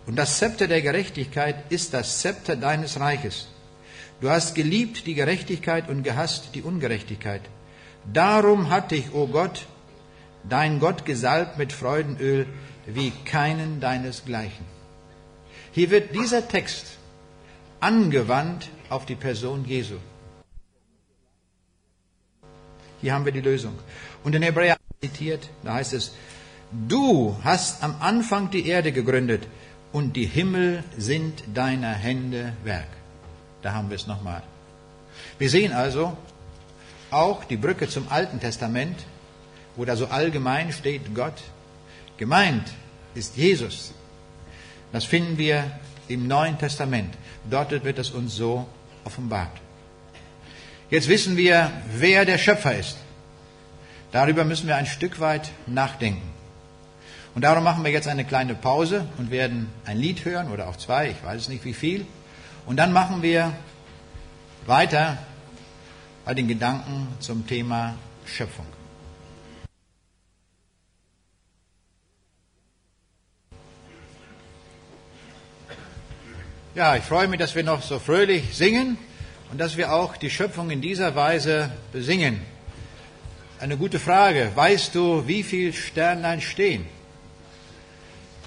und 0.06 0.16
das 0.16 0.38
Zepter 0.38 0.68
der 0.68 0.82
Gerechtigkeit 0.82 1.70
ist 1.70 1.94
das 1.94 2.20
Zepter 2.20 2.56
deines 2.56 3.00
Reiches. 3.00 3.48
Du 4.20 4.30
hast 4.30 4.54
geliebt 4.54 5.06
die 5.06 5.14
Gerechtigkeit 5.14 5.88
und 5.88 6.02
gehasst 6.02 6.50
die 6.54 6.62
Ungerechtigkeit. 6.62 7.42
Darum 8.12 8.70
hat 8.70 8.92
dich, 8.92 9.12
o 9.12 9.22
oh 9.22 9.26
Gott, 9.26 9.66
dein 10.48 10.78
Gott 10.80 11.04
gesalbt 11.04 11.58
mit 11.58 11.72
Freudenöl 11.72 12.46
wie 12.86 13.12
keinen 13.24 13.80
deinesgleichen. 13.80 14.64
Hier 15.72 15.90
wird 15.90 16.14
dieser 16.14 16.48
Text 16.48 16.86
angewandt 17.80 18.68
auf 18.88 19.04
die 19.04 19.16
Person 19.16 19.64
Jesu. 19.64 19.96
Hier 23.07 23.14
haben 23.14 23.24
wir 23.24 23.30
die 23.30 23.40
Lösung. 23.40 23.78
Und 24.24 24.34
in 24.34 24.42
Hebräer 24.42 24.76
zitiert, 25.00 25.48
da 25.62 25.74
heißt 25.74 25.92
es, 25.92 26.12
du 26.88 27.36
hast 27.44 27.84
am 27.84 27.94
Anfang 28.00 28.50
die 28.50 28.66
Erde 28.66 28.90
gegründet 28.90 29.46
und 29.92 30.16
die 30.16 30.26
Himmel 30.26 30.82
sind 30.98 31.44
deiner 31.54 31.92
Hände 31.92 32.54
Werk. 32.64 32.88
Da 33.62 33.74
haben 33.74 33.90
wir 33.90 33.94
es 33.94 34.09
nochmal. 34.09 34.42
Wir 35.38 35.48
sehen 35.48 35.72
also 35.72 36.16
auch 37.12 37.44
die 37.44 37.57
Brücke 37.57 37.86
zum 37.88 38.09
Alten 38.09 38.40
Testament, 38.40 38.98
wo 39.76 39.84
da 39.84 39.94
so 39.94 40.07
allgemein 40.07 40.72
steht 40.72 41.14
Gott. 41.14 41.40
Gemeint 42.16 42.72
ist 43.14 43.36
Jesus. 43.36 43.92
Das 44.90 45.04
finden 45.04 45.38
wir 45.38 45.70
im 46.09 46.26
Neuen 46.26 46.59
Testament. 46.59 47.14
Dort 47.48 47.70
wird 47.70 48.00
es 48.00 48.11
uns 48.11 48.34
so 48.34 48.66
offenbart. 49.04 49.52
Jetzt 50.89 51.09
wissen 51.09 51.37
wir, 51.37 51.72
wer 51.97 52.24
der 52.24 52.39
Schöpfer 52.39 52.76
ist. 52.76 52.97
Darüber 54.12 54.45
müssen 54.45 54.68
wir 54.68 54.76
ein 54.76 54.87
Stück 54.87 55.18
weit 55.18 55.51
nachdenken. 55.66 56.22
Und 57.34 57.43
darum 57.43 57.64
machen 57.64 57.82
wir 57.82 57.91
jetzt 57.91 58.07
eine 58.07 58.24
kleine 58.24 58.55
Pause 58.55 59.05
und 59.18 59.32
werden 59.32 59.68
ein 59.84 59.99
Lied 59.99 60.24
hören 60.24 60.49
oder 60.51 60.68
auch 60.68 60.76
zwei, 60.76 61.11
ich 61.11 61.22
weiß 61.24 61.49
nicht 61.49 61.64
wie 61.64 61.74
viel. 61.74 62.07
Und 62.66 62.76
dann 62.76 62.93
machen 62.93 63.20
wir 63.20 63.53
weiter 64.64 65.18
bei 66.24 66.34
den 66.34 66.47
Gedanken 66.47 67.09
zum 67.18 67.49
Thema 67.49 67.97
Schöpfung. 68.24 68.66
Ja, 76.76 76.95
ich 76.95 77.03
freue 77.03 77.26
mich, 77.26 77.41
dass 77.41 77.57
wir 77.57 77.64
noch 77.64 77.82
so 77.82 77.99
fröhlich 77.99 78.55
singen 78.57 78.99
und 79.51 79.59
dass 79.59 79.76
wir 79.76 79.92
auch 79.92 80.16
die 80.16 80.30
Schöpfung 80.30 80.70
in 80.70 80.80
dieser 80.80 81.14
Weise 81.14 81.70
besingen. 81.92 82.40
Eine 83.59 83.76
gute 83.76 83.99
Frage. 83.99 84.53
Weißt 84.55 84.94
du, 84.94 85.26
wie 85.26 85.42
viele 85.42 85.72
Sternlein 85.72 86.40
stehen? 86.40 86.86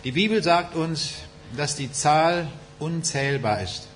Die 0.03 0.11
Bibel 0.11 0.43
sagt 0.43 0.75
uns, 0.75 1.15
dass 1.57 1.75
die 1.75 1.91
Zahl 1.91 2.47
unzählbar 2.79 3.61
ist. 3.61 3.87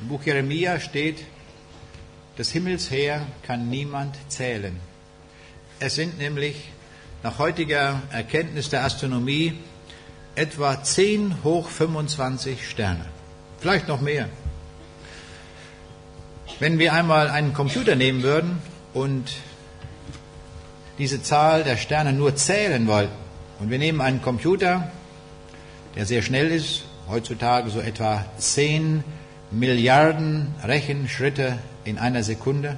Im 0.00 0.08
Buch 0.08 0.22
Jeremia 0.24 0.78
steht, 0.78 1.24
des 2.38 2.50
Himmels 2.50 2.90
her 2.90 3.26
kann 3.46 3.70
niemand 3.70 4.16
zählen. 4.28 4.78
Es 5.80 5.94
sind 5.94 6.18
nämlich 6.18 6.56
nach 7.22 7.38
heutiger 7.38 8.02
Erkenntnis 8.10 8.68
der 8.68 8.84
Astronomie 8.84 9.54
etwa 10.34 10.82
10 10.82 11.42
hoch 11.44 11.68
25 11.68 12.68
Sterne. 12.68 13.06
vielleicht 13.60 13.88
noch 13.88 14.00
mehr. 14.00 14.28
Wenn 16.60 16.78
wir 16.78 16.92
einmal 16.92 17.30
einen 17.30 17.52
Computer 17.52 17.96
nehmen 17.96 18.22
würden 18.22 18.58
und 18.92 19.24
diese 20.98 21.20
Zahl 21.20 21.64
der 21.64 21.76
Sterne 21.76 22.12
nur 22.12 22.36
zählen 22.36 22.86
wollten, 22.86 23.12
und 23.58 23.70
wir 23.70 23.78
nehmen 23.78 24.00
einen 24.00 24.22
Computer, 24.22 24.90
der 25.96 26.06
sehr 26.06 26.22
schnell 26.22 26.52
ist, 26.52 26.84
heutzutage 27.08 27.70
so 27.70 27.80
etwa 27.80 28.24
10 28.38 29.02
Milliarden 29.50 30.54
Rechenschritte 30.64 31.58
in 31.84 31.98
einer 31.98 32.22
Sekunde, 32.22 32.76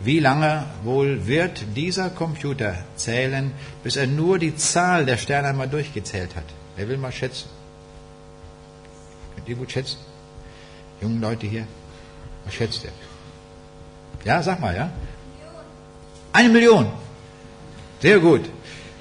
wie 0.00 0.20
lange 0.20 0.64
wohl 0.84 1.26
wird 1.26 1.64
dieser 1.76 2.10
Computer 2.10 2.76
zählen, 2.96 3.52
bis 3.82 3.96
er 3.96 4.06
nur 4.06 4.38
die 4.38 4.54
Zahl 4.54 5.06
der 5.06 5.16
Sterne 5.16 5.48
einmal 5.48 5.68
durchgezählt 5.68 6.36
hat? 6.36 6.44
Wer 6.76 6.88
will 6.88 6.98
mal 6.98 7.12
schätzen? 7.12 7.48
Könnt 9.34 9.48
ihr 9.48 9.56
gut 9.56 9.72
schätzen? 9.72 9.98
Jungen 11.00 11.20
Leute 11.20 11.46
hier? 11.46 11.66
Was 12.48 12.54
schätzt 12.54 12.82
ihr? 12.84 12.92
Ja, 14.24 14.42
sag 14.42 14.58
mal, 14.58 14.74
ja? 14.74 14.90
Eine 16.32 16.48
Million. 16.48 16.86
Sehr 18.00 18.20
gut. 18.20 18.48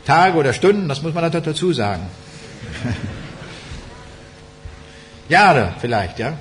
Tage 0.06 0.38
oder 0.38 0.52
Stunden, 0.52 0.90
das 0.90 1.02
muss 1.02 1.14
man 1.14 1.32
dazu 1.32 1.72
sagen. 1.72 2.08
Jahre 5.30 5.76
vielleicht, 5.80 6.20
ja? 6.20 6.34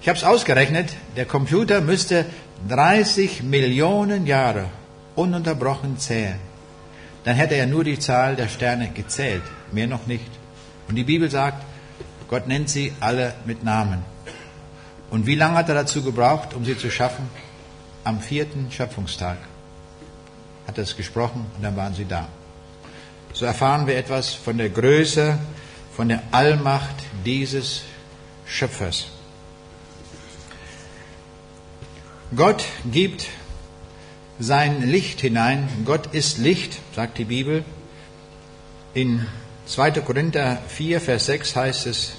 Ich 0.00 0.08
habe 0.08 0.16
es 0.16 0.24
ausgerechnet, 0.24 0.94
der 1.16 1.26
Computer 1.26 1.82
müsste 1.82 2.24
30 2.66 3.42
Millionen 3.42 4.26
Jahre 4.26 4.70
ununterbrochen 5.16 5.98
zählen. 5.98 6.40
Dann 7.24 7.36
hätte 7.36 7.56
er 7.56 7.66
nur 7.66 7.84
die 7.84 7.98
Zahl 7.98 8.36
der 8.36 8.48
Sterne 8.48 8.88
gezählt, 8.88 9.42
mehr 9.70 9.86
noch 9.86 10.06
nicht. 10.06 10.30
Und 10.88 10.94
die 10.94 11.04
Bibel 11.04 11.30
sagt, 11.30 11.62
Gott 12.30 12.48
nennt 12.48 12.70
sie 12.70 12.94
alle 13.00 13.34
mit 13.44 13.64
Namen. 13.64 14.11
Und 15.12 15.26
wie 15.26 15.34
lange 15.34 15.56
hat 15.58 15.68
er 15.68 15.74
dazu 15.74 16.02
gebraucht, 16.02 16.54
um 16.54 16.64
sie 16.64 16.74
zu 16.74 16.90
schaffen? 16.90 17.28
Am 18.02 18.22
vierten 18.22 18.72
Schöpfungstag 18.72 19.36
hat 20.66 20.78
er 20.78 20.84
es 20.84 20.96
gesprochen 20.96 21.44
und 21.54 21.62
dann 21.62 21.76
waren 21.76 21.94
sie 21.94 22.06
da. 22.06 22.28
So 23.34 23.44
erfahren 23.44 23.86
wir 23.86 23.98
etwas 23.98 24.32
von 24.32 24.56
der 24.56 24.70
Größe, 24.70 25.38
von 25.94 26.08
der 26.08 26.22
Allmacht 26.30 26.94
dieses 27.26 27.82
Schöpfers. 28.46 29.08
Gott 32.34 32.64
gibt 32.90 33.26
sein 34.38 34.80
Licht 34.80 35.20
hinein. 35.20 35.68
Gott 35.84 36.14
ist 36.14 36.38
Licht, 36.38 36.78
sagt 36.96 37.18
die 37.18 37.26
Bibel. 37.26 37.66
In 38.94 39.26
2. 39.66 39.90
Korinther 39.90 40.56
4, 40.68 41.02
Vers 41.02 41.26
6 41.26 41.54
heißt 41.54 41.86
es, 41.86 42.12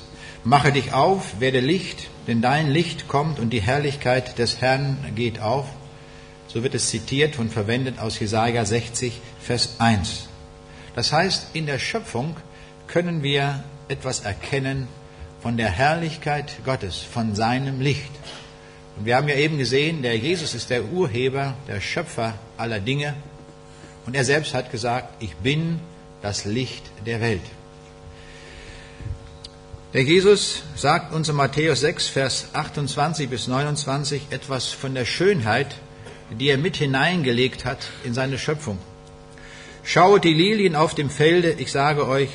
Mache 0.46 0.74
dich 0.74 0.92
auf, 0.92 1.40
werde 1.40 1.62
Licht, 1.62 2.10
denn 2.28 2.42
dein 2.42 2.70
Licht 2.70 3.08
kommt 3.08 3.40
und 3.40 3.52
die 3.52 3.62
Herrlichkeit 3.62 4.38
des 4.40 4.60
Herrn 4.60 4.98
geht 5.16 5.40
auf. 5.40 5.68
So 6.48 6.64
wird 6.64 6.76
es 6.76 6.90
zitiert 6.90 7.40
und 7.40 7.52
verwendet 7.52 7.98
aus 8.00 8.20
Jesaja 8.20 8.66
60, 8.66 9.22
Vers 9.40 9.76
1. 9.80 10.28
Das 10.96 11.14
heißt, 11.14 11.48
in 11.54 11.66
der 11.66 11.80
Schöpfung 11.80 12.36
können 12.88 13.24
wir 13.24 13.64
etwas 13.88 14.20
erkennen 14.20 14.90
von 15.42 15.56
der 15.56 15.70
Herrlichkeit 15.70 16.58
Gottes, 16.66 16.98
von 16.98 17.36
seinem 17.36 17.80
Licht. 17.80 18.12
Und 18.98 19.06
wir 19.06 19.16
haben 19.16 19.30
ja 19.30 19.36
eben 19.36 19.58
gesehen, 19.58 20.02
der 20.02 20.18
Jesus 20.18 20.54
ist 20.54 20.70
der 20.70 20.84
Urheber, 20.86 21.54
der 21.70 21.80
Schöpfer 21.80 22.34
aller 22.58 22.82
Dinge. 22.82 23.14
Und 24.06 24.14
er 24.14 24.26
selbst 24.26 24.54
hat 24.54 24.72
gesagt, 24.72 25.24
ich 25.24 25.36
bin 25.38 25.80
das 26.22 26.44
Licht 26.44 26.84
der 27.06 27.22
Welt. 27.22 27.42
Der 29.94 30.02
Jesus 30.02 30.64
sagt 30.76 31.14
uns 31.14 31.30
in 31.30 31.36
Matthäus 31.36 31.82
6, 31.82 32.08
Vers 32.08 32.48
28 32.54 33.30
bis 33.30 33.48
29 33.48 34.24
etwas 34.32 34.70
von 34.70 34.96
der 34.96 35.06
Schönheit, 35.06 35.76
die 36.32 36.48
er 36.48 36.58
mit 36.58 36.78
hineingelegt 36.78 37.64
hat 37.64 37.78
in 38.04 38.16
seine 38.16 38.40
Schöpfung. 38.40 38.80
Schaut 39.84 40.24
die 40.24 40.34
Lilien 40.34 40.76
auf 40.76 40.96
dem 40.96 41.12
Felde, 41.12 41.52
ich 41.60 41.72
sage 41.72 42.08
euch, 42.08 42.30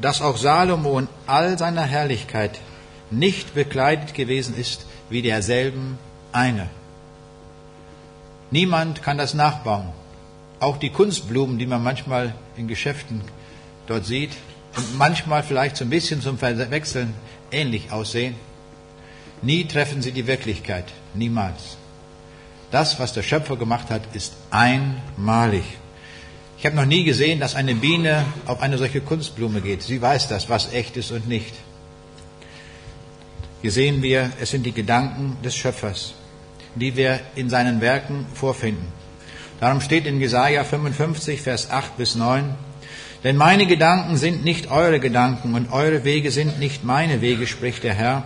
dass 0.00 0.20
auch 0.20 0.36
Salomo 0.36 0.98
in 0.98 1.06
all 1.28 1.56
seiner 1.56 1.84
Herrlichkeit 1.84 2.58
nicht 3.12 3.54
bekleidet 3.54 4.12
gewesen 4.14 4.56
ist 4.58 4.84
wie 5.08 5.22
derselben 5.22 6.00
eine. 6.32 6.68
Niemand 8.50 9.04
kann 9.04 9.16
das 9.16 9.32
nachbauen. 9.32 9.90
Auch 10.58 10.76
die 10.76 10.90
Kunstblumen, 10.90 11.60
die 11.60 11.66
man 11.66 11.84
manchmal 11.84 12.34
in 12.56 12.66
Geschäften 12.66 13.20
dort 13.86 14.06
sieht 14.06 14.32
und 14.76 14.98
manchmal 14.98 15.42
vielleicht 15.42 15.76
so 15.76 15.84
ein 15.84 15.90
bisschen 15.90 16.20
zum 16.20 16.38
Verwechseln 16.38 17.14
ähnlich 17.50 17.90
aussehen, 17.92 18.34
nie 19.42 19.64
treffen 19.64 20.02
sie 20.02 20.12
die 20.12 20.26
Wirklichkeit. 20.26 20.84
Niemals. 21.14 21.76
Das, 22.70 22.98
was 22.98 23.12
der 23.12 23.22
Schöpfer 23.22 23.56
gemacht 23.56 23.90
hat, 23.90 24.02
ist 24.14 24.34
einmalig. 24.50 25.64
Ich 26.58 26.66
habe 26.66 26.76
noch 26.76 26.86
nie 26.86 27.04
gesehen, 27.04 27.38
dass 27.38 27.54
eine 27.54 27.74
Biene 27.74 28.24
auf 28.46 28.60
eine 28.60 28.78
solche 28.78 29.00
Kunstblume 29.00 29.60
geht. 29.60 29.82
Sie 29.82 30.00
weiß 30.00 30.28
das, 30.28 30.48
was 30.48 30.72
echt 30.72 30.96
ist 30.96 31.12
und 31.12 31.28
nicht. 31.28 31.54
Hier 33.62 33.70
sehen 33.70 34.02
wir, 34.02 34.30
es 34.40 34.50
sind 34.50 34.64
die 34.64 34.72
Gedanken 34.72 35.36
des 35.42 35.56
Schöpfers, 35.56 36.14
die 36.74 36.96
wir 36.96 37.20
in 37.34 37.48
seinen 37.50 37.80
Werken 37.80 38.26
vorfinden. 38.34 38.86
Darum 39.60 39.80
steht 39.80 40.06
in 40.06 40.20
Jesaja 40.20 40.64
55, 40.64 41.40
Vers 41.40 41.70
8 41.70 41.96
bis 41.96 42.14
9, 42.14 42.54
denn 43.26 43.36
meine 43.36 43.66
Gedanken 43.66 44.16
sind 44.16 44.44
nicht 44.44 44.70
eure 44.70 45.00
Gedanken 45.00 45.54
und 45.56 45.72
eure 45.72 46.04
Wege 46.04 46.30
sind 46.30 46.60
nicht 46.60 46.84
meine 46.84 47.20
Wege, 47.20 47.48
spricht 47.48 47.82
der 47.82 47.92
Herr, 47.92 48.22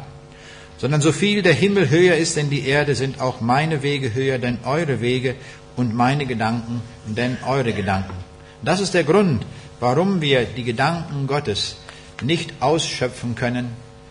sondern 0.76 1.00
so 1.00 1.10
viel 1.10 1.40
der 1.40 1.54
Himmel 1.54 1.88
höher 1.88 2.16
ist 2.16 2.36
denn 2.36 2.50
die 2.50 2.66
Erde, 2.66 2.94
sind 2.94 3.18
auch 3.18 3.40
meine 3.40 3.82
Wege 3.82 4.12
höher 4.12 4.36
denn 4.36 4.58
eure 4.62 5.00
Wege 5.00 5.36
und 5.74 5.94
meine 5.94 6.26
Gedanken 6.26 6.82
denn 7.06 7.38
eure 7.46 7.72
Gedanken. 7.72 8.12
Das 8.62 8.78
ist 8.78 8.92
der 8.92 9.04
Grund, 9.04 9.46
warum 9.80 10.20
wir 10.20 10.44
die 10.44 10.64
Gedanken 10.64 11.26
Gottes 11.26 11.78
nicht 12.22 12.52
ausschöpfen 12.60 13.34
können, 13.34 13.70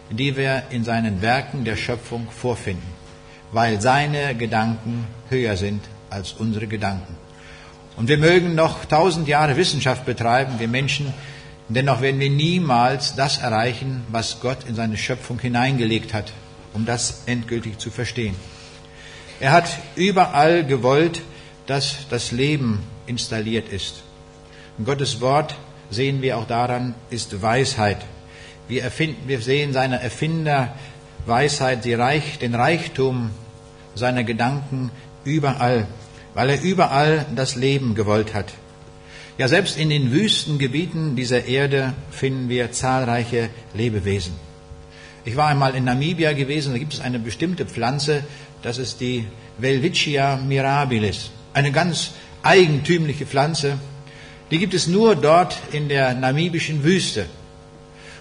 die 0.10 0.36
wir 0.36 0.64
in 0.72 0.84
seinen 0.84 1.22
Werken 1.22 1.66
der 1.66 1.76
Schöpfung 1.76 2.28
vorfinden, 2.32 2.92
weil 3.52 3.80
seine 3.80 4.34
Gedanken 4.34 5.06
höher 5.30 5.56
sind 5.56 5.84
als 6.10 6.34
unsere 6.34 6.66
Gedanken. 6.66 7.29
Und 8.00 8.08
wir 8.08 8.18
mögen 8.18 8.56
noch 8.56 8.86
tausend 8.86 9.28
Jahre 9.28 9.58
Wissenschaft 9.58 10.06
betreiben, 10.06 10.54
wir 10.58 10.70
Menschen, 10.70 11.14
dennoch 11.68 12.00
werden 12.00 12.22
wir 12.22 12.30
niemals 12.30 13.14
das 13.18 13.39
erreichen, 13.39 14.06
was 14.10 14.39
Gott 14.39 14.60
in 14.70 14.74
seine 14.74 14.95
Schöpfung 14.95 15.38
hineingelegt 15.38 16.14
hat, 16.14 16.32
um 16.74 16.86
das 16.86 17.24
endgültig 17.26 17.78
zu 17.78 17.91
verstehen. 17.91 18.36
Er 19.41 19.52
hat 19.52 19.68
überall 19.97 20.66
gewollt, 20.66 21.22
dass 21.68 22.08
das 22.10 22.32
Leben 22.32 22.84
installiert 23.06 23.68
ist. 23.68 24.02
Und 24.78 24.86
Gottes 24.86 25.20
Wort, 25.20 25.56
sehen 25.89 26.22
wir 26.22 26.38
auch 26.38 26.47
daran, 26.47 26.95
ist 27.10 27.41
Weisheit. 27.41 27.97
Wir, 28.70 28.82
erfinden, 28.82 29.28
wir 29.28 29.41
sehen 29.41 29.74
seine 29.74 30.02
Erfinderweisheit, 30.02 31.86
Reich, 31.86 32.39
den 32.39 32.56
Reichtum 32.56 33.32
seiner 33.93 34.24
Gedanken 34.24 34.89
überall, 35.26 35.86
weil 36.34 36.50
er 36.50 36.62
überall 36.62 37.26
das 37.36 37.56
Leben 37.56 37.96
gewollt 37.96 38.34
hat. 38.34 38.54
Ja, 39.38 39.48
selbst 39.48 39.78
in 39.78 39.90
den 39.90 40.12
Wüstengebieten 40.12 41.16
dieser 41.16 41.46
Erde 41.46 41.94
finden 42.12 42.50
wir 42.50 42.72
zahlreiche 42.72 43.50
Lebewesen. 43.74 44.34
Ich 45.26 45.36
war 45.36 45.48
einmal 45.48 45.76
in 45.76 45.86
Namibia 45.86 46.34
gewesen, 46.34 46.74
da 46.74 46.80
gibt 46.80 46.94
es 46.94 47.00
eine 47.00 47.20
bestimmte 47.20 47.66
Pflanze, 47.66 48.24
das 48.62 48.78
ist 48.78 49.00
die 49.00 49.26
Welwitschia 49.58 50.38
mirabilis 50.38 51.32
eine 51.54 51.72
ganz 51.72 52.12
eigentümliche 52.44 53.26
Pflanze. 53.26 53.78
Die 54.52 54.60
gibt 54.60 54.74
es 54.74 54.88
nur 54.88 55.16
dort 55.16 55.60
in 55.72 55.90
der 55.90 56.14
namibischen 56.14 56.84
Wüste. 56.84 57.26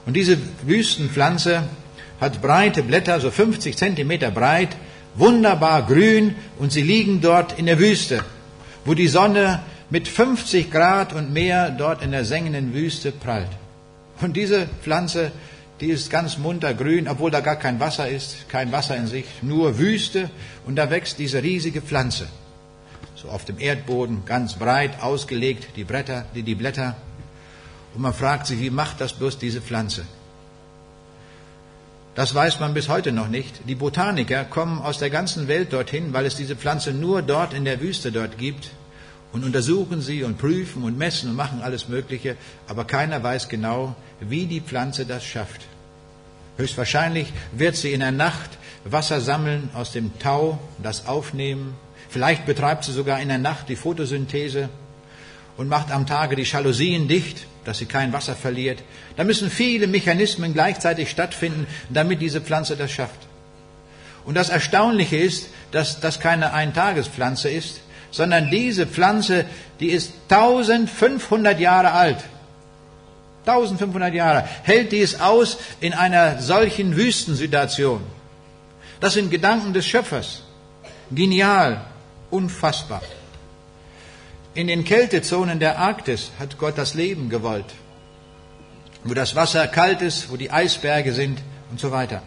Und 0.07 0.15
diese 0.15 0.39
Wüstenpflanze 0.63 1.65
hat 2.21 2.43
breite 2.43 2.83
Blätter, 2.83 3.21
so 3.21 3.31
50 3.31 3.77
Zentimeter 3.77 4.31
breit, 4.31 4.77
wunderbar 5.19 5.87
grün 5.87 6.35
und 6.59 6.73
sie 6.73 6.83
liegen 6.83 7.21
dort 7.21 7.59
in 7.59 7.67
der 7.67 7.79
Wüste, 7.79 8.25
wo 8.85 8.95
die 8.95 9.09
Sonne 9.09 9.61
mit 9.91 10.09
50 10.09 10.71
Grad 10.71 11.13
und 11.13 11.33
mehr 11.33 11.71
dort 11.71 12.03
in 12.03 12.11
der 12.11 12.25
sengenden 12.25 12.75
Wüste 12.75 13.13
prallt. 13.13 13.51
Und 14.21 14.37
diese 14.37 14.67
Pflanze, 14.83 15.33
die 15.81 15.89
ist 15.89 16.11
ganz 16.11 16.39
munter 16.39 16.75
grün, 16.75 17.09
obwohl 17.09 17.31
da 17.31 17.41
gar 17.41 17.57
kein 17.57 17.81
Wasser 17.81 18.09
ist, 18.09 18.49
kein 18.49 18.73
Wasser 18.73 18.97
in 18.97 19.07
sich, 19.07 19.27
nur 19.43 19.79
Wüste 19.79 20.31
und 20.67 20.77
da 20.77 20.91
wächst 20.91 21.19
diese 21.19 21.43
riesige 21.43 21.81
Pflanze 21.81 22.29
so 23.21 23.29
auf 23.31 23.45
dem 23.45 23.59
Erdboden, 23.59 24.25
ganz 24.25 24.55
breit 24.55 25.03
ausgelegt, 25.03 25.69
die 25.77 25.85
Bretter, 25.85 26.25
die, 26.35 26.43
die 26.43 26.55
Blätter. 26.55 26.97
Und 27.95 28.03
man 28.03 28.15
fragt 28.15 28.47
sich, 28.47 28.61
wie 28.61 28.71
macht 28.71 29.01
das 29.01 29.13
bloß 29.13 29.39
diese 29.39 29.61
Pflanze? 29.61 30.07
Das 32.19 32.35
weiß 32.35 32.59
man 32.59 32.75
bis 32.75 32.89
heute 32.89 33.13
noch 33.13 33.29
nicht. 33.29 33.61
Die 33.69 33.77
Botaniker 33.77 34.43
kommen 34.43 34.81
aus 34.83 34.99
der 34.99 35.09
ganzen 35.09 35.47
Welt 35.47 35.73
dorthin, 35.73 36.13
weil 36.13 36.27
es 36.27 36.35
diese 36.35 36.57
Pflanze 36.57 36.93
nur 36.93 37.23
dort 37.23 37.55
in 37.55 37.65
der 37.65 37.81
Wüste 37.81 38.11
dort 38.11 38.39
gibt 38.39 38.71
und 39.33 39.45
untersuchen 39.45 40.01
sie 40.01 40.25
und 40.25 40.37
prüfen 40.37 40.83
und 40.83 40.99
messen 40.99 41.31
und 41.31 41.37
machen 41.37 41.63
alles 41.63 41.87
Mögliche, 41.87 42.35
aber 42.67 42.85
keiner 42.87 43.23
weiß 43.23 43.49
genau, 43.49 43.95
wie 44.19 44.47
die 44.47 44.61
Pflanze 44.61 45.07
das 45.07 45.25
schafft. 45.25 45.61
Höchstwahrscheinlich 46.57 47.33
wird 47.53 47.77
sie 47.77 47.93
in 47.93 48.01
der 48.01 48.11
Nacht 48.11 48.51
Wasser 48.85 49.21
sammeln 49.21 49.71
aus 49.75 49.93
dem 49.93 50.19
Tau, 50.19 50.59
das 50.83 51.07
aufnehmen. 51.07 51.77
Vielleicht 52.09 52.47
betreibt 52.47 52.83
sie 52.83 52.93
sogar 52.93 53.21
in 53.21 53.29
der 53.29 53.39
Nacht 53.39 53.69
die 53.69 53.77
Photosynthese 53.77 54.69
und 55.57 55.69
macht 55.69 55.93
am 55.93 56.05
Tage 56.05 56.35
die 56.35 56.43
Jalousien 56.43 57.07
dicht, 57.07 57.47
dass 57.69 57.77
sie 57.77 57.85
kein 57.85 58.15
Wasser 58.15 58.35
verliert. 58.35 58.83
Da 59.19 59.25
müssen 59.25 59.51
viele 59.51 59.89
Mechanismen 59.89 60.55
gleichzeitig 60.55 61.11
stattfinden, 61.11 61.67
damit 61.91 62.23
diese 62.23 62.41
Pflanze 62.41 62.79
das 62.79 62.91
schafft. 62.91 63.29
Und 64.25 64.37
das 64.37 64.49
Erstaunliche 64.49 65.19
ist, 65.19 65.51
dass 65.71 66.01
das 66.01 66.19
keine 66.19 66.55
Eintagespflanze 66.55 67.51
ist, 67.51 67.83
sondern 68.11 68.51
diese 68.51 68.87
Pflanze, 68.87 69.45
die 69.81 69.91
ist 69.91 70.15
1500 70.31 71.61
Jahre 71.61 71.93
alt. 71.93 72.25
1500 73.45 74.15
Jahre 74.15 74.49
hält 74.63 74.93
dies 74.93 75.21
aus 75.21 75.59
in 75.81 75.93
einer 75.93 76.41
solchen 76.41 76.97
Wüstensituation. 76.97 78.01
Das 78.99 79.13
sind 79.13 79.31
Gedanken 79.31 79.75
des 79.75 79.87
Schöpfers. 79.87 80.43
Genial, 81.11 81.83
unfassbar. 82.31 83.03
In 84.55 84.67
den 84.67 84.85
Kältezonen 84.85 85.61
der 85.61 85.79
Arktis 85.79 86.33
hat 86.39 86.59
Gott 86.59 86.79
das 86.79 86.95
Leben 86.95 87.29
gewollt, 87.29 87.75
wo 89.05 89.15
das 89.15 89.35
Wasser 89.35 89.67
kalt 89.69 90.03
ist, 90.03 90.31
wo 90.31 90.37
die 90.37 90.51
Eisberge 90.51 91.13
sind 91.13 91.41
und 91.71 91.79
so 91.79 91.91
weiter. 91.93 92.23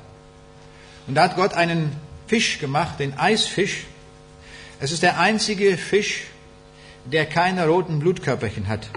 Und 1.08 1.16
da 1.16 1.24
hat 1.24 1.36
Gott 1.36 1.54
einen 1.54 1.96
Fisch 2.28 2.60
gemacht, 2.60 3.00
den 3.00 3.18
Eisfisch. 3.18 3.86
Es 4.80 4.92
ist 4.92 5.04
der 5.04 5.20
einzige 5.20 5.78
Fisch, 5.78 6.24
der 7.06 7.26
keine 7.26 7.68
roten 7.68 8.00
Blutkörperchen 8.00 8.68
hat. 8.68 8.88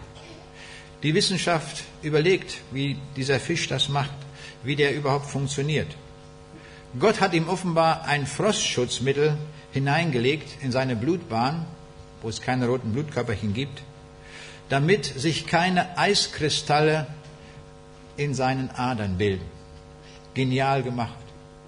Die 1.03 1.15
Wissenschaft 1.15 1.85
überlegt, 2.03 2.59
wie 2.71 2.97
dieser 3.17 3.41
Fisch 3.41 3.69
das 3.69 3.89
macht, 3.89 4.15
wie 4.63 4.77
der 4.77 4.95
überhaupt 4.95 5.27
funktioniert. 5.27 5.89
Gott 6.99 7.21
hat 7.21 7.35
ihm 7.35 7.49
offenbar 7.49 8.05
ein 8.05 8.27
Frostschutzmittel 8.27 9.37
hineingelegt 9.73 10.63
in 10.63 10.71
seine 10.71 10.95
Blutbahn, 10.95 11.67
wo 12.25 12.31
es 12.31 12.41
keine 12.41 12.67
roten 12.67 12.93
Blutkörperchen 12.93 13.53
gibt, 13.53 13.83
damit 14.71 15.05
sich 15.05 15.47
keine 15.47 15.99
Eiskristalle 15.99 17.07
in 18.17 18.35
seinen 18.35 18.71
Adern 18.71 19.19
bilden. 19.19 19.45
Genial 20.33 20.83
gemacht. 20.83 21.19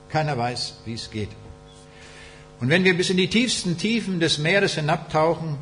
Keiner 0.09 0.38
weiß, 0.38 0.78
wie 0.86 0.94
es 0.94 1.11
geht. 1.11 1.28
Und 2.59 2.70
wenn 2.70 2.84
wir 2.84 2.96
bis 2.96 3.11
in 3.11 3.18
die 3.18 3.28
tiefsten 3.28 3.76
Tiefen 3.76 4.18
des 4.18 4.38
Meeres 4.38 4.76
hinabtauchen, 4.76 5.59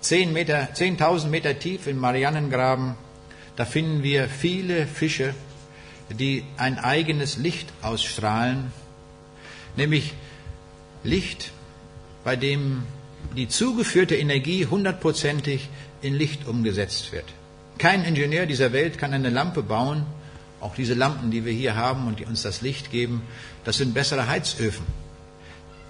10 0.00 0.32
Meter, 0.32 0.70
10.000 0.74 1.28
Meter 1.28 1.56
tief 1.56 1.86
im 1.86 1.98
Marianengraben, 1.98 2.96
da 3.54 3.64
finden 3.64 4.02
wir 4.02 4.28
viele 4.28 4.88
Fische, 4.88 5.34
die 6.10 6.42
ein 6.56 6.80
eigenes 6.80 7.36
Licht 7.36 7.68
ausstrahlen, 7.80 8.72
nämlich 9.76 10.14
Licht, 11.04 11.52
bei 12.24 12.34
dem 12.34 12.82
die 13.36 13.48
zugeführte 13.48 14.16
Energie 14.16 14.66
hundertprozentig 14.66 15.68
in 16.02 16.14
Licht 16.14 16.46
umgesetzt 16.46 17.12
wird. 17.12 17.24
Kein 17.78 18.04
Ingenieur 18.04 18.46
dieser 18.46 18.72
Welt 18.72 18.98
kann 18.98 19.12
eine 19.12 19.30
Lampe 19.30 19.62
bauen, 19.62 20.04
auch 20.60 20.74
diese 20.74 20.94
Lampen, 20.94 21.30
die 21.30 21.44
wir 21.44 21.52
hier 21.52 21.74
haben 21.74 22.06
und 22.06 22.20
die 22.20 22.24
uns 22.24 22.42
das 22.42 22.60
Licht 22.60 22.90
geben, 22.90 23.22
das 23.64 23.78
sind 23.78 23.94
bessere 23.94 24.28
Heizöfen. 24.28 24.86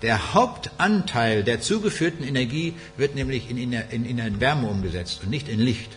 Der 0.01 0.35
Hauptanteil 0.35 1.45
der 1.45 1.61
zugeführten 1.61 2.27
Energie 2.27 2.75
wird 2.97 3.15
nämlich 3.15 3.51
in, 3.51 3.57
in, 3.59 3.73
in, 3.73 4.19
in 4.19 4.41
Wärme 4.41 4.69
umgesetzt 4.69 5.21
und 5.23 5.31
nicht 5.31 5.49
in 5.49 5.61
Licht. 5.61 5.91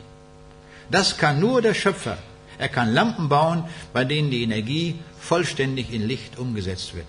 Das 0.91 1.17
kann 1.17 1.39
nur 1.39 1.61
der 1.61 1.73
Schöpfer. 1.73 2.17
Er 2.57 2.69
kann 2.69 2.93
Lampen 2.93 3.29
bauen, 3.29 3.63
bei 3.93 4.05
denen 4.05 4.29
die 4.29 4.43
Energie 4.43 4.95
vollständig 5.19 5.91
in 5.91 6.07
Licht 6.07 6.37
umgesetzt 6.37 6.95
wird. 6.95 7.07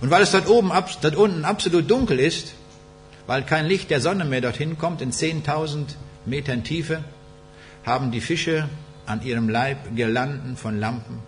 Und 0.00 0.10
weil 0.10 0.22
es 0.22 0.30
dort 0.30 0.48
oben, 0.48 0.70
dort 1.02 1.16
unten 1.16 1.44
absolut 1.44 1.90
dunkel 1.90 2.18
ist, 2.18 2.54
weil 3.26 3.42
kein 3.42 3.66
Licht 3.66 3.90
der 3.90 4.00
Sonne 4.00 4.24
mehr 4.24 4.40
dorthin 4.40 4.78
kommt, 4.78 5.02
in 5.02 5.12
10.000 5.12 5.86
Metern 6.26 6.64
Tiefe, 6.64 7.04
haben 7.84 8.10
die 8.10 8.20
Fische 8.20 8.68
an 9.06 9.22
ihrem 9.22 9.48
Leib 9.48 9.78
Girlanden 9.94 10.56
von 10.56 10.78
Lampen, 10.78 11.18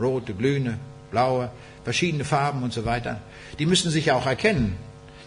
rote, 0.00 0.34
glühende, 0.34 0.78
blaue, 1.10 1.50
verschiedene 1.84 2.24
Farben 2.24 2.62
und 2.62 2.72
so 2.72 2.84
weiter. 2.84 3.20
Die 3.58 3.66
müssen 3.66 3.90
sich 3.90 4.06
ja 4.06 4.14
auch 4.14 4.26
erkennen. 4.26 4.76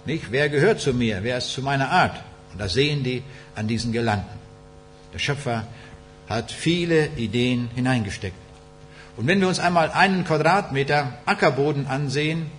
Nicht? 0.05 0.31
Wer 0.31 0.49
gehört 0.49 0.79
zu 0.79 0.93
mir? 0.93 1.23
Wer 1.23 1.37
ist 1.37 1.51
zu 1.51 1.61
meiner 1.61 1.89
Art? 1.89 2.21
Und 2.51 2.59
das 2.59 2.73
sehen 2.73 3.03
die 3.03 3.23
an 3.55 3.67
diesen 3.67 3.91
Girlanden. 3.91 4.39
Der 5.13 5.19
Schöpfer 5.19 5.67
hat 6.29 6.51
viele 6.51 7.07
Ideen 7.15 7.69
hineingesteckt. 7.75 8.35
Und 9.17 9.27
wenn 9.27 9.39
wir 9.39 9.47
uns 9.47 9.59
einmal 9.59 9.91
einen 9.91 10.25
Quadratmeter 10.25 11.13
Ackerboden 11.25 11.87
ansehen, 11.87 12.51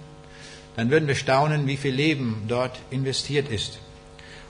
dann 0.76 0.90
würden 0.90 1.08
wir 1.08 1.14
staunen, 1.14 1.66
wie 1.66 1.76
viel 1.76 1.94
Leben 1.94 2.44
dort 2.48 2.78
investiert 2.90 3.48
ist. 3.48 3.78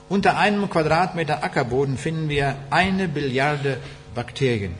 Unter 0.09 0.37
einem 0.37 0.69
Quadratmeter 0.69 1.43
Ackerboden 1.43 1.97
finden 1.97 2.29
wir 2.29 2.55
eine 2.69 3.07
Billiarde 3.07 3.77
Bakterien, 4.13 4.75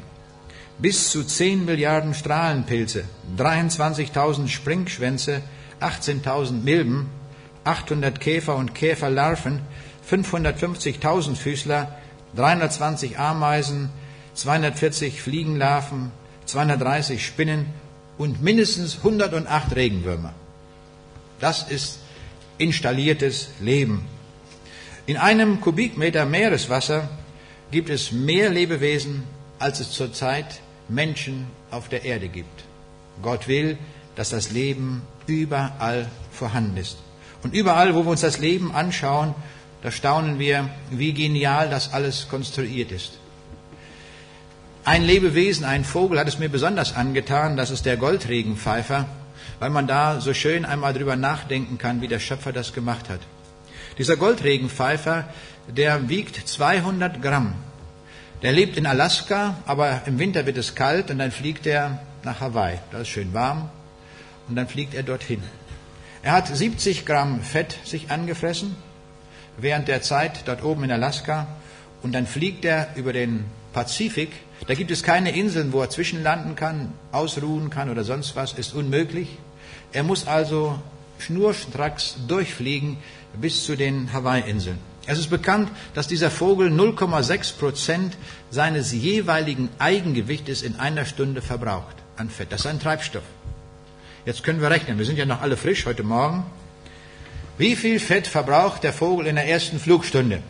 bis 0.79 1.09
zu 1.09 1.23
10 1.23 1.65
Milliarden 1.65 2.13
Strahlenpilze, 2.13 3.05
23.000 3.37 4.47
Springschwänze, 4.47 5.41
18.000 5.81 6.63
Milben, 6.63 7.09
800 7.63 8.19
Käfer 8.19 8.55
und 8.55 8.73
Käferlarven, 8.73 9.61
550.000 10.09 11.35
Füßler, 11.35 11.97
320 12.35 13.19
Ameisen, 13.19 13.89
240 14.33 15.21
Fliegenlarven, 15.21 16.11
230 16.45 17.25
Spinnen 17.25 17.65
und 18.17 18.41
mindestens 18.41 18.97
108 18.97 19.75
Regenwürmer. 19.75 20.33
Das 21.39 21.69
ist 21.69 21.99
installiertes 22.57 23.49
Leben. 23.59 24.05
In 25.05 25.17
einem 25.17 25.61
Kubikmeter 25.61 26.25
Meereswasser 26.25 27.09
gibt 27.71 27.89
es 27.89 28.11
mehr 28.11 28.49
Lebewesen, 28.49 29.23
als 29.59 29.79
es 29.79 29.91
zurzeit 29.91 30.59
Menschen 30.89 31.47
auf 31.71 31.89
der 31.89 32.03
Erde 32.03 32.27
gibt. 32.27 32.63
Gott 33.21 33.47
will, 33.47 33.77
dass 34.15 34.29
das 34.29 34.51
Leben 34.51 35.01
überall 35.27 36.07
vorhanden 36.31 36.77
ist. 36.77 36.97
Und 37.43 37.53
überall, 37.53 37.95
wo 37.95 38.03
wir 38.03 38.11
uns 38.11 38.21
das 38.21 38.39
Leben 38.39 38.73
anschauen, 38.73 39.35
da 39.83 39.91
staunen 39.91 40.39
wir, 40.39 40.69
wie 40.89 41.13
genial 41.13 41.69
das 41.69 41.93
alles 41.93 42.27
konstruiert 42.29 42.91
ist. 42.91 43.19
Ein 44.83 45.03
Lebewesen, 45.03 45.65
ein 45.65 45.83
Vogel 45.83 46.19
hat 46.19 46.27
es 46.27 46.39
mir 46.39 46.49
besonders 46.49 46.95
angetan, 46.95 47.57
das 47.57 47.69
ist 47.69 47.85
der 47.85 47.97
Goldregenpfeifer, 47.97 49.05
weil 49.59 49.69
man 49.69 49.87
da 49.87 50.21
so 50.21 50.33
schön 50.33 50.65
einmal 50.65 50.93
drüber 50.93 51.15
nachdenken 51.15 51.77
kann, 51.77 52.01
wie 52.01 52.07
der 52.07 52.19
Schöpfer 52.19 52.53
das 52.53 52.73
gemacht 52.73 53.09
hat. 53.09 53.19
Dieser 53.97 54.17
Goldregenpfeifer, 54.17 55.25
der 55.67 56.09
wiegt 56.09 56.47
200 56.47 57.21
Gramm. 57.21 57.55
Der 58.43 58.51
lebt 58.51 58.77
in 58.77 58.85
Alaska, 58.85 59.55
aber 59.65 60.03
im 60.05 60.19
Winter 60.19 60.45
wird 60.45 60.57
es 60.57 60.75
kalt 60.75 61.09
und 61.09 61.17
dann 61.17 61.31
fliegt 61.31 61.65
er 61.65 61.99
nach 62.23 62.39
Hawaii. 62.39 62.77
Da 62.91 62.99
ist 62.99 63.07
schön 63.07 63.33
warm 63.33 63.69
und 64.47 64.55
dann 64.55 64.67
fliegt 64.67 64.93
er 64.93 65.03
dorthin. 65.03 65.41
Er 66.21 66.33
hat 66.33 66.47
70 66.47 67.05
Gramm 67.05 67.41
Fett 67.41 67.77
sich 67.83 68.11
angefressen 68.11 68.75
während 69.57 69.87
der 69.87 70.03
Zeit 70.03 70.41
dort 70.45 70.63
oben 70.63 70.83
in 70.83 70.91
Alaska 70.91 71.47
und 72.03 72.13
dann 72.13 72.27
fliegt 72.27 72.63
er 72.63 72.89
über 72.95 73.11
den 73.11 73.45
Pazifik 73.73 74.31
da 74.65 74.73
gibt 74.73 74.89
es 74.91 75.03
keine 75.03 75.31
Inseln, 75.31 75.71
wo 75.71 75.81
er 75.81 75.89
zwischenlanden 75.89 76.55
kann, 76.55 76.93
ausruhen 77.11 77.69
kann 77.69 77.89
oder 77.89 78.03
sonst 78.03 78.35
was, 78.35 78.53
ist 78.53 78.73
unmöglich. 78.73 79.37
Er 79.91 80.03
muss 80.03 80.27
also 80.27 80.79
schnurstracks 81.19 82.15
durchfliegen 82.27 82.97
bis 83.39 83.65
zu 83.65 83.75
den 83.75 84.11
Hawaii-Inseln. 84.13 84.77
Es 85.05 85.17
ist 85.17 85.29
bekannt, 85.29 85.69
dass 85.93 86.07
dieser 86.07 86.29
Vogel 86.29 86.69
0,6 86.69 87.57
Prozent 87.57 88.17
seines 88.51 88.91
jeweiligen 88.91 89.69
Eigengewichtes 89.79 90.63
in 90.63 90.75
einer 90.79 91.05
Stunde 91.05 91.41
verbraucht 91.41 91.95
an 92.17 92.29
Fett. 92.29 92.51
Das 92.51 92.61
ist 92.61 92.67
ein 92.67 92.79
Treibstoff. 92.79 93.23
Jetzt 94.25 94.43
können 94.43 94.59
wir 94.59 94.69
rechnen. 94.69 94.97
Wir 94.97 95.05
sind 95.05 95.17
ja 95.17 95.25
noch 95.25 95.41
alle 95.41 95.55
frisch 95.55 95.85
heute 95.85 96.03
Morgen. 96.03 96.45
Wie 97.57 97.77
viel 97.77 98.01
Fett 98.01 98.27
verbraucht 98.27 98.83
der 98.83 98.91
Vogel 98.91 99.27
in 99.27 99.35
der 99.35 99.47
ersten 99.47 99.79
Flugstunde? 99.79 100.43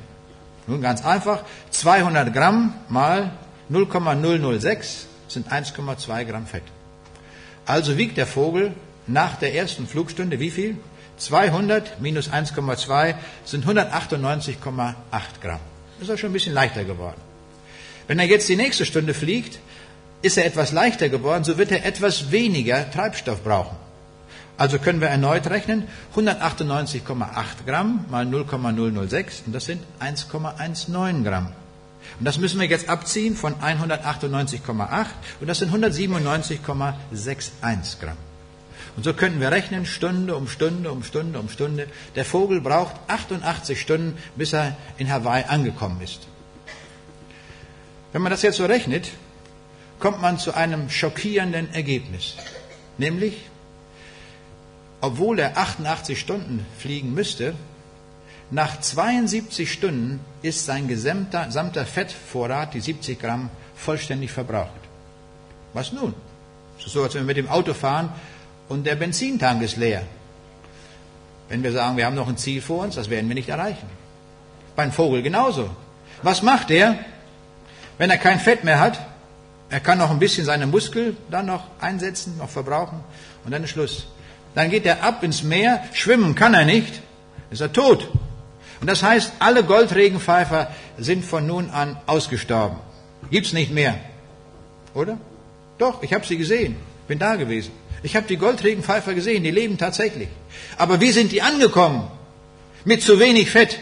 Nun 0.66 0.82
ganz 0.82 1.06
einfach. 1.06 1.44
200 1.70 2.34
Gramm 2.34 2.74
mal 2.90 3.32
0,006 3.70 5.06
sind 5.28 5.52
1,2 5.52 6.26
Gramm 6.26 6.48
Fett. 6.48 6.64
Also 7.68 7.98
wiegt 7.98 8.18
der 8.18 8.28
Vogel 8.28 8.74
nach 9.08 9.36
der 9.36 9.56
ersten 9.56 9.88
Flugstunde 9.88 10.40
wie 10.40 10.52
viel? 10.52 10.78
200 11.18 12.00
minus 12.00 12.30
1,2 12.30 13.16
sind 13.44 13.66
198,8 13.66 14.94
Gramm. 15.42 15.60
Ist 16.00 16.10
er 16.10 16.18
schon 16.18 16.30
ein 16.30 16.34
bisschen 16.34 16.54
leichter 16.54 16.84
geworden. 16.84 17.20
Wenn 18.08 18.20
er 18.20 18.26
jetzt 18.26 18.48
die 18.48 18.56
nächste 18.56 18.86
Stunde 18.86 19.14
fliegt, 19.14 19.60
ist 20.22 20.38
er 20.38 20.46
etwas 20.46 20.72
leichter 20.72 21.10
geworden, 21.10 21.44
so 21.44 21.58
wird 21.58 21.72
er 21.72 21.86
etwas 21.86 22.32
weniger 22.32 22.90
Treibstoff 22.90 23.44
brauchen. 23.44 23.76
Also 24.58 24.80
können 24.80 25.02
wir 25.02 25.10
erneut 25.10 25.48
rechnen, 25.48 25.88
198,8 26.16 27.66
Gramm 27.66 28.06
mal 28.10 28.26
0,006 28.26 29.44
und 29.46 29.54
das 29.54 29.66
sind 29.66 29.84
1,19 30.00 31.24
Gramm. 31.24 31.52
Und 32.20 32.26
das 32.26 32.40
müssen 32.40 32.60
wir 32.60 32.68
jetzt 32.68 32.90
abziehen 32.90 33.36
von 33.36 33.56
198,8 33.56 35.06
und 35.42 35.48
das 35.48 35.60
sind 35.60 35.74
197,61 35.74 38.00
Gramm. 38.00 38.18
Und 38.98 39.04
so 39.04 39.14
könnten 39.14 39.40
wir 39.40 39.52
rechnen, 39.52 39.86
Stunde 39.86 40.36
um 40.36 40.48
Stunde 40.48 40.92
um 40.92 41.04
Stunde 41.04 41.40
um 41.40 41.50
Stunde. 41.50 41.88
Der 42.16 42.26
Vogel 42.26 42.62
braucht 42.62 42.96
88 43.08 43.80
Stunden, 43.80 44.18
bis 44.36 44.54
er 44.54 44.76
in 44.98 45.10
Hawaii 45.10 45.46
angekommen 45.46 46.02
ist. 46.02 46.28
Wenn 48.12 48.24
man 48.24 48.32
das 48.32 48.42
jetzt 48.42 48.58
so 48.58 48.66
rechnet, 48.66 49.12
kommt 50.00 50.20
man 50.20 50.40
zu 50.40 50.56
einem 50.56 50.90
schockierenden 50.90 51.72
Ergebnis. 51.76 52.38
Nämlich, 52.98 53.46
obwohl 55.00 55.38
er 55.38 55.58
88 55.58 56.20
Stunden 56.20 56.66
fliegen 56.80 57.14
müsste, 57.14 57.54
nach 58.50 58.80
72 58.80 59.72
Stunden 59.72 60.22
ist 60.42 60.66
sein 60.66 60.88
gesamter, 60.88 61.46
gesamter 61.46 61.86
Fettvorrat, 61.86 62.74
die 62.74 62.80
70 62.80 63.20
Gramm, 63.20 63.52
vollständig 63.76 64.32
verbraucht. 64.32 64.72
Was 65.74 65.92
nun? 65.92 66.16
Es 66.80 66.88
ist 66.88 66.94
so, 66.94 67.04
als 67.04 67.14
wenn 67.14 67.24
wir 67.24 67.28
mit 67.28 67.38
dem 67.38 67.50
Auto 67.50 67.76
fahren 67.76 68.12
und 68.70 68.86
der 68.86 68.96
Benzintank 68.96 69.62
ist 69.62 69.78
leer. 69.78 70.04
Wenn 71.50 71.64
wir 71.64 71.72
sagen, 71.72 71.98
wir 71.98 72.06
haben 72.06 72.16
noch 72.16 72.28
ein 72.28 72.38
Ziel 72.38 72.62
vor 72.62 72.84
uns, 72.84 72.96
das 72.96 73.10
werden 73.10 73.28
wir 73.30 73.36
nicht 73.36 73.50
erreichen. 73.50 73.88
Beim 74.76 74.92
Vogel 74.92 75.22
genauso. 75.22 75.70
Was 76.24 76.42
macht 76.42 76.72
er, 76.72 77.00
wenn 77.98 78.10
er 78.10 78.18
kein 78.18 78.40
Fett 78.40 78.64
mehr 78.64 78.80
hat? 78.80 79.00
Er 79.70 79.80
kann 79.80 79.98
noch 79.98 80.12
ein 80.12 80.20
bisschen 80.20 80.46
seine 80.46 80.68
Muskel 80.68 81.16
dann 81.30 81.46
noch 81.46 81.64
einsetzen, 81.80 82.38
noch 82.38 82.50
verbrauchen 82.50 83.00
und 83.46 83.52
dann 83.52 83.64
ist 83.64 83.72
Schluss. 83.72 84.08
Dann 84.56 84.70
geht 84.70 84.86
er 84.86 85.04
ab 85.04 85.24
ins 85.24 85.44
Meer, 85.44 85.84
schwimmen 85.94 86.36
kann 86.36 86.54
er 86.54 86.66
nicht, 86.66 87.02
ist 87.50 87.62
er 87.62 87.72
tot. 87.72 88.10
Und 88.80 88.88
das 88.88 89.04
heißt, 89.04 89.34
alle 89.40 89.64
Goldregenpfeifer 89.64 90.70
sind 90.98 91.26
von 91.26 91.46
nun 91.46 91.70
an 91.70 91.98
ausgestorben. 92.06 92.78
Gibt's 93.30 93.54
nicht 93.54 93.72
mehr. 93.72 93.96
Oder? 94.94 95.18
Doch, 95.78 96.02
ich 96.04 96.14
habe 96.14 96.26
sie 96.26 96.38
gesehen, 96.38 96.76
bin 97.08 97.20
da 97.20 97.36
gewesen. 97.36 97.72
Ich 98.04 98.16
habe 98.16 98.28
die 98.28 98.38
Goldregenpfeifer 98.38 99.14
gesehen, 99.14 99.44
die 99.44 99.52
leben 99.52 99.78
tatsächlich. 99.78 100.30
Aber 100.78 101.02
wie 101.02 101.12
sind 101.12 101.32
die 101.32 101.42
angekommen? 101.42 102.08
Mit 102.86 103.02
zu 103.02 103.20
wenig 103.20 103.50
Fett. 103.50 103.80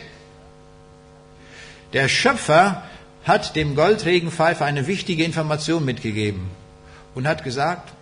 Der 1.93 2.07
Schöpfer 2.07 2.84
hat 3.23 3.55
dem 3.55 3.76
Goldregenpfeifer 3.76 4.65
eine 4.65 4.88
wichtige 4.88 5.23
Information 5.23 5.84
mitgegeben 5.84 6.49
und 7.13 7.28
hat 7.28 7.43
gesagt, 7.43 7.93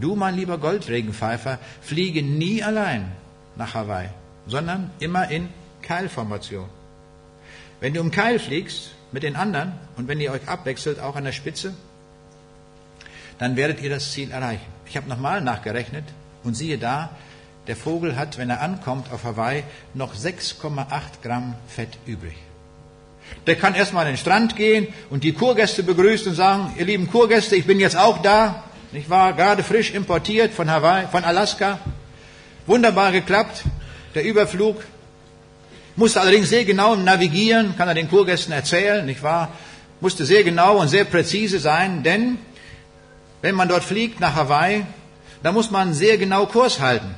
du 0.00 0.16
mein 0.16 0.36
lieber 0.36 0.58
Goldregenpfeifer, 0.58 1.58
fliege 1.82 2.22
nie 2.22 2.62
allein 2.62 3.12
nach 3.56 3.74
Hawaii, 3.74 4.08
sondern 4.46 4.90
immer 5.00 5.30
in 5.30 5.48
Keilformation. 5.82 6.68
Wenn 7.80 7.94
du 7.94 8.00
im 8.00 8.10
Keil 8.10 8.38
fliegst 8.38 8.90
mit 9.12 9.22
den 9.22 9.36
anderen 9.36 9.72
und 9.96 10.08
wenn 10.08 10.20
ihr 10.20 10.32
euch 10.32 10.46
abwechselt, 10.48 11.00
auch 11.00 11.16
an 11.16 11.24
der 11.24 11.32
Spitze, 11.32 11.74
dann 13.40 13.56
werdet 13.56 13.80
ihr 13.82 13.90
das 13.90 14.12
Ziel 14.12 14.30
erreichen. 14.30 14.66
Ich 14.86 14.96
habe 14.96 15.08
nochmal 15.08 15.40
nachgerechnet 15.40 16.04
und 16.44 16.54
siehe 16.54 16.78
da, 16.78 17.10
der 17.66 17.74
Vogel 17.74 18.16
hat, 18.16 18.38
wenn 18.38 18.50
er 18.50 18.60
ankommt 18.60 19.10
auf 19.12 19.24
Hawaii, 19.24 19.64
noch 19.94 20.14
6,8 20.14 20.86
Gramm 21.22 21.54
Fett 21.66 21.98
übrig. 22.06 22.34
Der 23.46 23.56
kann 23.56 23.74
erstmal 23.74 24.04
an 24.04 24.12
den 24.12 24.18
Strand 24.18 24.56
gehen 24.56 24.88
und 25.08 25.24
die 25.24 25.32
Kurgäste 25.32 25.82
begrüßen 25.82 26.28
und 26.28 26.34
sagen, 26.34 26.74
ihr 26.76 26.84
lieben 26.84 27.10
Kurgäste, 27.10 27.56
ich 27.56 27.66
bin 27.66 27.80
jetzt 27.80 27.96
auch 27.96 28.18
da. 28.18 28.62
Ich 28.92 29.08
war 29.08 29.32
gerade 29.32 29.62
frisch 29.62 29.92
importiert 29.92 30.52
von 30.52 30.70
Hawaii, 30.70 31.06
von 31.06 31.24
Alaska. 31.24 31.78
Wunderbar 32.66 33.12
geklappt, 33.12 33.62
der 34.14 34.24
Überflug. 34.24 34.84
Musste 35.96 36.20
allerdings 36.20 36.50
sehr 36.50 36.64
genau 36.64 36.94
navigieren, 36.94 37.74
kann 37.76 37.88
er 37.88 37.94
den 37.94 38.10
Kurgästen 38.10 38.52
erzählen, 38.52 39.06
nicht 39.06 39.22
wahr? 39.22 39.48
Musste 40.00 40.26
sehr 40.26 40.44
genau 40.44 40.78
und 40.78 40.88
sehr 40.88 41.04
präzise 41.04 41.58
sein, 41.58 42.02
denn 42.02 42.38
wenn 43.42 43.54
man 43.54 43.68
dort 43.68 43.84
fliegt 43.84 44.20
nach 44.20 44.34
Hawaii, 44.34 44.84
da 45.42 45.52
muss 45.52 45.70
man 45.70 45.94
sehr 45.94 46.18
genau 46.18 46.46
Kurs 46.46 46.80
halten. 46.80 47.14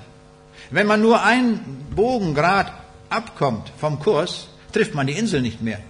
Wenn 0.71 0.87
man 0.87 1.03
nur 1.03 1.23
einen 1.23 1.87
Bogengrad 1.95 2.73
abkommt 3.11 3.71
vom 3.79 3.99
Kurs, 3.99 4.49
trifft 4.73 4.95
man 4.95 5.07
die 5.07 5.13
Insel 5.15 5.43
nicht 5.43 5.61
mehr. 5.61 5.81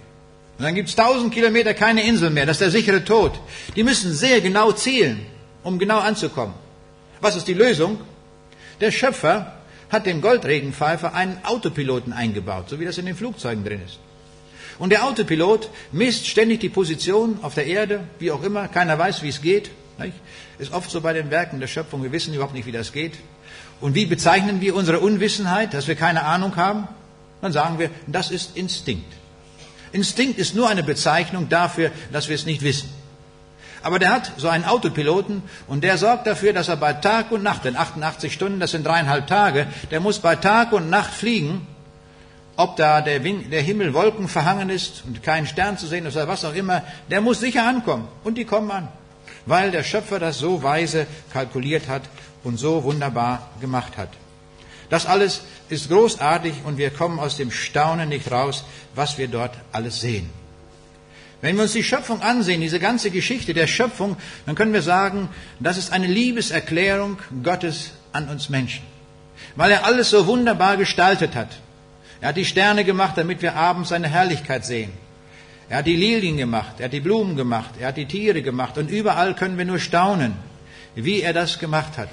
Und 0.57 0.65
dann 0.65 0.75
gibt 0.75 0.89
es 0.89 0.95
tausend 0.95 1.33
Kilometer 1.33 1.73
keine 1.73 2.05
Insel 2.05 2.29
mehr. 2.29 2.45
Das 2.45 2.55
ist 2.55 2.61
der 2.61 2.71
sichere 2.71 3.03
Tod. 3.03 3.39
Die 3.75 3.83
müssen 3.83 4.13
sehr 4.13 4.41
genau 4.41 4.71
zielen, 4.71 5.25
um 5.63 5.79
genau 5.79 5.99
anzukommen. 5.99 6.53
Was 7.21 7.35
ist 7.35 7.47
die 7.47 7.53
Lösung? 7.53 7.99
Der 8.81 8.91
Schöpfer 8.91 9.53
hat 9.89 10.05
dem 10.05 10.21
Goldregenpfeifer 10.21 11.13
einen 11.13 11.37
Autopiloten 11.43 12.11
eingebaut, 12.13 12.69
so 12.69 12.79
wie 12.79 12.85
das 12.85 12.97
in 12.97 13.05
den 13.05 13.15
Flugzeugen 13.15 13.63
drin 13.63 13.81
ist. 13.85 13.99
Und 14.79 14.89
der 14.89 15.05
Autopilot 15.05 15.69
misst 15.91 16.27
ständig 16.27 16.59
die 16.59 16.69
Position 16.69 17.39
auf 17.41 17.53
der 17.53 17.67
Erde, 17.67 18.01
wie 18.19 18.31
auch 18.31 18.43
immer. 18.43 18.67
Keiner 18.67 18.97
weiß, 18.97 19.21
wie 19.21 19.29
es 19.29 19.41
geht. 19.41 19.69
Nicht? 19.97 20.13
Ist 20.57 20.73
oft 20.73 20.89
so 20.89 21.01
bei 21.01 21.13
den 21.13 21.29
Werken 21.29 21.59
der 21.59 21.67
Schöpfung, 21.67 22.03
wir 22.03 22.11
wissen 22.11 22.33
überhaupt 22.33 22.53
nicht, 22.53 22.65
wie 22.65 22.71
das 22.71 22.91
geht. 22.91 23.13
Und 23.79 23.95
wie 23.95 24.05
bezeichnen 24.05 24.61
wir 24.61 24.75
unsere 24.75 24.99
Unwissenheit, 24.99 25.73
dass 25.73 25.87
wir 25.87 25.95
keine 25.95 26.23
Ahnung 26.23 26.55
haben? 26.55 26.87
Dann 27.41 27.51
sagen 27.51 27.79
wir, 27.79 27.89
das 28.07 28.31
ist 28.31 28.55
Instinkt. 28.55 29.11
Instinkt 29.91 30.39
ist 30.39 30.55
nur 30.55 30.69
eine 30.69 30.83
Bezeichnung 30.83 31.49
dafür, 31.49 31.91
dass 32.11 32.29
wir 32.29 32.35
es 32.35 32.45
nicht 32.45 32.61
wissen. 32.61 32.89
Aber 33.83 33.99
der 33.99 34.11
hat 34.11 34.31
so 34.37 34.47
einen 34.47 34.63
Autopiloten 34.63 35.43
und 35.67 35.83
der 35.83 35.97
sorgt 35.97 36.25
dafür, 36.25 36.53
dass 36.53 36.69
er 36.69 36.77
bei 36.77 36.93
Tag 36.93 37.31
und 37.31 37.43
Nacht, 37.43 37.65
denn 37.65 37.75
88 37.75 38.31
Stunden, 38.33 38.61
das 38.61 38.71
sind 38.71 38.87
dreieinhalb 38.87 39.27
Tage, 39.27 39.67
der 39.91 39.99
muss 39.99 40.19
bei 40.19 40.37
Tag 40.37 40.71
und 40.71 40.89
Nacht 40.89 41.13
fliegen, 41.13 41.67
ob 42.55 42.77
da 42.77 43.01
der, 43.01 43.19
der 43.19 43.61
Himmel 43.61 43.93
Wolken 43.93 44.29
verhangen 44.29 44.69
ist 44.69 45.03
und 45.05 45.21
kein 45.21 45.45
Stern 45.45 45.77
zu 45.77 45.85
sehen 45.85 46.05
ist 46.05 46.15
oder 46.15 46.29
was 46.29 46.45
auch 46.45 46.53
immer, 46.53 46.83
der 47.11 47.19
muss 47.19 47.41
sicher 47.41 47.67
ankommen. 47.67 48.07
Und 48.23 48.37
die 48.37 48.45
kommen 48.45 48.71
an 48.71 48.87
weil 49.45 49.71
der 49.71 49.83
Schöpfer 49.83 50.19
das 50.19 50.39
so 50.39 50.63
weise 50.63 51.07
kalkuliert 51.31 51.87
hat 51.87 52.03
und 52.43 52.57
so 52.57 52.83
wunderbar 52.83 53.49
gemacht 53.61 53.97
hat. 53.97 54.09
Das 54.89 55.05
alles 55.05 55.41
ist 55.69 55.89
großartig 55.89 56.53
und 56.65 56.77
wir 56.77 56.89
kommen 56.89 57.19
aus 57.19 57.37
dem 57.37 57.51
Staunen 57.51 58.09
nicht 58.09 58.31
raus, 58.31 58.63
was 58.95 59.17
wir 59.17 59.27
dort 59.27 59.55
alles 59.71 60.01
sehen. 60.01 60.29
Wenn 61.41 61.57
wir 61.57 61.63
uns 61.63 61.73
die 61.73 61.83
Schöpfung 61.83 62.21
ansehen, 62.21 62.61
diese 62.61 62.79
ganze 62.79 63.11
Geschichte 63.11 63.53
der 63.53 63.67
Schöpfung, 63.67 64.15
dann 64.45 64.55
können 64.55 64.71
wir 64.71 64.81
sagen, 64.81 65.29
das 65.59 65.77
ist 65.77 65.91
eine 65.91 66.07
Liebeserklärung 66.07 67.17
Gottes 67.43 67.91
an 68.13 68.29
uns 68.29 68.47
Menschen. 68.47 68.83
Weil 69.55 69.71
er 69.71 69.85
alles 69.85 70.09
so 70.09 70.25
wunderbar 70.25 70.77
gestaltet 70.77 71.35
hat. 71.35 71.49
Er 72.21 72.29
hat 72.29 72.37
die 72.37 72.45
Sterne 72.45 72.85
gemacht, 72.85 73.17
damit 73.17 73.41
wir 73.41 73.55
abends 73.55 73.89
seine 73.89 74.07
Herrlichkeit 74.07 74.63
sehen. 74.63 74.93
Er 75.73 75.79
hat 75.79 75.87
die 75.87 75.95
Lilien 75.95 76.37
gemacht, 76.37 76.75
er 76.77 76.85
hat 76.85 76.93
die 76.93 76.99
Blumen 76.99 77.35
gemacht, 77.35 77.71
er 77.79 77.87
hat 77.87 77.97
die 77.97 78.05
Tiere 78.05 78.43
gemacht 78.43 78.77
und 78.77 78.91
überall 78.91 79.33
können 79.33 79.57
wir 79.57 79.65
nur 79.65 79.79
staunen, 79.79 80.35
wie 80.93 81.23
er 81.23 81.33
das 81.33 81.57
gemacht 81.57 81.97
hat. 81.97 82.11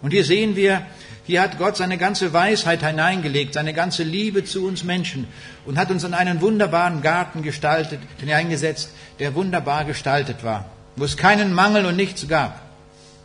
Und 0.00 0.12
hier 0.12 0.24
sehen 0.24 0.56
wir, 0.56 0.86
hier 1.26 1.42
hat 1.42 1.58
Gott 1.58 1.76
seine 1.76 1.98
ganze 1.98 2.32
Weisheit 2.32 2.82
hineingelegt, 2.82 3.52
seine 3.52 3.74
ganze 3.74 4.04
Liebe 4.04 4.46
zu 4.46 4.66
uns 4.66 4.84
Menschen 4.84 5.26
und 5.66 5.76
hat 5.76 5.90
uns 5.90 6.02
in 6.02 6.14
einen 6.14 6.40
wunderbaren 6.40 7.02
Garten 7.02 7.42
gestaltet, 7.42 8.00
hineingesetzt, 8.20 8.88
der 9.18 9.34
wunderbar 9.34 9.84
gestaltet 9.84 10.42
war, 10.42 10.64
wo 10.96 11.04
es 11.04 11.18
keinen 11.18 11.52
Mangel 11.52 11.84
und 11.84 11.96
nichts 11.96 12.26
gab. 12.26 12.58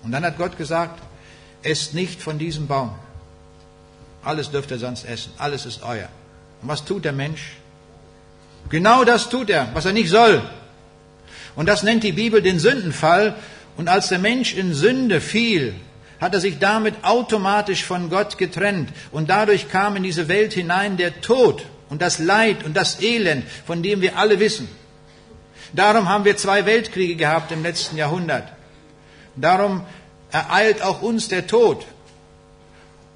Und 0.04 0.12
dann 0.12 0.26
hat 0.26 0.38
Gott 0.38 0.58
gesagt, 0.58 1.02
esst 1.64 1.94
nicht 1.94 2.22
von 2.22 2.38
diesem 2.38 2.68
Baum. 2.68 2.96
Alles 4.26 4.52
dürft 4.52 4.72
ihr 4.72 4.78
sonst 4.78 5.06
essen, 5.06 5.32
alles 5.38 5.66
ist 5.66 5.84
euer. 5.84 6.10
Und 6.62 6.68
was 6.68 6.84
tut 6.84 7.06
der 7.06 7.14
Mensch? 7.14 7.54
Genau 8.70 9.04
das 9.04 9.30
tut 9.30 9.50
er, 9.50 9.70
was 9.74 9.86
er 9.86 9.94
nicht 9.94 10.10
soll. 10.10 10.42
Und 11.56 11.68
das 11.68 11.84
nennt 11.84 12.04
die 12.04 12.12
Bibel 12.12 12.42
den 12.42 12.60
Sündenfall. 12.60 13.36
Und 13.78 13.88
als 13.88 14.10
der 14.10 14.20
Mensch 14.20 14.54
in 14.54 14.74
Sünde 14.74 15.22
fiel, 15.22 15.74
hat 16.20 16.34
er 16.34 16.40
sich 16.40 16.60
damit 16.60 16.96
automatisch 17.04 17.84
von 17.84 18.10
Gott 18.10 18.38
getrennt. 18.38 18.90
Und 19.12 19.30
dadurch 19.30 19.70
kam 19.70 19.96
in 19.96 20.04
diese 20.04 20.28
Welt 20.28 20.54
hinein 20.54 20.98
der 20.98 21.22
Tod 21.22 21.66
und 21.90 22.02
das 22.02 22.20
Leid 22.20 22.64
und 22.64 22.76
das 22.76 23.02
Elend, 23.02 23.46
von 23.66 23.82
dem 23.82 24.02
wir 24.02 24.18
alle 24.18 24.40
wissen. 24.40 24.68
Darum 25.74 26.10
haben 26.10 26.26
wir 26.26 26.36
zwei 26.38 26.66
Weltkriege 26.66 27.16
gehabt 27.16 27.52
im 27.52 27.64
letzten 27.64 27.98
Jahrhundert. 27.98 28.48
Darum 29.36 29.84
ereilt 30.32 30.82
auch 30.82 31.02
uns 31.02 31.28
der 31.28 31.48
Tod. 31.48 31.86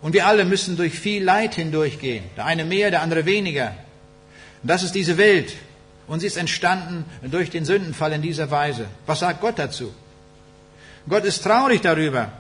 Und 0.02 0.14
wir 0.14 0.28
alle 0.28 0.46
müssen 0.46 0.76
durch 0.78 0.98
viel 1.00 1.24
Leid 1.24 1.56
hindurchgehen. 1.56 2.24
Der 2.36 2.46
eine 2.46 2.66
mehr, 2.66 2.92
der 2.92 3.02
andere 3.02 3.26
weniger. 3.26 3.74
Das 4.64 4.84
ist 4.84 4.96
diese 4.96 5.18
Welt. 5.18 5.54
Und 6.08 6.20
sie 6.20 6.28
ist 6.28 6.38
entstanden 6.38 7.06
durch 7.24 7.50
den 7.50 7.66
Sündenfall 7.66 8.14
in 8.14 8.22
dieser 8.22 8.52
Weise. 8.52 8.88
Was 9.06 9.20
sagt 9.20 9.42
Gott 9.42 9.60
dazu? 9.60 9.94
Gott 11.08 11.26
ist 11.26 11.44
traurig 11.44 11.82
darüber. 11.82 12.32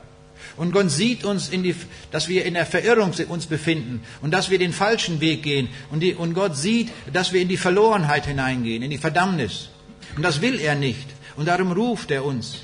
Und 0.57 0.71
Gott 0.71 0.91
sieht 0.91 1.23
uns, 1.23 1.49
die, 1.49 1.75
dass 2.11 2.27
wir 2.27 2.45
in 2.45 2.53
der 2.53 2.65
Verirrung 2.65 3.13
uns 3.29 3.45
befinden 3.45 4.03
und 4.21 4.31
dass 4.31 4.49
wir 4.49 4.59
den 4.59 4.73
falschen 4.73 5.19
Weg 5.19 5.43
gehen. 5.43 5.69
Und, 5.91 6.01
die, 6.01 6.13
und 6.13 6.33
Gott 6.33 6.55
sieht, 6.55 6.91
dass 7.11 7.33
wir 7.33 7.41
in 7.41 7.47
die 7.47 7.57
Verlorenheit 7.57 8.25
hineingehen, 8.25 8.83
in 8.83 8.91
die 8.91 8.97
Verdammnis. 8.97 9.69
Und 10.15 10.23
das 10.23 10.41
will 10.41 10.59
er 10.59 10.75
nicht. 10.75 11.07
Und 11.35 11.47
darum 11.47 11.71
ruft 11.71 12.11
er 12.11 12.25
uns. 12.25 12.59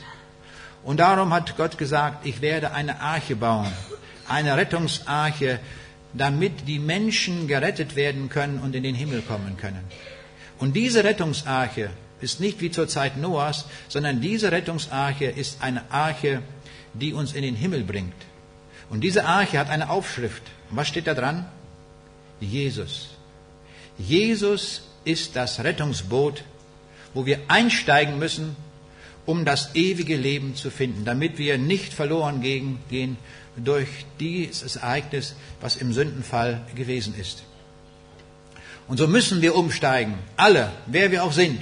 Und 0.84 1.00
darum 1.00 1.34
hat 1.34 1.58
Gott 1.58 1.78
gesagt, 1.78 2.26
ich 2.26 2.42
werde 2.42 2.72
eine 2.72 3.02
Arche 3.02 3.36
bauen. 3.36 3.72
Eine 4.28 4.56
Rettungsarche, 4.56 5.60
damit 6.14 6.68
die 6.68 6.80
Menschen 6.80 7.48
gerettet 7.48 7.96
werden 7.96 8.30
können 8.30 8.60
und 8.60 8.76
in 8.76 8.84
den 8.84 8.96
Himmel 8.96 9.22
kommen 9.22 9.58
können. 9.58 9.84
Und 10.58 10.76
diese 10.76 11.04
Rettungsarche 11.04 11.90
ist 12.22 12.40
nicht 12.40 12.62
wie 12.62 12.72
zur 12.72 12.88
Zeit 12.88 13.18
Noahs, 13.18 13.66
sondern 13.88 14.20
diese 14.22 14.52
Rettungsarche 14.52 15.26
ist 15.26 15.62
eine 15.62 15.90
Arche, 15.92 16.42
die 16.94 17.14
uns 17.14 17.34
in 17.34 17.44
den 17.44 17.56
Himmel 17.56 17.84
bringt. 17.84 18.14
Und 18.90 19.02
diese 19.02 19.26
Arche 19.26 19.60
hat 19.60 19.70
eine 19.70 19.90
Aufschrift. 19.90 20.42
Und 20.70 20.78
was 20.78 20.88
steht 20.88 21.08
da 21.08 21.14
dran? 21.14 21.46
Jesus. 22.40 23.10
Jesus 23.98 24.82
ist 25.06 25.36
das 25.36 25.64
Rettungsboot, 25.64 26.44
wo 27.14 27.26
wir 27.26 27.40
einsteigen 27.48 28.20
müssen, 28.20 28.56
um 29.26 29.46
das 29.46 29.76
ewige 29.76 30.18
Leben 30.18 30.56
zu 30.56 30.72
finden, 30.72 31.06
damit 31.06 31.38
wir 31.38 31.58
nicht 31.58 31.94
verloren 31.94 32.42
gehen 32.42 33.18
durch 33.64 33.88
dieses 34.20 34.76
Ereignis, 34.78 35.36
was 35.62 35.78
im 35.78 35.94
Sündenfall 35.94 36.62
gewesen 36.76 37.14
ist. 37.20 37.44
Und 38.88 38.98
so 38.98 39.08
müssen 39.08 39.42
wir 39.42 39.56
umsteigen, 39.56 40.16
alle, 40.36 40.72
wer 40.88 41.12
wir 41.12 41.24
auch 41.24 41.32
sind, 41.32 41.62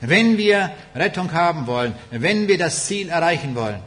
wenn 0.00 0.36
wir 0.36 0.70
Rettung 0.94 1.32
haben 1.32 1.66
wollen, 1.66 1.94
wenn 2.10 2.48
wir 2.48 2.58
das 2.58 2.86
Ziel 2.86 3.08
erreichen 3.08 3.54
wollen. 3.54 3.80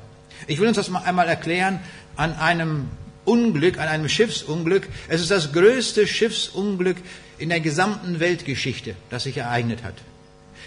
Ich 0.47 0.59
will 0.59 0.67
uns 0.67 0.77
das 0.77 0.89
mal 0.89 1.03
einmal 1.03 1.27
erklären 1.27 1.79
an 2.15 2.33
einem 2.33 2.89
Unglück, 3.25 3.77
an 3.77 3.87
einem 3.87 4.09
Schiffsunglück. 4.09 4.87
Es 5.07 5.21
ist 5.21 5.31
das 5.31 5.53
größte 5.53 6.07
Schiffsunglück 6.07 6.97
in 7.37 7.49
der 7.49 7.59
gesamten 7.59 8.19
Weltgeschichte, 8.19 8.95
das 9.09 9.23
sich 9.23 9.37
ereignet 9.37 9.83
hat. 9.83 9.95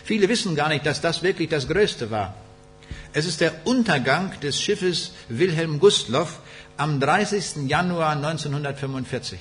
Viele 0.04 0.28
wissen 0.28 0.54
gar 0.54 0.68
nicht, 0.68 0.86
dass 0.86 1.00
das 1.00 1.22
wirklich 1.22 1.48
das 1.48 1.68
Größte 1.68 2.10
war. 2.10 2.34
Es 3.12 3.26
ist 3.26 3.40
der 3.40 3.52
Untergang 3.64 4.38
des 4.40 4.60
Schiffes 4.60 5.12
Wilhelm 5.28 5.80
Gustloff 5.80 6.40
am 6.76 7.00
30. 7.00 7.68
Januar 7.68 8.12
1945. 8.16 9.38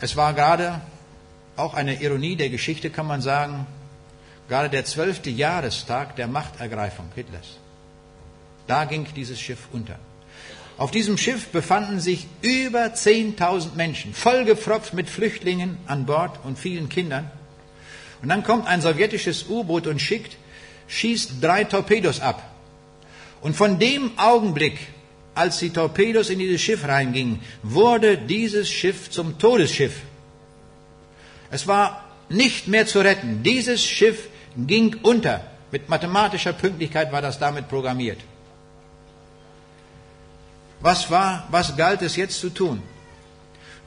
Es 0.00 0.16
war 0.16 0.34
gerade 0.34 0.80
auch 1.56 1.74
eine 1.74 2.00
Ironie 2.02 2.36
der 2.36 2.50
Geschichte, 2.50 2.90
kann 2.90 3.06
man 3.06 3.20
sagen, 3.20 3.66
gerade 4.48 4.68
der 4.68 4.84
zwölfte 4.84 5.30
Jahrestag 5.30 6.16
der 6.16 6.26
Machtergreifung 6.26 7.06
Hitlers. 7.14 7.58
Da 8.66 8.84
ging 8.84 9.06
dieses 9.14 9.40
Schiff 9.40 9.68
unter. 9.72 9.98
Auf 10.76 10.92
diesem 10.92 11.18
Schiff 11.18 11.48
befanden 11.48 11.98
sich 11.98 12.28
über 12.40 12.84
10.000 12.84 13.74
Menschen, 13.74 14.14
vollgepfropft 14.14 14.94
mit 14.94 15.08
Flüchtlingen 15.08 15.76
an 15.86 16.06
Bord 16.06 16.38
und 16.44 16.58
vielen 16.58 16.88
Kindern. 16.88 17.30
Und 18.22 18.28
dann 18.28 18.44
kommt 18.44 18.66
ein 18.68 18.80
sowjetisches 18.80 19.48
U-Boot 19.48 19.86
und 19.88 20.00
schickt, 20.00 20.36
schießt 20.86 21.42
drei 21.42 21.64
Torpedos 21.64 22.20
ab. 22.20 22.42
Und 23.40 23.56
von 23.56 23.78
dem 23.78 24.16
Augenblick, 24.18 24.78
als 25.38 25.58
die 25.58 25.70
Torpedos 25.70 26.30
in 26.30 26.38
dieses 26.40 26.60
Schiff 26.60 26.86
reingingen, 26.86 27.40
wurde 27.62 28.18
dieses 28.18 28.68
Schiff 28.68 29.10
zum 29.10 29.38
Todesschiff. 29.38 29.94
Es 31.50 31.66
war 31.66 32.04
nicht 32.28 32.68
mehr 32.68 32.86
zu 32.86 33.00
retten. 33.00 33.42
Dieses 33.42 33.84
Schiff 33.84 34.28
ging 34.56 34.96
unter. 35.02 35.40
Mit 35.70 35.88
mathematischer 35.88 36.52
Pünktlichkeit 36.52 37.12
war 37.12 37.22
das 37.22 37.38
damit 37.38 37.68
programmiert. 37.68 38.20
Was 40.80 41.10
war, 41.10 41.46
was 41.50 41.76
galt 41.76 42.02
es 42.02 42.16
jetzt 42.16 42.40
zu 42.40 42.50
tun? 42.50 42.82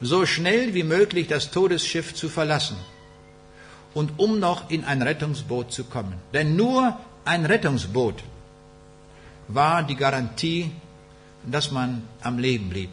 So 0.00 0.26
schnell 0.26 0.74
wie 0.74 0.82
möglich 0.82 1.28
das 1.28 1.50
Todesschiff 1.50 2.14
zu 2.14 2.28
verlassen 2.28 2.76
und 3.94 4.18
um 4.18 4.38
noch 4.40 4.70
in 4.70 4.84
ein 4.84 5.02
Rettungsboot 5.02 5.72
zu 5.72 5.84
kommen. 5.84 6.14
Denn 6.32 6.56
nur 6.56 6.98
ein 7.24 7.46
Rettungsboot 7.46 8.22
war 9.48 9.82
die 9.82 9.96
Garantie, 9.96 10.70
dass 11.46 11.70
man 11.70 12.02
am 12.20 12.38
Leben 12.38 12.68
blieb. 12.68 12.90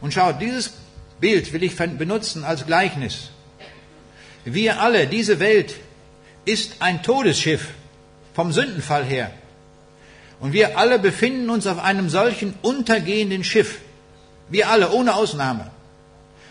Und 0.00 0.14
schaut, 0.14 0.40
dieses 0.40 0.72
Bild 1.20 1.52
will 1.52 1.62
ich 1.62 1.76
benutzen 1.76 2.44
als 2.44 2.66
Gleichnis. 2.66 3.30
Wir 4.44 4.80
alle, 4.80 5.06
diese 5.06 5.38
Welt 5.40 5.74
ist 6.44 6.76
ein 6.80 7.02
Todesschiff 7.02 7.68
vom 8.34 8.52
Sündenfall 8.52 9.04
her. 9.04 9.30
Und 10.40 10.54
wir 10.54 10.78
alle 10.78 10.98
befinden 10.98 11.50
uns 11.50 11.66
auf 11.66 11.78
einem 11.78 12.08
solchen 12.08 12.54
untergehenden 12.62 13.44
Schiff. 13.44 13.80
Wir 14.48 14.70
alle, 14.70 14.90
ohne 14.90 15.14
Ausnahme. 15.14 15.70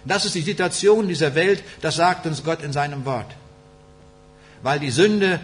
Das 0.05 0.25
ist 0.25 0.35
die 0.35 0.41
Situation 0.41 1.07
dieser 1.07 1.35
Welt, 1.35 1.63
das 1.81 1.95
sagt 1.95 2.25
uns 2.25 2.43
Gott 2.43 2.63
in 2.63 2.71
seinem 2.71 3.05
Wort. 3.05 3.31
Weil 4.61 4.79
die 4.79 4.91
Sünde 4.91 5.39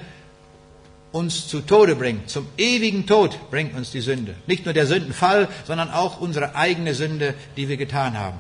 uns 1.16 1.48
zu 1.48 1.62
Tode 1.62 1.96
bringt, 1.96 2.30
zum 2.30 2.46
ewigen 2.58 3.08
Tod 3.08 3.50
bringt 3.50 3.74
uns 3.74 3.90
die 3.90 4.02
Sünde. 4.02 4.36
Nicht 4.48 4.66
nur 4.66 4.74
der 4.74 4.86
Sündenfall, 4.86 5.48
sondern 5.66 5.90
auch 5.90 6.20
unsere 6.20 6.56
eigene 6.56 6.94
Sünde, 6.94 7.36
die 7.56 7.70
wir 7.70 7.78
getan 7.78 8.20
haben. 8.20 8.38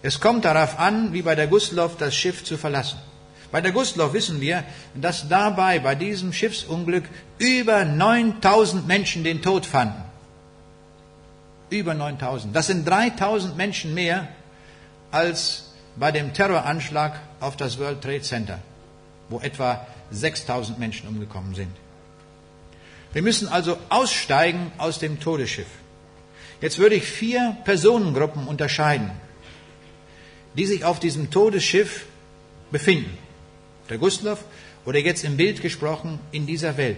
Es 0.00 0.20
kommt 0.20 0.44
darauf 0.44 0.78
an, 0.78 1.12
wie 1.12 1.22
bei 1.22 1.34
der 1.34 1.48
Gustloff, 1.48 1.96
das 1.96 2.14
Schiff 2.14 2.44
zu 2.44 2.56
verlassen. 2.56 3.00
Bei 3.50 3.60
der 3.60 3.72
Gustloff 3.72 4.12
wissen 4.12 4.40
wir, 4.40 4.62
dass 4.94 5.28
dabei, 5.28 5.80
bei 5.80 5.96
diesem 5.96 6.32
Schiffsunglück, 6.32 7.04
über 7.38 7.84
9000 7.84 8.86
Menschen 8.86 9.24
den 9.24 9.42
Tod 9.42 9.66
fanden. 9.66 10.04
Über 11.68 11.94
9000. 11.94 12.54
Das 12.54 12.68
sind 12.68 12.86
3000 12.86 13.56
Menschen 13.56 13.92
mehr 13.92 14.28
als 15.10 15.72
bei 15.96 16.12
dem 16.12 16.32
Terroranschlag 16.32 17.18
auf 17.40 17.56
das 17.56 17.80
World 17.80 18.02
Trade 18.02 18.22
Center, 18.22 18.60
wo 19.28 19.40
etwa 19.40 19.84
6000 20.10 20.78
Menschen 20.78 21.08
umgekommen 21.08 21.54
sind. 21.54 21.72
Wir 23.12 23.22
müssen 23.22 23.48
also 23.48 23.76
aussteigen 23.88 24.72
aus 24.78 24.98
dem 24.98 25.20
Todesschiff. 25.20 25.66
Jetzt 26.60 26.78
würde 26.78 26.94
ich 26.94 27.04
vier 27.04 27.56
Personengruppen 27.64 28.46
unterscheiden, 28.46 29.10
die 30.56 30.66
sich 30.66 30.84
auf 30.84 31.00
diesem 31.00 31.30
Todesschiff 31.30 32.06
befinden 32.70 33.16
der 33.90 33.98
Gustloff, 33.98 34.44
oder 34.86 34.98
jetzt 34.98 35.24
im 35.24 35.36
Bild 35.36 35.60
gesprochen, 35.60 36.18
in 36.32 36.46
dieser 36.46 36.76
Welt. 36.78 36.96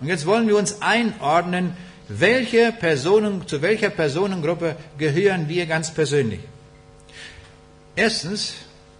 Und 0.00 0.08
jetzt 0.08 0.26
wollen 0.26 0.48
wir 0.48 0.56
uns 0.56 0.82
einordnen, 0.82 1.76
welche 2.08 2.72
Personen, 2.72 3.46
zu 3.46 3.62
welcher 3.62 3.90
Personengruppe 3.90 4.76
gehören 4.98 5.48
wir 5.48 5.66
ganz 5.66 5.92
persönlich. 5.92 6.40
Erstens 7.94 8.54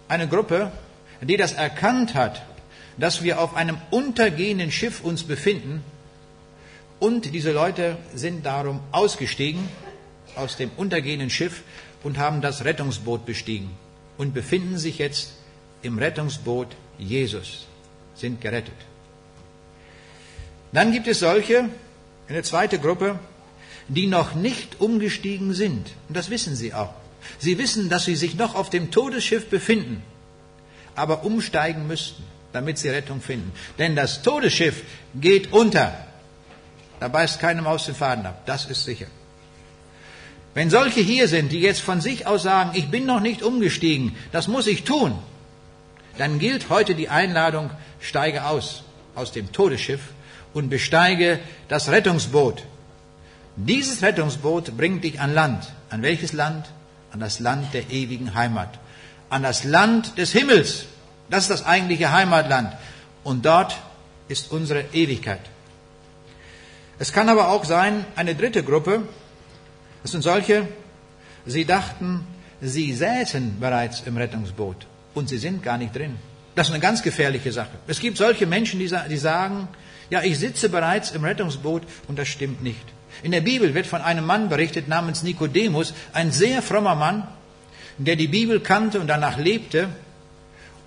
eine 0.07 0.29
Gruppe, 0.29 0.71
die 1.21 1.37
das 1.37 1.55
erkannt 1.55 2.15
hat, 2.15 2.43
dass 2.97 3.23
wir 3.23 3.41
auf 3.41 3.55
einem 3.55 3.79
untergehenden 3.91 4.71
Schiff 4.71 5.03
uns 5.03 5.25
befinden 5.25 5.83
und 7.01 7.35
diese 7.35 7.53
Leute 7.53 7.97
sind 8.15 8.47
darum 8.47 8.81
ausgestiegen 8.93 9.69
aus 10.37 10.57
dem 10.57 10.71
untergehenden 10.77 11.31
Schiff 11.31 11.63
und 12.03 12.19
haben 12.19 12.41
das 12.41 12.65
Rettungsboot 12.65 13.27
bestiegen 13.27 13.71
und 14.17 14.35
befinden 14.35 14.79
sich 14.79 14.99
jetzt 14.99 15.33
im 15.83 15.99
Rettungsboot 15.99 16.69
Jesus, 16.99 17.67
sind 18.15 18.41
gerettet. 18.41 18.75
Dann 20.73 20.93
gibt 20.93 21.07
es 21.07 21.21
solche, 21.21 21.69
eine 22.29 22.43
zweite 22.43 22.79
Gruppe, 22.79 23.19
die 23.89 24.07
noch 24.07 24.35
nicht 24.35 24.81
umgestiegen 24.81 25.53
sind. 25.53 25.91
Und 26.09 26.17
das 26.17 26.31
wissen 26.31 26.57
sie 26.57 26.75
auch. 26.75 26.95
Sie 27.39 27.59
wissen, 27.59 27.89
dass 27.89 28.05
sie 28.05 28.17
sich 28.17 28.35
noch 28.35 28.55
auf 28.55 28.71
dem 28.71 28.91
Todesschiff 28.91 29.49
befinden, 29.49 30.03
aber 30.95 31.25
umsteigen 31.25 31.87
müssten, 31.87 32.25
damit 32.55 32.79
sie 32.79 32.89
Rettung 32.89 33.21
finden. 33.21 33.53
Denn 33.79 33.95
das 33.95 34.23
Todesschiff 34.23 34.83
geht 35.15 35.53
unter. 35.53 35.93
Da 37.01 37.09
beißt 37.09 37.39
keine 37.39 37.61
Maus 37.61 37.85
den 37.85 37.95
Faden 37.95 38.25
ab. 38.25 38.47
Das 38.47 38.65
ist 38.65 38.85
sicher. 38.85 39.09
Wenn 40.55 40.71
solche 40.71 41.01
hier 41.01 41.29
sind, 41.29 41.53
die 41.53 41.61
jetzt 41.61 41.81
von 41.81 42.01
sich 42.01 42.27
aus 42.27 42.45
sagen, 42.45 42.71
ich 42.73 42.89
bin 42.89 43.05
noch 43.05 43.21
nicht 43.21 43.43
umgestiegen, 43.43 44.17
das 44.33 44.49
muss 44.49 44.67
ich 44.67 44.85
tun, 44.85 45.19
dann 46.17 46.39
gilt 46.39 46.71
heute 46.71 46.95
die 46.95 47.09
Einladung, 47.09 47.71
steige 48.01 48.47
aus 48.47 48.85
aus 49.15 49.33
dem 49.33 49.53
Todesschiff 49.53 50.01
und 50.53 50.69
besteige 50.69 51.41
das 51.69 51.91
Rettungsboot. 51.91 52.65
Dieses 53.57 54.03
Rettungsboot 54.03 54.77
bringt 54.77 55.05
dich 55.05 55.21
an 55.21 55.35
Land. 55.35 55.73
An 55.91 56.03
welches 56.03 56.33
Land? 56.33 56.67
An 57.13 57.21
das 57.21 57.39
Land 57.39 57.73
der 57.75 57.91
ewigen 57.91 58.35
Heimat. 58.35 58.79
An 59.31 59.43
das 59.43 59.65
Land 59.65 60.19
des 60.19 60.33
Himmels. 60.33 60.87
Das 61.31 61.45
ist 61.45 61.51
das 61.51 61.67
eigentliche 61.67 62.13
Heimatland. 62.13 62.73
Und 63.23 63.45
dort 63.45 63.77
ist 64.29 64.51
unsere 64.53 64.85
Ewigkeit. 64.93 65.41
Es 66.99 67.13
kann 67.13 67.29
aber 67.29 67.49
auch 67.49 67.65
sein, 67.65 68.05
eine 68.15 68.35
dritte 68.35 68.63
Gruppe, 68.63 69.03
das 70.03 70.13
sind 70.13 70.23
solche, 70.23 70.69
sie 71.45 71.65
dachten, 71.65 72.27
sie 72.61 72.93
säßen 72.93 73.59
bereits 73.59 74.03
im 74.07 74.17
Rettungsboot 74.17 74.87
und 75.15 75.29
sie 75.29 75.39
sind 75.39 75.63
gar 75.63 75.79
nicht 75.79 75.95
drin. 75.95 76.17
Das 76.55 76.69
ist 76.69 76.73
eine 76.73 76.81
ganz 76.81 77.03
gefährliche 77.03 77.53
Sache. 77.53 77.73
Es 77.89 77.99
gibt 77.99 78.17
solche 78.17 78.47
Menschen, 78.47 78.79
die, 78.79 79.17
sagen, 79.17 79.69
ja, 80.09 80.23
ich 80.23 80.39
sitze 80.39 80.69
bereits 80.69 81.11
im 81.11 81.25
Rettungsboot 81.25 81.83
und 82.07 82.19
das 82.19 82.29
stimmt 82.29 82.63
nicht. 82.63 82.85
In 83.23 83.33
der 83.33 83.41
Bibel 83.41 83.75
wird 83.75 83.87
von 83.87 84.03
einem 84.03 84.25
Mann 84.25 84.49
berichtet 84.49 84.87
namens 84.87 85.23
Nikodemus, 85.23 85.95
ein 86.13 86.31
sehr 86.31 86.63
frommer 86.63 86.95
Mann, 86.95 87.27
der 87.99 88.17
die 88.17 88.29
Bibel 88.29 88.61
kannte 88.61 89.01
und 89.01 89.09
danach 89.09 89.39
lebte 89.39 89.89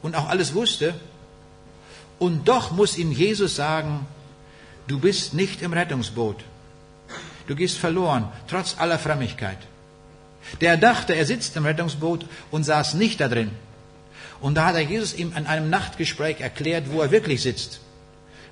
und 0.01 0.15
auch 0.15 0.29
alles 0.29 0.53
wusste. 0.53 0.93
Und 2.19 2.47
doch 2.47 2.71
muss 2.71 2.97
ihm 2.97 3.11
Jesus 3.11 3.55
sagen, 3.55 4.05
du 4.87 4.99
bist 4.99 5.33
nicht 5.33 5.61
im 5.61 5.73
Rettungsboot. 5.73 6.37
Du 7.47 7.55
gehst 7.55 7.77
verloren, 7.77 8.27
trotz 8.47 8.75
aller 8.77 8.99
Frömmigkeit. 8.99 9.57
Der 10.61 10.77
dachte, 10.77 11.13
er 11.13 11.25
sitzt 11.25 11.55
im 11.57 11.65
Rettungsboot 11.65 12.25
und 12.51 12.63
saß 12.63 12.95
nicht 12.95 13.19
da 13.19 13.27
drin. 13.27 13.51
Und 14.41 14.55
da 14.55 14.65
hat 14.65 14.75
er 14.75 14.81
Jesus 14.81 15.13
ihm 15.13 15.33
an 15.35 15.47
einem 15.47 15.69
Nachtgespräch 15.69 16.41
erklärt, 16.41 16.91
wo 16.91 17.01
er 17.01 17.11
wirklich 17.11 17.41
sitzt. 17.41 17.79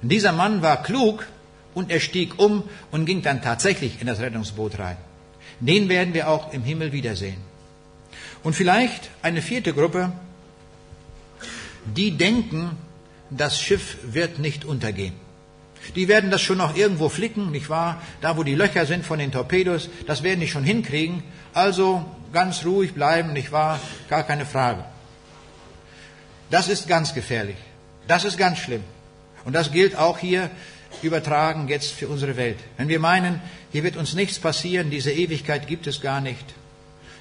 Und 0.02 0.10
dieser 0.10 0.32
Mann 0.32 0.62
war 0.62 0.84
klug 0.84 1.26
und 1.74 1.92
er 1.92 2.00
stieg 2.00 2.40
um 2.40 2.64
und 2.92 3.06
ging 3.06 3.22
dann 3.22 3.42
tatsächlich 3.42 4.02
in 4.02 4.08
das 4.08 4.20
Rettungsboot 4.20 4.80
rein. 4.80 4.98
Den 5.60 5.90
werden 5.90 6.14
wir 6.14 6.30
auch 6.30 6.54
im 6.54 6.64
Himmel 6.64 6.92
wiedersehen. 6.92 7.38
Und 8.44 8.56
vielleicht 8.56 9.10
eine 9.22 9.42
vierte 9.42 9.74
Gruppe, 9.74 10.12
die 11.86 12.12
denken, 12.12 12.78
das 13.30 13.60
Schiff 13.60 13.98
wird 14.04 14.40
nicht 14.40 14.66
untergehen. 14.66 15.14
Die 15.96 16.08
werden 16.08 16.32
das 16.32 16.42
schon 16.42 16.58
noch 16.58 16.76
irgendwo 16.76 17.10
flicken, 17.10 17.52
nicht 17.52 17.70
wahr? 17.70 18.02
Da, 18.22 18.38
wo 18.38 18.44
die 18.44 18.56
Löcher 18.56 18.86
sind 18.86 19.06
von 19.06 19.20
den 19.20 19.32
Torpedos, 19.32 19.90
das 20.08 20.24
werden 20.24 20.40
die 20.40 20.48
schon 20.48 20.64
hinkriegen. 20.64 21.24
Also 21.54 22.06
ganz 22.34 22.66
ruhig 22.66 22.94
bleiben, 22.94 23.34
nicht 23.34 23.52
wahr? 23.52 23.80
Gar 24.10 24.24
keine 24.24 24.46
Frage. 24.46 24.84
Das 26.50 26.70
ist 26.70 26.88
ganz 26.88 27.14
gefährlich. 27.14 27.58
Das 28.08 28.24
ist 28.26 28.38
ganz 28.38 28.58
schlimm. 28.58 28.84
Und 29.46 29.54
das 29.54 29.72
gilt 29.72 29.96
auch 29.96 30.18
hier 30.18 30.50
übertragen 31.02 31.68
jetzt 31.68 31.92
für 31.92 32.08
unsere 32.08 32.38
Welt. 32.38 32.58
Wenn 32.78 32.88
wir 32.88 33.00
meinen, 33.00 33.42
hier 33.72 33.84
wird 33.84 33.98
uns 33.98 34.14
nichts 34.14 34.40
passieren, 34.40 34.90
diese 34.90 35.12
Ewigkeit 35.12 35.68
gibt 35.68 35.88
es 35.88 36.02
gar 36.02 36.22
nicht. 36.22 36.54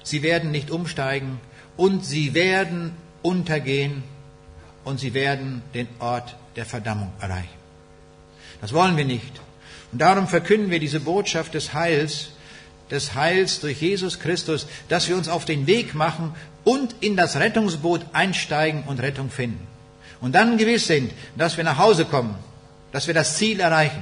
Sie 0.03 0.23
werden 0.23 0.51
nicht 0.51 0.71
umsteigen 0.71 1.39
und 1.77 2.05
sie 2.05 2.33
werden 2.33 2.93
untergehen 3.21 4.03
und 4.85 4.99
sie 4.99 5.13
werden 5.13 5.61
den 5.73 5.87
Ort 5.99 6.35
der 6.55 6.65
Verdammung 6.65 7.11
erreichen. 7.19 7.49
Das 8.61 8.71
wollen 8.71 8.95
wir 8.95 9.05
nicht. 9.05 9.41
Und 9.91 9.99
darum 9.99 10.27
verkünden 10.27 10.71
wir 10.71 10.79
diese 10.79 10.99
Botschaft 10.99 11.53
des 11.53 11.73
Heils, 11.73 12.29
des 12.89 13.15
Heils 13.15 13.59
durch 13.59 13.81
Jesus 13.81 14.19
Christus, 14.19 14.67
dass 14.87 15.09
wir 15.09 15.17
uns 15.17 15.27
auf 15.27 15.45
den 15.45 15.67
Weg 15.67 15.95
machen 15.95 16.33
und 16.63 16.95
in 17.01 17.17
das 17.17 17.35
Rettungsboot 17.35 18.05
einsteigen 18.13 18.83
und 18.83 19.01
Rettung 19.01 19.29
finden. 19.29 19.67
Und 20.21 20.33
dann 20.33 20.57
gewiss 20.57 20.87
sind, 20.87 21.11
dass 21.35 21.57
wir 21.57 21.63
nach 21.63 21.77
Hause 21.77 22.05
kommen, 22.05 22.35
dass 22.91 23.07
wir 23.07 23.13
das 23.13 23.37
Ziel 23.37 23.59
erreichen. 23.59 24.01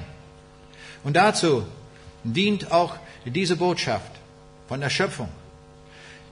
Und 1.03 1.15
dazu 1.15 1.65
dient 2.23 2.71
auch 2.71 2.95
diese 3.25 3.55
Botschaft 3.55 4.11
von 4.67 4.79
der 4.79 4.89
Schöpfung. 4.89 5.29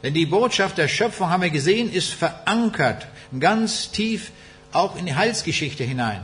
Denn 0.03 0.13
die 0.13 0.25
Botschaft 0.25 0.77
der 0.77 0.87
Schöpfung, 0.87 1.29
haben 1.29 1.43
wir 1.43 1.49
gesehen, 1.49 1.91
ist 1.91 2.09
verankert 2.09 3.07
ganz 3.39 3.91
tief 3.91 4.31
auch 4.71 4.95
in 4.95 5.05
die 5.05 5.15
Heilsgeschichte 5.15 5.83
hinein. 5.83 6.21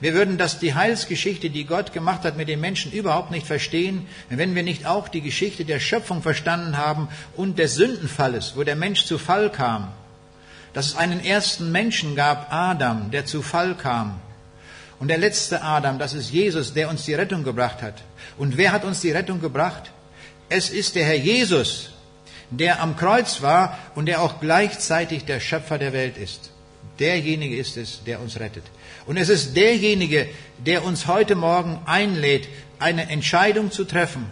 Wir 0.00 0.14
würden 0.14 0.38
das, 0.38 0.58
die 0.58 0.74
Heilsgeschichte, 0.74 1.50
die 1.50 1.64
Gott 1.64 1.92
gemacht 1.92 2.24
hat 2.24 2.36
mit 2.36 2.48
den 2.48 2.60
Menschen, 2.60 2.92
überhaupt 2.92 3.30
nicht 3.30 3.46
verstehen, 3.46 4.06
wenn 4.28 4.54
wir 4.54 4.62
nicht 4.62 4.86
auch 4.86 5.08
die 5.08 5.20
Geschichte 5.20 5.64
der 5.64 5.80
Schöpfung 5.80 6.20
verstanden 6.20 6.76
haben 6.76 7.08
und 7.36 7.58
des 7.58 7.76
Sündenfalles, 7.76 8.52
wo 8.56 8.64
der 8.64 8.76
Mensch 8.76 9.06
zu 9.06 9.18
Fall 9.18 9.50
kam. 9.50 9.92
Dass 10.72 10.88
es 10.88 10.96
einen 10.96 11.24
ersten 11.24 11.70
Menschen 11.70 12.16
gab, 12.16 12.52
Adam, 12.52 13.12
der 13.12 13.24
zu 13.24 13.40
Fall 13.40 13.76
kam. 13.76 14.20
Und 14.98 15.08
der 15.08 15.18
letzte 15.18 15.62
Adam, 15.62 15.98
das 15.98 16.12
ist 16.12 16.30
Jesus, 16.30 16.74
der 16.74 16.88
uns 16.88 17.04
die 17.04 17.14
Rettung 17.14 17.44
gebracht 17.44 17.80
hat. 17.80 18.02
Und 18.36 18.56
wer 18.56 18.72
hat 18.72 18.84
uns 18.84 19.00
die 19.00 19.12
Rettung 19.12 19.40
gebracht? 19.40 19.90
Es 20.48 20.70
ist 20.70 20.96
der 20.96 21.04
Herr 21.04 21.16
Jesus, 21.16 21.93
der 22.50 22.82
am 22.82 22.96
Kreuz 22.96 23.42
war 23.42 23.78
und 23.94 24.06
der 24.06 24.22
auch 24.22 24.40
gleichzeitig 24.40 25.24
der 25.24 25.40
Schöpfer 25.40 25.78
der 25.78 25.92
Welt 25.92 26.16
ist. 26.16 26.50
Derjenige 26.98 27.56
ist 27.56 27.76
es, 27.76 28.02
der 28.04 28.20
uns 28.20 28.38
rettet. 28.38 28.64
Und 29.06 29.16
es 29.16 29.28
ist 29.28 29.56
derjenige, 29.56 30.28
der 30.58 30.84
uns 30.84 31.06
heute 31.06 31.34
Morgen 31.34 31.80
einlädt, 31.86 32.48
eine 32.78 33.08
Entscheidung 33.10 33.70
zu 33.70 33.84
treffen, 33.84 34.26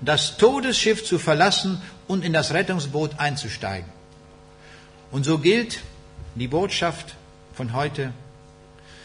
das 0.00 0.36
Todesschiff 0.36 1.04
zu 1.04 1.18
verlassen 1.18 1.82
und 2.06 2.24
in 2.24 2.32
das 2.32 2.52
Rettungsboot 2.52 3.18
einzusteigen. 3.18 3.88
Und 5.10 5.24
so 5.24 5.38
gilt 5.38 5.80
die 6.34 6.48
Botschaft 6.48 7.14
von 7.54 7.72
heute, 7.72 8.12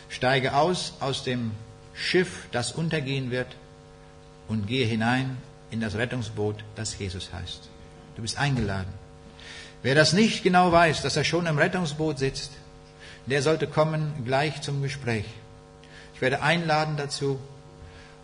steige 0.09 0.55
aus 0.55 0.93
aus 0.99 1.23
dem 1.23 1.51
Schiff, 1.93 2.47
das 2.51 2.71
untergehen 2.71 3.31
wird, 3.31 3.47
und 4.47 4.67
gehe 4.67 4.85
hinein 4.85 5.37
in 5.69 5.79
das 5.79 5.95
Rettungsboot, 5.95 6.57
das 6.75 6.97
Jesus 6.99 7.31
heißt. 7.31 7.70
Du 8.15 8.21
bist 8.21 8.37
eingeladen. 8.37 8.91
Wer 9.83 9.95
das 9.95 10.13
nicht 10.13 10.43
genau 10.43 10.71
weiß, 10.71 11.01
dass 11.01 11.17
er 11.17 11.23
schon 11.23 11.47
im 11.47 11.57
Rettungsboot 11.57 12.19
sitzt, 12.19 12.51
der 13.25 13.41
sollte 13.41 13.67
kommen 13.67 14.13
gleich 14.25 14.61
zum 14.61 14.81
Gespräch. 14.81 15.25
Ich 16.13 16.21
werde 16.21 16.41
einladen 16.41 16.97
dazu 16.97 17.39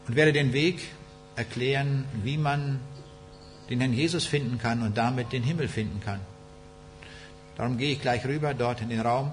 und 0.07 0.15
werde 0.15 0.33
den 0.33 0.53
Weg 0.53 0.81
erklären, 1.35 2.05
wie 2.23 2.37
man 2.37 2.79
den 3.69 3.79
Herrn 3.79 3.93
Jesus 3.93 4.25
finden 4.25 4.59
kann 4.59 4.81
und 4.81 4.97
damit 4.97 5.33
den 5.33 5.43
Himmel 5.43 5.67
finden 5.67 5.99
kann. 5.99 6.19
Darum 7.57 7.77
gehe 7.77 7.91
ich 7.91 8.01
gleich 8.01 8.25
rüber 8.25 8.53
dort 8.53 8.81
in 8.81 8.89
den 8.89 9.01
Raum. 9.01 9.31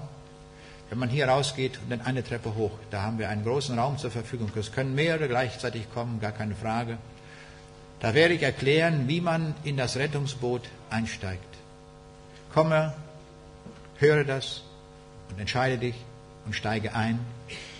Wenn 0.89 0.99
man 0.99 1.09
hier 1.09 1.27
rausgeht 1.27 1.79
und 1.81 1.91
dann 1.91 2.01
eine 2.01 2.23
Treppe 2.23 2.55
hoch, 2.55 2.71
da 2.91 3.01
haben 3.01 3.17
wir 3.17 3.29
einen 3.29 3.43
großen 3.43 3.77
Raum 3.77 3.97
zur 3.97 4.11
Verfügung. 4.11 4.51
Es 4.55 4.71
können 4.71 4.93
mehrere 4.93 5.27
gleichzeitig 5.27 5.91
kommen, 5.93 6.19
gar 6.19 6.31
keine 6.31 6.55
Frage. 6.55 6.97
Da 7.99 8.13
werde 8.13 8.33
ich 8.33 8.43
erklären, 8.43 9.07
wie 9.07 9.21
man 9.21 9.55
in 9.63 9.77
das 9.77 9.95
Rettungsboot 9.95 10.63
einsteigt. 10.89 11.43
Komme, 12.53 12.93
höre 13.97 14.23
das, 14.23 14.61
und 15.29 15.39
entscheide 15.39 15.77
dich 15.77 15.95
und 16.45 16.55
steige 16.55 16.93
ein 16.93 17.19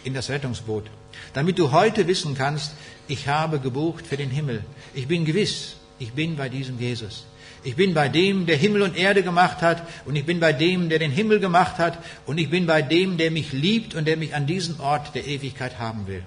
in 0.04 0.14
das 0.14 0.30
Rettungsboot, 0.30 0.86
damit 1.34 1.58
du 1.58 1.72
heute 1.72 2.08
wissen 2.08 2.36
kannst, 2.36 2.74
ich 3.08 3.28
habe 3.28 3.60
gebucht 3.60 4.06
für 4.06 4.18
den 4.18 4.30
Himmel. 4.30 4.64
Ich 4.94 5.08
bin 5.08 5.26
gewiss, 5.26 5.78
ich 6.00 6.14
bin 6.14 6.36
bei 6.36 6.50
diesem 6.50 6.80
Jesus. 6.80 7.26
Ich 7.64 7.76
bin 7.76 7.96
bei 7.96 8.10
dem, 8.10 8.46
der 8.46 8.58
Himmel 8.58 8.84
und 8.84 8.96
Erde 8.96 9.24
gemacht 9.24 9.62
hat, 9.62 9.82
und 10.06 10.16
ich 10.16 10.26
bin 10.26 10.40
bei 10.40 10.54
dem, 10.54 10.90
der 10.90 11.00
den 11.00 11.12
Himmel 11.12 11.40
gemacht 11.40 11.80
hat, 11.80 11.98
und 12.28 12.38
ich 12.38 12.50
bin 12.50 12.68
bei 12.68 12.84
dem, 12.84 13.18
der 13.18 13.32
mich 13.32 13.54
liebt 13.54 13.96
und 13.96 14.06
der 14.06 14.18
mich 14.18 14.36
an 14.36 14.46
diesen 14.46 14.80
Ort 14.80 15.16
der 15.16 15.26
Ewigkeit 15.26 15.80
haben 15.80 16.06
will. 16.06 16.24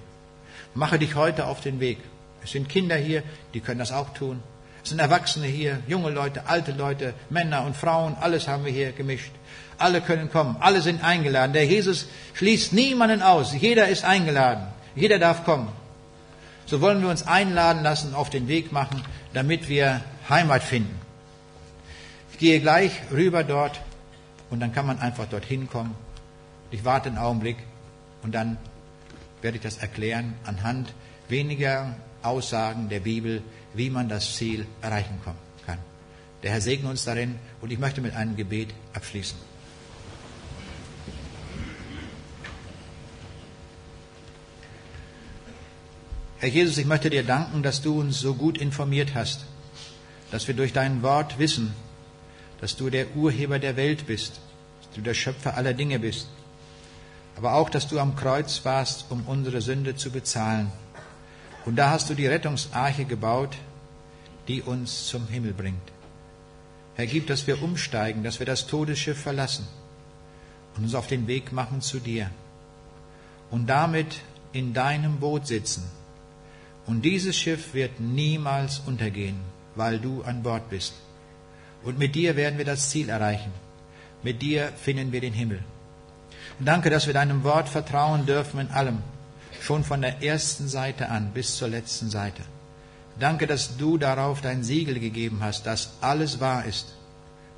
Mache 0.73 0.99
dich 0.99 1.15
heute 1.15 1.47
auf 1.47 1.61
den 1.61 1.79
Weg. 1.79 1.97
Es 2.49 2.53
sind 2.53 2.67
Kinder 2.67 2.95
hier, 2.95 3.21
die 3.53 3.59
können 3.59 3.77
das 3.77 3.91
auch 3.91 4.11
tun. 4.15 4.41
Es 4.81 4.89
sind 4.89 4.97
Erwachsene 4.97 5.45
hier, 5.45 5.83
junge 5.87 6.09
Leute, 6.09 6.47
alte 6.47 6.71
Leute, 6.71 7.13
Männer 7.29 7.63
und 7.63 7.77
Frauen, 7.77 8.15
alles 8.19 8.47
haben 8.47 8.65
wir 8.65 8.71
hier 8.71 8.91
gemischt. 8.91 9.31
Alle 9.77 10.01
können 10.01 10.31
kommen, 10.31 10.57
alle 10.59 10.81
sind 10.81 11.03
eingeladen. 11.03 11.53
Der 11.53 11.67
Jesus 11.67 12.07
schließt 12.33 12.73
niemanden 12.73 13.21
aus, 13.21 13.53
jeder 13.53 13.87
ist 13.87 14.03
eingeladen, 14.03 14.65
jeder 14.95 15.19
darf 15.19 15.45
kommen. 15.45 15.67
So 16.65 16.81
wollen 16.81 17.03
wir 17.03 17.09
uns 17.09 17.27
einladen 17.27 17.83
lassen, 17.83 18.15
auf 18.15 18.31
den 18.31 18.47
Weg 18.47 18.71
machen, 18.71 19.03
damit 19.31 19.69
wir 19.69 20.01
Heimat 20.27 20.63
finden. 20.63 20.99
Ich 22.31 22.39
gehe 22.39 22.59
gleich 22.59 22.93
rüber 23.11 23.43
dort 23.43 23.79
und 24.49 24.59
dann 24.59 24.73
kann 24.73 24.87
man 24.87 24.97
einfach 24.97 25.27
dorthin 25.27 25.69
kommen. 25.69 25.93
Ich 26.71 26.83
warte 26.83 27.09
einen 27.09 27.19
Augenblick 27.19 27.57
und 28.23 28.33
dann 28.33 28.57
werde 29.43 29.57
ich 29.57 29.63
das 29.63 29.77
erklären 29.77 30.33
anhand 30.45 30.95
weniger 31.27 31.93
Aussagen 32.21 32.89
der 32.89 32.99
Bibel, 32.99 33.41
wie 33.73 33.89
man 33.89 34.09
das 34.09 34.35
Ziel 34.35 34.65
erreichen 34.81 35.19
kann. 35.23 35.35
Der 36.43 36.51
Herr 36.51 36.61
segne 36.61 36.89
uns 36.89 37.03
darin 37.03 37.35
und 37.61 37.71
ich 37.71 37.79
möchte 37.79 38.01
mit 38.01 38.15
einem 38.15 38.35
Gebet 38.35 38.69
abschließen. 38.93 39.37
Herr 46.37 46.47
Jesus, 46.47 46.77
ich 46.77 46.85
möchte 46.85 47.09
dir 47.09 47.23
danken, 47.23 47.63
dass 47.63 47.81
du 47.81 47.99
uns 47.99 48.21
so 48.21 48.33
gut 48.33 48.57
informiert 48.57 49.13
hast, 49.13 49.43
dass 50.31 50.47
wir 50.47 50.55
durch 50.55 50.71
dein 50.71 51.03
Wort 51.03 51.37
wissen, 51.37 51.73
dass 52.61 52.77
du 52.77 52.89
der 52.89 53.13
Urheber 53.17 53.59
der 53.59 53.75
Welt 53.75 54.07
bist, 54.07 54.39
dass 54.81 54.95
du 54.95 55.01
der 55.01 55.13
Schöpfer 55.13 55.57
aller 55.57 55.73
Dinge 55.73 55.99
bist, 55.99 56.29
aber 57.35 57.55
auch, 57.55 57.69
dass 57.69 57.89
du 57.89 57.99
am 57.99 58.15
Kreuz 58.15 58.63
warst, 58.63 59.07
um 59.09 59.23
unsere 59.27 59.59
Sünde 59.59 59.97
zu 59.97 60.11
bezahlen. 60.11 60.71
Und 61.69 61.75
da 61.75 61.91
hast 61.91 62.09
du 62.09 62.15
die 62.15 62.25
Rettungsarche 62.25 63.05
gebaut, 63.05 63.55
die 64.47 64.63
uns 64.63 65.05
zum 65.05 65.27
Himmel 65.27 65.53
bringt. 65.53 65.91
Herr, 66.95 67.05
gib, 67.05 67.27
dass 67.27 67.45
wir 67.45 67.61
umsteigen, 67.61 68.23
dass 68.23 68.39
wir 68.39 68.47
das 68.47 68.65
Todesschiff 68.65 69.21
verlassen 69.21 69.67
und 70.75 70.85
uns 70.85 70.95
auf 70.95 71.05
den 71.05 71.27
Weg 71.27 71.51
machen 71.51 71.81
zu 71.81 71.99
dir 71.99 72.31
und 73.51 73.67
damit 73.67 74.21
in 74.51 74.73
deinem 74.73 75.19
Boot 75.19 75.45
sitzen 75.45 75.83
und 76.87 77.03
dieses 77.03 77.37
Schiff 77.37 77.75
wird 77.75 77.99
niemals 77.99 78.79
untergehen, 78.79 79.39
weil 79.75 79.99
du 79.99 80.23
an 80.23 80.41
Bord 80.41 80.71
bist. 80.71 80.95
Und 81.83 81.99
mit 81.99 82.15
dir 82.15 82.35
werden 82.35 82.57
wir 82.57 82.65
das 82.65 82.89
Ziel 82.89 83.09
erreichen. 83.09 83.53
Mit 84.23 84.41
dir 84.41 84.69
finden 84.69 85.11
wir 85.11 85.21
den 85.21 85.33
Himmel. 85.33 85.63
Danke, 86.59 86.89
dass 86.89 87.05
wir 87.05 87.13
deinem 87.13 87.43
Wort 87.43 87.69
vertrauen 87.69 88.25
dürfen 88.25 88.59
in 88.59 88.71
allem, 88.71 89.03
schon 89.61 89.83
von 89.83 90.01
der 90.01 90.23
ersten 90.23 90.67
Seite 90.67 91.09
an 91.09 91.31
bis 91.33 91.57
zur 91.57 91.67
letzten 91.67 92.09
Seite. 92.09 92.41
Danke, 93.19 93.47
dass 93.47 93.77
du 93.77 93.97
darauf 93.97 94.41
dein 94.41 94.63
Siegel 94.63 94.99
gegeben 94.99 95.39
hast, 95.41 95.65
dass 95.65 95.91
alles 96.01 96.39
wahr 96.39 96.65
ist. 96.65 96.95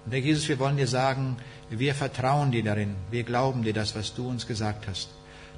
Und 0.06 0.12
Herr 0.12 0.20
Jesus, 0.20 0.50
wir 0.50 0.58
wollen 0.58 0.78
dir 0.78 0.88
sagen, 0.88 1.38
wir 1.70 1.94
vertrauen 1.94 2.52
dir 2.52 2.64
darin, 2.64 2.96
wir 3.12 3.24
glauben 3.24 3.64
dir 3.64 3.74
das, 3.74 3.96
was 3.96 4.16
du 4.16 4.28
uns 4.28 4.48
gesagt 4.48 4.88
hast. 4.88 5.10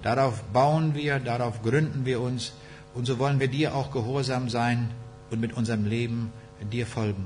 Darauf 0.02 0.44
bauen 0.52 0.94
wir, 0.96 1.20
darauf 1.20 1.62
gründen 1.62 2.06
wir 2.06 2.20
uns, 2.20 2.52
und 2.94 3.06
so 3.06 3.18
wollen 3.18 3.40
wir 3.40 3.48
dir 3.48 3.74
auch 3.74 3.92
gehorsam 3.92 4.50
sein 4.50 4.90
und 5.32 5.40
mit 5.40 5.54
unserem 5.54 5.86
Leben 5.86 6.32
dir 6.72 6.86
folgen. 6.86 7.26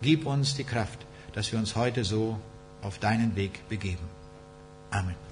Gib 0.00 0.26
uns 0.26 0.54
die 0.54 0.64
Kraft, 0.64 1.04
dass 1.34 1.52
wir 1.52 1.58
uns 1.58 1.76
heute 1.76 2.04
so 2.04 2.38
auf 2.82 2.98
deinen 2.98 3.36
Weg 3.36 3.68
begeben. 3.68 4.08
Amen. 4.90 5.27